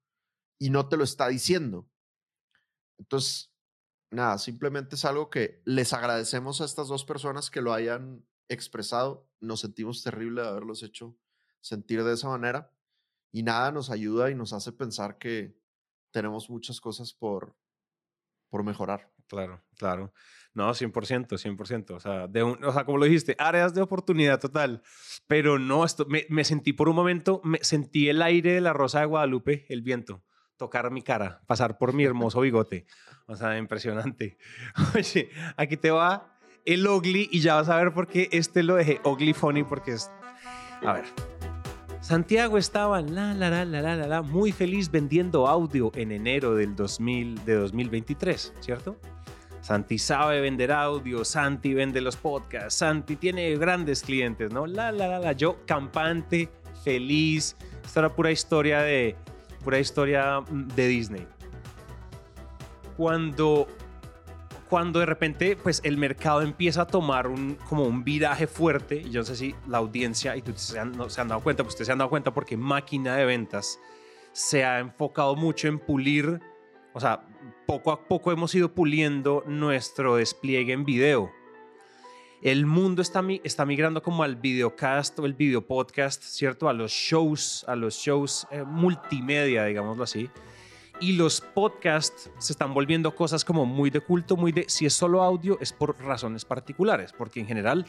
y 0.58 0.68
no 0.68 0.90
te 0.90 0.98
lo 0.98 1.04
está 1.04 1.28
diciendo. 1.28 1.89
Entonces, 3.00 3.52
nada, 4.10 4.38
simplemente 4.38 4.94
es 4.94 5.04
algo 5.04 5.30
que 5.30 5.62
les 5.64 5.92
agradecemos 5.92 6.60
a 6.60 6.66
estas 6.66 6.88
dos 6.88 7.04
personas 7.04 7.50
que 7.50 7.62
lo 7.62 7.72
hayan 7.72 8.24
expresado. 8.48 9.28
Nos 9.40 9.60
sentimos 9.60 10.02
terrible 10.02 10.42
de 10.42 10.48
haberlos 10.48 10.82
hecho 10.82 11.16
sentir 11.60 12.04
de 12.04 12.14
esa 12.14 12.28
manera. 12.28 12.72
Y 13.32 13.42
nada, 13.42 13.72
nos 13.72 13.90
ayuda 13.90 14.30
y 14.30 14.34
nos 14.34 14.52
hace 14.52 14.72
pensar 14.72 15.18
que 15.18 15.58
tenemos 16.10 16.50
muchas 16.50 16.80
cosas 16.80 17.14
por, 17.14 17.56
por 18.48 18.64
mejorar. 18.64 19.12
Claro, 19.28 19.62
claro. 19.76 20.12
No, 20.52 20.68
100%, 20.68 21.38
100%. 21.38 21.90
O 21.92 22.00
sea, 22.00 22.26
de 22.26 22.42
o 22.42 22.72
sea, 22.72 22.84
como 22.84 22.98
lo 22.98 23.04
dijiste, 23.04 23.36
áreas 23.38 23.72
de 23.72 23.80
oportunidad 23.80 24.40
total. 24.40 24.82
Pero 25.28 25.58
no, 25.58 25.84
esto, 25.84 26.04
me, 26.06 26.26
me, 26.28 26.44
sentí 26.44 26.72
por 26.72 26.88
un 26.88 26.96
momento, 26.96 27.40
me 27.44 27.62
sentí 27.62 28.08
el 28.08 28.20
aire 28.20 28.54
de 28.54 28.60
la 28.60 28.72
rosa 28.72 29.00
de 29.00 29.06
Guadalupe, 29.06 29.66
el 29.68 29.82
viento, 29.82 30.24
tocar 30.60 30.90
mi 30.90 31.00
cara, 31.00 31.40
pasar 31.46 31.78
por 31.78 31.94
mi 31.94 32.04
hermoso 32.04 32.42
bigote. 32.42 32.84
O 33.26 33.34
sea, 33.34 33.56
impresionante. 33.56 34.36
Oye, 34.94 35.30
aquí 35.56 35.78
te 35.78 35.90
va 35.90 36.36
el 36.66 36.86
ugly 36.86 37.30
y 37.32 37.40
ya 37.40 37.54
vas 37.54 37.70
a 37.70 37.76
ver 37.76 37.94
por 37.94 38.06
qué 38.06 38.28
este 38.30 38.62
lo 38.62 38.74
dejé 38.74 39.00
ugly 39.02 39.32
funny 39.32 39.64
porque 39.64 39.92
es... 39.92 40.10
A 40.84 40.92
ver. 40.92 41.04
Santiago 42.02 42.58
estaba 42.58 43.00
la, 43.00 43.32
la, 43.32 43.48
la, 43.48 43.64
la, 43.64 43.80
la, 43.80 44.06
la, 44.06 44.22
muy 44.22 44.52
feliz 44.52 44.90
vendiendo 44.90 45.48
audio 45.48 45.92
en 45.94 46.12
enero 46.12 46.54
del 46.54 46.76
2000, 46.76 47.44
de 47.46 47.54
2023, 47.54 48.52
¿cierto? 48.60 48.98
Santi 49.62 49.98
sabe 49.98 50.42
vender 50.42 50.72
audio, 50.72 51.24
Santi 51.24 51.72
vende 51.72 52.02
los 52.02 52.16
podcasts, 52.16 52.74
Santi 52.74 53.16
tiene 53.16 53.56
grandes 53.56 54.02
clientes, 54.02 54.52
¿no? 54.52 54.66
La, 54.66 54.92
la, 54.92 55.08
la, 55.08 55.18
la. 55.20 55.32
Yo 55.32 55.58
campante, 55.66 56.50
feliz. 56.82 57.56
Esta 57.84 58.00
era 58.00 58.14
pura 58.14 58.30
historia 58.30 58.80
de, 58.80 59.16
pura 59.62 59.78
historia 59.78 60.40
mm, 60.40 60.68
de 60.68 60.88
Disney. 60.88 61.26
Cuando, 62.96 63.66
cuando 64.68 65.00
de 65.00 65.06
repente, 65.06 65.56
pues 65.56 65.80
el 65.84 65.96
mercado 65.96 66.42
empieza 66.42 66.82
a 66.82 66.86
tomar 66.86 67.26
un, 67.26 67.56
como 67.68 67.84
un 67.84 68.04
viraje 68.04 68.46
fuerte, 68.46 68.96
y 68.96 69.10
yo 69.10 69.20
no 69.20 69.26
sé 69.26 69.36
si 69.36 69.54
la 69.66 69.78
audiencia 69.78 70.36
y 70.36 70.42
tú 70.42 70.52
se 70.56 70.78
han, 70.78 71.10
se 71.10 71.20
han 71.20 71.28
dado 71.28 71.40
cuenta, 71.40 71.62
pues 71.62 71.74
ustedes 71.74 71.86
se 71.86 71.92
han 71.92 71.98
dado 71.98 72.10
cuenta 72.10 72.32
porque 72.32 72.56
máquina 72.56 73.16
de 73.16 73.24
ventas 73.24 73.78
se 74.32 74.64
ha 74.64 74.78
enfocado 74.78 75.34
mucho 75.34 75.68
en 75.68 75.78
pulir 75.78 76.40
o 76.92 77.00
sea, 77.00 77.22
poco 77.66 77.92
a 77.92 78.08
poco 78.08 78.32
hemos 78.32 78.54
ido 78.54 78.74
puliendo 78.74 79.44
nuestro 79.46 80.16
despliegue 80.16 80.72
en 80.72 80.84
video. 80.84 81.30
El 82.42 82.64
mundo 82.64 83.02
está, 83.02 83.20
migrando 83.66 84.02
como 84.02 84.22
al 84.22 84.36
videocast 84.36 85.18
o 85.18 85.26
el 85.26 85.34
videopodcast, 85.34 86.22
¿cierto? 86.22 86.70
A 86.70 86.72
los 86.72 86.90
shows, 86.90 87.66
a 87.68 87.76
los 87.76 87.96
shows 87.96 88.46
eh, 88.50 88.62
multimedia, 88.62 89.66
digámoslo 89.66 90.04
así. 90.04 90.30
Y 91.00 91.12
los 91.12 91.42
podcasts 91.42 92.30
se 92.38 92.54
están 92.54 92.72
volviendo 92.72 93.14
cosas 93.14 93.44
como 93.44 93.66
muy 93.66 93.90
de 93.90 94.00
culto, 94.00 94.38
muy 94.38 94.52
de, 94.52 94.64
si 94.68 94.86
es 94.86 94.94
solo 94.94 95.22
audio, 95.22 95.58
es 95.60 95.74
por 95.74 95.98
razones 96.02 96.46
particulares, 96.46 97.12
porque 97.12 97.40
en 97.40 97.46
general, 97.46 97.84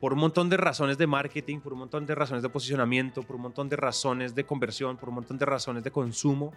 por 0.00 0.12
un 0.12 0.18
montón 0.18 0.50
de 0.50 0.56
razones 0.56 0.98
de 0.98 1.06
marketing, 1.06 1.60
por 1.60 1.72
un 1.72 1.80
montón 1.80 2.04
de 2.04 2.16
razones 2.16 2.42
de 2.42 2.48
posicionamiento, 2.48 3.22
por 3.22 3.36
un 3.36 3.42
montón 3.42 3.68
de 3.68 3.76
razones 3.76 4.34
de 4.34 4.44
conversión, 4.44 4.96
por 4.96 5.10
un 5.10 5.16
montón 5.16 5.38
de 5.38 5.46
razones 5.46 5.84
de 5.84 5.92
consumo, 5.92 6.52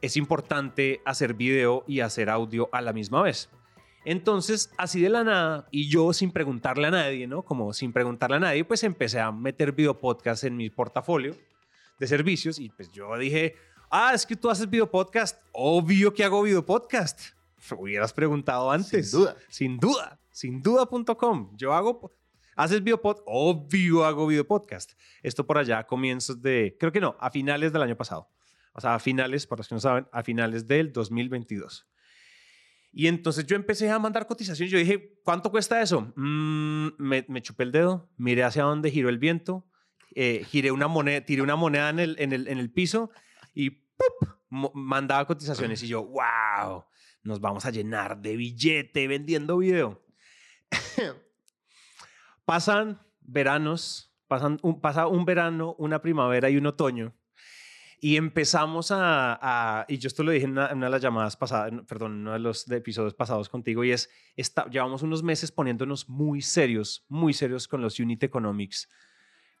es 0.00 0.16
importante 0.16 1.00
hacer 1.04 1.34
video 1.34 1.84
y 1.86 2.00
hacer 2.00 2.28
audio 2.28 2.68
a 2.72 2.80
la 2.80 2.92
misma 2.92 3.22
vez. 3.22 3.48
Entonces, 4.04 4.70
así 4.78 5.00
de 5.00 5.08
la 5.08 5.22
nada, 5.22 5.68
y 5.70 5.88
yo 5.88 6.12
sin 6.12 6.32
preguntarle 6.32 6.88
a 6.88 6.90
nadie, 6.90 7.26
¿no? 7.26 7.42
Como 7.42 7.72
sin 7.72 7.92
preguntarle 7.92 8.36
a 8.36 8.40
nadie, 8.40 8.64
pues 8.64 8.82
empecé 8.82 9.20
a 9.20 9.30
meter 9.30 9.72
video 9.72 9.98
podcast 9.98 10.44
en 10.44 10.56
mi 10.56 10.70
portafolio 10.70 11.36
de 12.00 12.06
servicios 12.06 12.58
y 12.58 12.68
pues 12.70 12.90
yo 12.92 13.16
dije, 13.16 13.54
ah, 13.90 14.12
es 14.12 14.26
que 14.26 14.34
tú 14.34 14.50
haces 14.50 14.68
video 14.68 14.90
podcast, 14.90 15.40
obvio 15.52 16.12
que 16.12 16.24
hago 16.24 16.42
video 16.42 16.66
podcast. 16.66 17.20
Hubieras 17.78 18.12
preguntado 18.12 18.70
antes. 18.72 19.10
Sin 19.10 19.20
duda. 19.20 19.36
Sin 19.48 19.78
duda. 19.78 20.20
Sin 20.32 20.62
duda.com. 20.62 21.56
Yo 21.56 21.72
hago, 21.72 22.10
haces 22.56 22.82
video 22.82 23.00
podcast, 23.00 23.24
obvio 23.30 24.04
hago 24.04 24.26
video 24.26 24.44
podcast. 24.44 24.92
Esto 25.22 25.46
por 25.46 25.58
allá 25.58 25.78
a 25.78 25.86
comienzos 25.86 26.42
de, 26.42 26.76
creo 26.80 26.90
que 26.90 27.00
no, 27.00 27.16
a 27.20 27.30
finales 27.30 27.72
del 27.72 27.82
año 27.82 27.96
pasado 27.96 28.28
o 28.74 28.80
sea, 28.80 28.94
a 28.94 28.98
finales, 28.98 29.46
para 29.46 29.60
los 29.60 29.68
que 29.68 29.74
no 29.74 29.80
saben, 29.80 30.06
a 30.12 30.22
finales 30.22 30.66
del 30.66 30.92
2022. 30.92 31.86
Y 32.92 33.06
entonces 33.06 33.46
yo 33.46 33.56
empecé 33.56 33.90
a 33.90 33.98
mandar 33.98 34.26
cotizaciones. 34.26 34.70
Yo 34.70 34.78
dije, 34.78 35.18
¿cuánto 35.24 35.50
cuesta 35.50 35.80
eso? 35.80 36.12
Mm, 36.14 36.88
me, 36.98 37.42
chupé 37.42 37.64
el 37.64 37.72
dedo, 37.72 38.10
miré 38.18 38.44
hacia 38.44 38.64
dónde 38.64 38.90
giró 38.90 39.08
el 39.08 39.18
viento, 39.18 39.66
eh, 40.14 40.44
giré 40.46 40.70
una 40.70 40.88
moneda, 40.88 41.22
tiré 41.22 41.40
una 41.40 41.56
moneda 41.56 41.88
en 41.88 41.98
el, 41.98 42.70
piso 42.70 43.10
y 43.54 43.70
¡pup! 43.70 44.28
mandaba 44.74 45.26
cotizaciones. 45.26 45.82
Y 45.82 45.88
yo, 45.88 46.04
wow, 46.04 46.84
nos 47.22 47.40
vamos 47.40 47.64
a 47.64 47.70
llenar 47.70 48.20
de 48.20 48.36
billete 48.36 49.08
vendiendo 49.08 49.56
video. 49.56 50.04
Pasan 52.44 53.00
veranos, 53.20 54.12
pasan 54.26 54.58
pasa 54.82 55.06
un 55.06 55.24
verano, 55.24 55.74
una 55.78 56.02
primavera 56.02 56.50
y 56.50 56.56
un 56.58 56.66
otoño. 56.66 57.14
Y 58.04 58.16
empezamos 58.16 58.88
a, 58.90 59.86
y 59.86 59.96
yo 59.96 60.08
esto 60.08 60.24
lo 60.24 60.32
dije 60.32 60.46
en 60.46 60.50
una, 60.58 60.74
de 60.74 60.90
las 60.90 61.00
llamadas 61.00 61.36
pasadas, 61.36 61.72
perdón, 61.86 62.14
en 62.14 62.18
uno 62.22 62.32
de 62.32 62.40
los 62.40 62.68
episodios 62.68 63.14
pasados 63.14 63.48
contigo, 63.48 63.84
y 63.84 63.92
es, 63.92 64.10
está, 64.36 64.68
llevamos 64.68 65.02
unos 65.02 65.22
meses 65.22 65.52
poniéndonos 65.52 66.08
muy 66.08 66.42
serios, 66.42 67.04
muy 67.08 67.32
serios 67.32 67.68
con 67.68 67.80
los 67.80 68.00
unit 68.00 68.20
economics, 68.24 68.88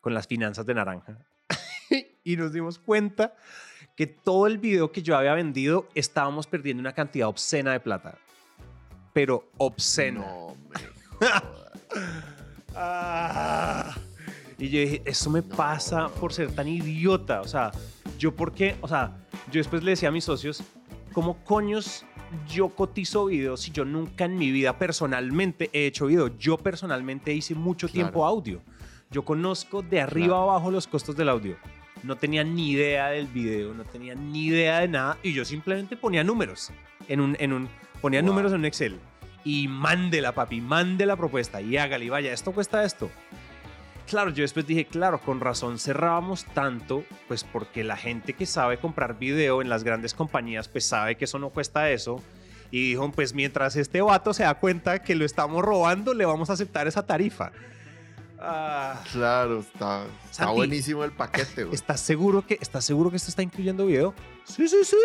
con 0.00 0.12
las 0.12 0.26
finanzas 0.26 0.66
de 0.66 0.74
naranja. 0.74 1.18
y 2.24 2.36
nos 2.36 2.52
dimos 2.52 2.80
cuenta 2.80 3.36
que 3.96 4.08
todo 4.08 4.48
el 4.48 4.58
video 4.58 4.90
que 4.90 5.02
yo 5.02 5.16
había 5.16 5.34
vendido 5.34 5.88
estábamos 5.94 6.48
perdiendo 6.48 6.80
una 6.80 6.94
cantidad 6.94 7.28
obscena 7.28 7.70
de 7.70 7.78
plata. 7.78 8.18
Pero 9.12 9.52
obscena. 9.56 10.18
No, 10.18 10.56
Ah. 12.74 13.94
Y 14.58 14.68
yo 14.68 14.80
dije, 14.80 15.02
eso 15.04 15.30
me 15.30 15.42
No. 15.42 15.56
pasa 15.56 16.08
por 16.08 16.32
ser 16.32 16.52
tan 16.52 16.66
idiota. 16.66 17.40
O 17.40 17.46
sea, 17.46 17.70
yo 18.22 18.36
por 18.36 18.52
qué, 18.52 18.76
o 18.80 18.86
sea, 18.86 19.16
yo 19.50 19.58
después 19.58 19.82
le 19.82 19.90
decía 19.90 20.08
a 20.08 20.12
mis 20.12 20.22
socios, 20.22 20.62
¿cómo 21.12 21.42
coños 21.42 22.06
yo 22.48 22.68
cotizo 22.68 23.24
videos 23.26 23.62
si 23.62 23.72
yo 23.72 23.84
nunca 23.84 24.26
en 24.26 24.38
mi 24.38 24.52
vida 24.52 24.78
personalmente 24.78 25.68
he 25.72 25.86
hecho 25.86 26.06
video? 26.06 26.28
Yo 26.38 26.56
personalmente 26.56 27.32
hice 27.34 27.56
mucho 27.56 27.88
Claro. 27.88 27.92
tiempo 27.94 28.24
audio. 28.24 28.62
Yo 29.10 29.24
conozco 29.24 29.82
de 29.82 30.00
arriba 30.00 30.36
Claro. 30.36 30.42
abajo 30.50 30.70
los 30.70 30.86
costos 30.86 31.16
del 31.16 31.28
audio. 31.30 31.56
No 32.04 32.14
tenía 32.14 32.44
ni 32.44 32.70
idea 32.70 33.08
del 33.08 33.26
video, 33.26 33.74
no 33.74 33.82
tenía 33.84 34.14
ni 34.14 34.46
idea 34.46 34.78
de 34.78 34.86
nada 34.88 35.18
y 35.24 35.32
yo 35.32 35.44
simplemente 35.44 35.96
ponía 35.96 36.22
números 36.22 36.70
en 37.08 37.20
un, 37.20 37.36
en 37.40 37.52
un, 37.52 37.68
ponía 38.00 38.20
Wow. 38.20 38.28
números 38.30 38.52
en 38.52 38.60
un 38.60 38.64
Excel 38.66 39.00
y 39.44 39.66
mándela, 39.66 40.30
papi, 40.32 40.60
mande 40.60 41.06
la 41.06 41.16
propuesta 41.16 41.60
y 41.60 41.76
hágale, 41.76 42.04
y 42.04 42.08
vaya, 42.08 42.32
esto 42.32 42.52
cuesta 42.52 42.84
esto. 42.84 43.10
Claro, 44.12 44.30
yo 44.30 44.42
después 44.42 44.66
dije, 44.66 44.84
claro, 44.84 45.22
con 45.22 45.40
razón 45.40 45.78
cerrábamos 45.78 46.44
tanto, 46.52 47.02
pues 47.28 47.44
porque 47.44 47.82
la 47.82 47.96
gente 47.96 48.34
que 48.34 48.44
sabe 48.44 48.76
comprar 48.76 49.18
video 49.18 49.62
en 49.62 49.70
las 49.70 49.84
grandes 49.84 50.12
compañías, 50.12 50.68
pues 50.68 50.84
sabe 50.84 51.16
que 51.16 51.24
eso 51.24 51.38
no 51.38 51.48
cuesta 51.48 51.88
eso. 51.88 52.22
Y 52.70 52.90
dijo, 52.90 53.10
pues 53.12 53.32
mientras 53.32 53.74
este 53.74 54.02
vato 54.02 54.34
se 54.34 54.42
da 54.42 54.52
cuenta 54.52 55.02
que 55.02 55.14
lo 55.14 55.24
estamos 55.24 55.64
robando, 55.64 56.12
le 56.12 56.26
vamos 56.26 56.50
a 56.50 56.52
aceptar 56.52 56.86
esa 56.86 57.06
tarifa. 57.06 57.52
Ah, 58.38 59.02
Claro, 59.12 59.60
está, 59.60 60.04
está 60.04 60.44
Santi, 60.44 60.56
buenísimo 60.56 61.04
el 61.04 61.12
paquete, 61.12 61.64
güey. 61.64 61.74
¿Estás 61.74 62.00
seguro 62.00 62.46
que 62.46 62.58
estás 62.60 62.84
seguro 62.84 63.08
que 63.08 63.16
esto 63.16 63.30
está 63.30 63.40
incluyendo 63.40 63.86
video? 63.86 64.12
Sí, 64.44 64.68
sí, 64.68 64.84
sí. 64.84 64.96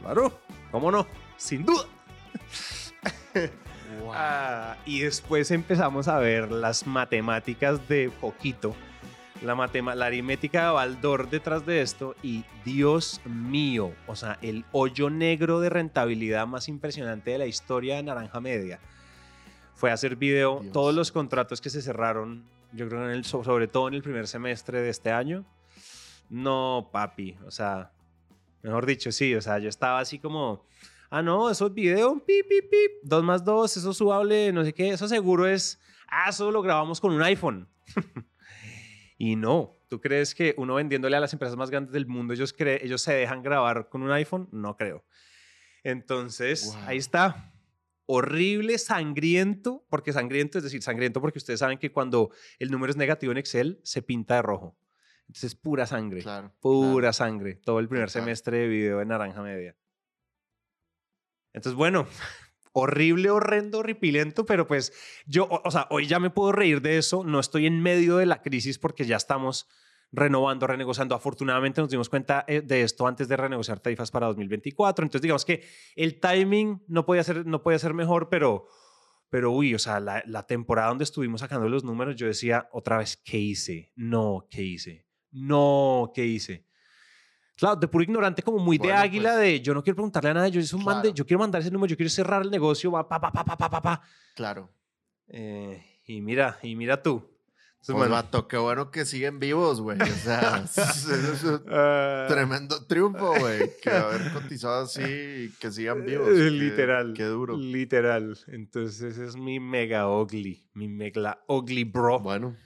Claro. 0.00 0.40
¿Cómo 0.70 0.90
no? 0.90 1.06
Sin 1.36 1.62
duda. 1.62 1.84
Wow. 4.06 4.14
Ah, 4.16 4.76
y 4.86 5.00
después 5.00 5.50
empezamos 5.50 6.08
a 6.08 6.18
ver 6.18 6.50
las 6.50 6.86
matemáticas 6.86 7.86
de 7.88 8.10
poquito, 8.20 8.74
la, 9.42 9.54
matema- 9.54 9.94
la 9.94 10.06
aritmética 10.06 10.66
de 10.66 10.70
Baldor 10.72 11.28
detrás 11.28 11.66
de 11.66 11.82
esto 11.82 12.14
y 12.22 12.44
Dios 12.64 13.20
mío, 13.24 13.92
o 14.06 14.16
sea, 14.16 14.38
el 14.42 14.64
hoyo 14.72 15.10
negro 15.10 15.60
de 15.60 15.68
rentabilidad 15.70 16.46
más 16.46 16.68
impresionante 16.68 17.32
de 17.32 17.38
la 17.38 17.46
historia 17.46 17.96
de 17.96 18.02
Naranja 18.04 18.40
Media 18.40 18.78
fue 19.74 19.90
hacer 19.90 20.16
video, 20.16 20.60
Dios. 20.60 20.72
todos 20.72 20.94
los 20.94 21.12
contratos 21.12 21.60
que 21.60 21.68
se 21.68 21.82
cerraron, 21.82 22.44
yo 22.72 22.88
creo 22.88 23.04
en 23.04 23.10
el, 23.10 23.24
so- 23.24 23.44
sobre 23.44 23.68
todo 23.68 23.88
en 23.88 23.94
el 23.94 24.02
primer 24.02 24.26
semestre 24.26 24.80
de 24.80 24.88
este 24.90 25.10
año. 25.12 25.44
No, 26.30 26.88
papi, 26.92 27.36
o 27.46 27.50
sea, 27.50 27.90
mejor 28.62 28.86
dicho, 28.86 29.12
sí, 29.12 29.34
o 29.34 29.40
sea, 29.42 29.58
yo 29.58 29.68
estaba 29.68 29.98
así 30.00 30.18
como, 30.18 30.64
ah, 31.10 31.22
no, 31.22 31.50
eso 31.50 31.66
es 31.66 31.74
video, 31.74 32.14
pip, 32.24 32.46
pip, 32.48 32.70
pip, 32.70 32.92
dos 33.02 33.22
más 33.24 33.44
dos, 33.44 33.76
eso 33.76 33.90
es 33.90 33.96
subable, 33.96 34.52
no 34.52 34.64
sé 34.64 34.72
qué, 34.72 34.90
eso 34.90 35.08
seguro 35.08 35.46
es, 35.46 35.80
ah, 36.08 36.30
eso 36.30 36.50
lo 36.50 36.62
grabamos 36.62 37.00
con 37.00 37.12
un 37.12 37.22
iPhone. 37.22 37.68
y 39.18 39.36
no, 39.36 39.76
¿tú 39.88 40.00
crees 40.00 40.34
que 40.34 40.54
uno 40.58 40.74
vendiéndole 40.74 41.16
a 41.16 41.20
las 41.20 41.32
empresas 41.32 41.56
más 41.56 41.70
grandes 41.70 41.92
del 41.92 42.06
mundo, 42.06 42.34
ellos, 42.34 42.52
cree, 42.52 42.84
ellos 42.84 43.02
se 43.02 43.14
dejan 43.14 43.42
grabar 43.42 43.88
con 43.88 44.02
un 44.02 44.10
iPhone? 44.10 44.48
No 44.52 44.76
creo. 44.76 45.04
Entonces, 45.84 46.72
Wow. 46.74 46.84
ahí 46.86 46.98
está. 46.98 47.52
Horrible, 48.08 48.78
sangriento, 48.78 49.84
porque 49.88 50.12
sangriento, 50.12 50.58
es 50.58 50.64
decir, 50.64 50.82
sangriento 50.82 51.20
porque 51.20 51.38
ustedes 51.38 51.60
saben 51.60 51.78
que 51.78 51.90
cuando 51.90 52.30
el 52.58 52.70
número 52.70 52.90
es 52.90 52.96
negativo 52.96 53.32
en 53.32 53.38
Excel, 53.38 53.80
se 53.82 54.00
pinta 54.02 54.36
de 54.36 54.42
rojo. 54.42 54.76
Entonces, 55.28 55.56
pura 55.56 55.86
sangre. 55.86 56.22
Claro. 56.22 56.52
Pura 56.60 57.00
claro. 57.00 57.12
sangre. 57.12 57.54
Todo 57.56 57.80
el 57.80 57.88
primer 57.88 58.10
semestre 58.10 58.58
de 58.58 58.68
video 58.68 58.98
de 58.98 59.06
Naranja 59.06 59.42
Media. 59.42 59.76
Entonces, 61.56 61.74
bueno, 61.74 62.06
horrible, 62.72 63.30
horrendo, 63.30 63.78
horripilento, 63.78 64.44
pero 64.46 64.66
pues 64.66 64.92
yo, 65.26 65.48
o, 65.50 65.70
sea, 65.70 65.88
hoy 65.90 66.06
ya 66.06 66.20
me 66.20 66.30
puedo 66.30 66.52
reír 66.52 66.82
de 66.82 66.98
eso. 66.98 67.24
No 67.24 67.40
estoy 67.40 67.66
en 67.66 67.82
medio 67.82 68.18
de 68.18 68.26
la 68.26 68.42
crisis 68.42 68.78
porque 68.78 69.06
ya 69.06 69.16
estamos 69.16 69.66
renovando, 70.12 70.66
renegociando. 70.66 71.14
Afortunadamente 71.14 71.80
nos 71.80 71.90
dimos 71.90 72.10
cuenta 72.10 72.44
eh, 72.46 72.60
de 72.60 72.82
esto 72.82 73.06
antes 73.06 73.26
de 73.26 73.36
renegociar 73.36 73.80
tarifas 73.80 74.10
para 74.10 74.26
2024. 74.26 75.04
Entonces, 75.04 75.22
digamos 75.22 75.46
que 75.46 75.64
el 75.96 76.20
timing 76.20 76.84
no 76.86 77.06
podía 77.06 77.24
ser, 77.24 77.46
no 77.46 77.62
podía 77.62 77.78
ser 77.78 77.94
mejor, 77.94 78.28
pero, 78.28 78.66
pero 79.30 79.50
uy, 79.50 79.74
o 79.74 79.78
sea, 79.78 79.98
la 79.98 80.46
temporada 80.46 80.88
donde 80.88 81.04
estuvimos 81.04 81.40
sacando 81.40 81.68
los 81.70 81.84
números, 81.84 82.16
yo 82.16 82.26
decía 82.26 82.68
otra 82.70 82.98
vez, 82.98 83.16
¿qué 83.16 83.38
hice? 83.38 83.92
No, 83.96 84.46
¿qué 84.50 84.62
hice? 84.62 85.06
No, 85.30 86.12
¿qué 86.14 86.26
hice? 86.26 86.65
Claro, 87.56 87.76
de 87.76 87.88
puro 87.88 88.04
ignorante, 88.04 88.42
como 88.42 88.58
muy 88.58 88.76
de 88.76 88.84
Bueno, 88.88 88.98
águila, 88.98 89.30
pues, 89.32 89.40
de 89.40 89.60
yo 89.60 89.72
no 89.74 89.82
quiero 89.82 89.96
preguntarle 89.96 90.30
a 90.30 90.34
nadie, 90.34 90.50
yo, 90.62 90.76
un 90.76 90.84
mande, 90.84 91.02
claro. 91.08 91.14
yo 91.14 91.26
quiero 91.26 91.38
mandar 91.40 91.62
ese 91.62 91.70
número, 91.70 91.88
yo 91.90 91.96
quiero 91.96 92.10
cerrar 92.10 92.42
el 92.42 92.50
negocio, 92.50 92.90
va, 92.92 93.08
pa, 93.08 93.18
pa, 93.20 93.32
pa, 93.32 93.44
pa, 93.44 93.56
pa, 93.56 93.70
pa, 93.70 93.80
pa. 93.82 94.02
Claro. 94.34 94.70
Eh, 95.28 95.82
y 96.06 96.20
mira, 96.20 96.58
y 96.62 96.76
mira 96.76 97.02
tú. 97.02 97.24
Pues, 97.86 97.96
bueno, 97.98 98.14
vato, 98.14 98.48
qué 98.48 98.56
bueno 98.56 98.90
que 98.90 99.04
siguen 99.04 99.38
vivos, 99.38 99.80
güey. 99.80 100.00
O 100.00 100.06
sea, 100.06 100.64
eso 100.64 101.14
es 101.14 101.44
un 101.44 101.62
ah, 101.70 102.26
tremendo 102.28 102.84
triunfo, 102.84 103.32
güey. 103.38 103.70
Que 103.80 103.90
haber 103.90 104.32
cotizado 104.32 104.84
así 104.84 105.02
y 105.02 105.50
que 105.60 105.70
sigan 105.70 106.04
vivos. 106.04 106.28
eh, 106.28 106.32
Qué- 106.34 106.50
literal. 106.50 107.14
Qué 107.14 107.24
duro. 107.24 107.56
Literal. 107.56 108.36
Entonces 108.48 109.18
es 109.18 109.36
mi 109.36 109.60
mega 109.60 110.10
ugly, 110.10 110.68
mi 110.74 110.88
mega 110.88 111.38
ugly 111.46 111.84
bro. 111.84 112.18
Bueno. 112.18 112.56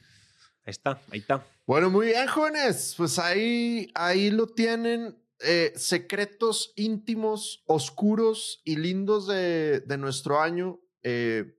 Ahí 0.70 0.72
está, 0.72 1.00
ahí 1.10 1.18
está. 1.18 1.44
Bueno, 1.66 1.90
muy 1.90 2.06
bien, 2.06 2.28
jóvenes. 2.28 2.94
Pues 2.96 3.18
ahí, 3.18 3.90
ahí 3.94 4.30
lo 4.30 4.46
tienen. 4.46 5.16
eh, 5.40 5.72
secretos 5.74 6.72
íntimos, 6.76 7.64
oscuros 7.66 8.60
y 8.64 8.76
lindos 8.76 9.26
de, 9.26 9.80
de 9.80 9.98
nuestro 9.98 10.40
año. 10.40 10.78
Eh, 11.02 11.56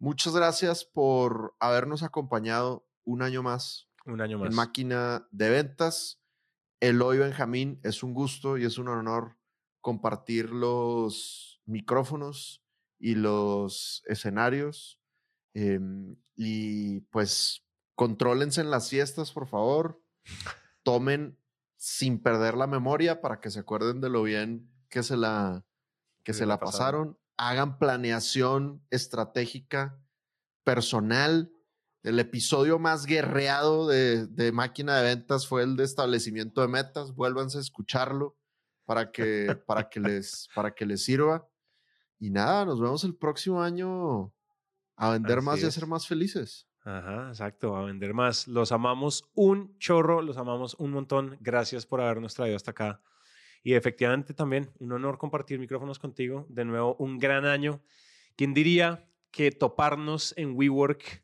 muchas 0.00 0.34
gracias 0.34 0.84
por 0.84 1.54
habernos 1.60 2.02
acompañado 2.02 2.88
un 3.04 3.22
año 3.22 3.42
más 3.42 3.88
Un 4.06 4.20
año 4.20 4.38
más. 4.38 4.48
en 4.50 4.56
Máquina 4.56 5.28
de 5.30 5.50
Ventas. 5.50 6.20
Eloy 6.80 7.18
Benjamín, 7.18 7.78
es 7.84 8.02
un 8.02 8.14
gusto 8.14 8.56
y 8.58 8.64
es 8.64 8.78
un 8.78 8.88
honor 8.88 9.36
compartir 9.82 10.50
los 10.50 11.60
micrófonos 11.66 12.64
y 12.98 13.14
los 13.14 14.02
escenarios. 14.06 14.98
Em, 15.54 16.16
y 16.36 17.00
pues 17.12 17.62
contrólense 18.00 18.62
en 18.62 18.70
las 18.70 18.88
fiestas, 18.88 19.30
por 19.30 19.46
favor. 19.46 20.02
Tomen 20.84 21.38
sin 21.76 22.22
perder 22.22 22.54
la 22.54 22.66
memoria 22.66 23.20
para 23.20 23.40
que 23.40 23.50
se 23.50 23.60
acuerden 23.60 24.00
de 24.00 24.08
lo 24.08 24.22
bien 24.22 24.72
que 24.88 25.02
se 25.02 25.18
la, 25.18 25.66
que 26.24 26.32
se 26.32 26.46
la 26.46 26.58
pasaron. 26.58 27.18
Hagan 27.36 27.78
planeación 27.78 28.82
estratégica 28.88 30.02
personal. 30.64 31.52
El 32.02 32.18
episodio 32.18 32.78
más 32.78 33.04
guerreado 33.04 33.86
de, 33.86 34.26
de 34.28 34.50
máquina 34.50 34.96
de 34.96 35.02
ventas 35.02 35.46
fue 35.46 35.62
el 35.62 35.76
de 35.76 35.84
establecimiento 35.84 36.62
de 36.62 36.68
metas. 36.68 37.14
Vuélvanse 37.14 37.58
a 37.58 37.60
escucharlo 37.60 38.34
para 38.86 39.12
que, 39.12 39.60
para 39.66 39.90
que, 39.90 40.00
les, 40.00 40.48
para 40.54 40.74
que 40.74 40.86
les 40.86 41.04
sirva. 41.04 41.46
Y 42.18 42.30
nada, 42.30 42.64
nos 42.64 42.80
vemos 42.80 43.04
el 43.04 43.14
próximo 43.14 43.60
año 43.60 44.32
a 44.96 45.10
vender 45.10 45.36
Así 45.36 45.44
más 45.44 45.60
y 45.60 45.66
a 45.66 45.70
ser 45.70 45.86
más 45.86 46.06
felices. 46.06 46.69
Ajá, 46.82 47.28
exacto, 47.28 47.76
a 47.76 47.84
vender 47.84 48.14
más. 48.14 48.48
Los 48.48 48.72
amamos 48.72 49.24
un 49.34 49.76
chorro, 49.78 50.22
los 50.22 50.38
amamos 50.38 50.74
un 50.78 50.92
montón. 50.92 51.36
Gracias 51.40 51.84
por 51.84 52.00
habernos 52.00 52.34
traído 52.34 52.56
hasta 52.56 52.70
acá. 52.70 53.02
Y 53.62 53.74
efectivamente 53.74 54.32
también 54.32 54.70
un 54.78 54.92
honor 54.92 55.18
compartir 55.18 55.58
micrófonos 55.58 55.98
contigo. 55.98 56.46
De 56.48 56.64
nuevo, 56.64 56.96
un 56.98 57.18
gran 57.18 57.44
año. 57.44 57.82
¿Quién 58.36 58.54
diría 58.54 59.06
que 59.30 59.50
toparnos 59.50 60.32
en 60.38 60.56
WeWork 60.56 61.22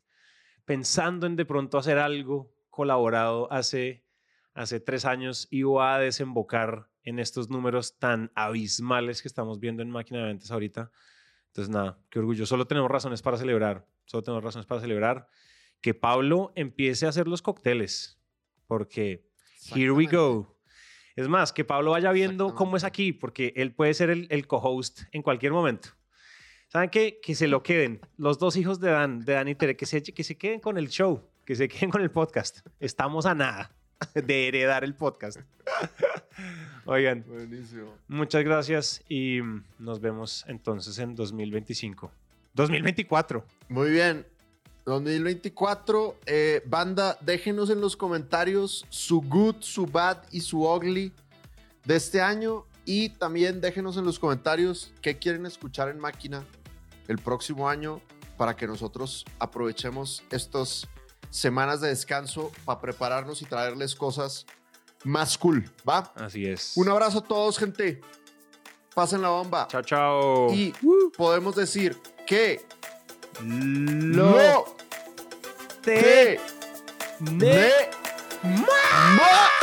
pensando 0.65 1.25
en 1.25 1.35
de 1.35 1.45
pronto 1.45 1.77
hacer 1.77 1.97
algo 1.97 2.53
colaborado 2.69 3.51
hace, 3.51 4.03
hace 4.53 4.79
tres 4.79 5.05
años 5.05 5.47
iba 5.49 5.95
a 5.95 5.99
desembocar 5.99 6.89
en 7.03 7.17
estos 7.19 7.49
números 7.49 7.97
tan 7.97 8.31
abismales 8.35 9.21
que 9.21 9.27
estamos 9.27 9.59
viendo 9.59 9.81
en 9.81 9.89
máquina 9.89 10.19
de 10.19 10.25
ventas 10.25 10.51
ahorita? 10.51 10.91
Entonces, 11.47 11.73
nada, 11.73 11.97
qué 12.11 12.19
orgullo. 12.19 12.45
Solo 12.45 12.67
tenemos 12.67 12.91
razones 12.91 13.23
para 13.23 13.37
celebrar. 13.37 13.87
Solo 14.07 14.23
tenemos 14.23 14.43
razones 14.43 14.65
para 14.65 14.81
celebrar 14.81 15.27
que 15.81 15.93
Pablo 15.93 16.53
empiece 16.55 17.05
a 17.05 17.09
hacer 17.09 17.27
los 17.27 17.41
cócteles. 17.41 18.17
Porque 18.65 19.29
here 19.75 19.91
we 19.91 20.05
go. 20.05 20.57
Es 21.15 21.27
más, 21.27 21.51
que 21.51 21.65
Pablo 21.65 21.91
vaya 21.91 22.11
viendo 22.11 22.55
cómo 22.55 22.77
es 22.77 22.83
aquí, 22.83 23.11
porque 23.11 23.53
él 23.55 23.73
puede 23.75 23.93
ser 23.93 24.09
el, 24.09 24.27
el 24.29 24.47
co-host 24.47 25.01
en 25.11 25.21
cualquier 25.21 25.51
momento. 25.51 25.89
¿Saben 26.69 26.89
qué? 26.89 27.19
Que 27.21 27.35
se 27.35 27.47
lo 27.47 27.63
queden. 27.63 27.99
Los 28.17 28.39
dos 28.39 28.55
hijos 28.55 28.79
de 28.79 28.91
Dan, 28.91 29.25
de 29.25 29.33
Dan 29.33 29.47
y 29.49 29.55
Tere, 29.55 29.75
que 29.75 29.85
se, 29.85 30.01
que 30.01 30.23
se 30.23 30.37
queden 30.37 30.59
con 30.59 30.77
el 30.77 30.89
show, 30.89 31.29
que 31.45 31.55
se 31.55 31.67
queden 31.67 31.89
con 31.89 32.01
el 32.01 32.11
podcast. 32.11 32.59
Estamos 32.79 33.25
a 33.25 33.35
nada 33.35 33.75
de 34.13 34.47
heredar 34.47 34.83
el 34.83 34.95
podcast. 34.95 35.39
Oigan, 36.85 37.25
Buenísimo. 37.27 37.93
muchas 38.07 38.43
gracias 38.43 39.03
y 39.09 39.39
nos 39.79 39.99
vemos 39.99 40.45
entonces 40.47 40.97
en 40.99 41.15
2025. 41.15 42.11
2024. 42.57 43.45
Muy 43.69 43.91
bien. 43.91 44.25
2024, 44.85 46.15
eh, 46.25 46.61
banda, 46.65 47.17
déjenos 47.21 47.69
en 47.69 47.81
los 47.81 47.95
comentarios 47.97 48.85
su 48.89 49.21
good, 49.21 49.57
su 49.59 49.85
bad 49.85 50.23
y 50.31 50.41
su 50.41 50.63
ugly 50.63 51.11
de 51.85 51.95
este 51.97 52.21
año 52.21 52.65
y 52.85 53.09
también 53.09 53.59
déjenos 53.59 53.97
en 53.97 54.05
los 54.05 54.17
comentarios 54.17 54.93
qué 55.01 55.17
quieren 55.17 55.45
escuchar 55.45 55.89
en 55.89 55.99
máquina 55.99 56.45
el 57.09 57.17
próximo 57.17 57.67
año 57.69 58.01
para 58.37 58.55
que 58.55 58.65
nosotros 58.65 59.25
aprovechemos 59.39 60.23
estas 60.31 60.87
semanas 61.29 61.81
de 61.81 61.89
descanso 61.89 62.51
para 62.63 62.79
prepararnos 62.79 63.41
y 63.41 63.45
traerles 63.45 63.93
cosas 63.93 64.45
más 65.03 65.37
cool, 65.37 65.69
¿va? 65.87 66.13
Así 66.15 66.45
es. 66.45 66.77
Un 66.77 66.87
abrazo 66.87 67.19
a 67.19 67.23
todos, 67.23 67.59
gente. 67.59 67.99
Pasen 68.95 69.21
la 69.21 69.29
bomba. 69.29 69.67
Chao, 69.67 69.81
chao. 69.81 70.53
Y 70.53 70.73
podemos 71.17 71.55
decir 71.55 71.99
que 72.27 72.61
Lo 73.41 74.31
no 74.31 74.65
te 75.81 76.37
ma- 78.43 79.56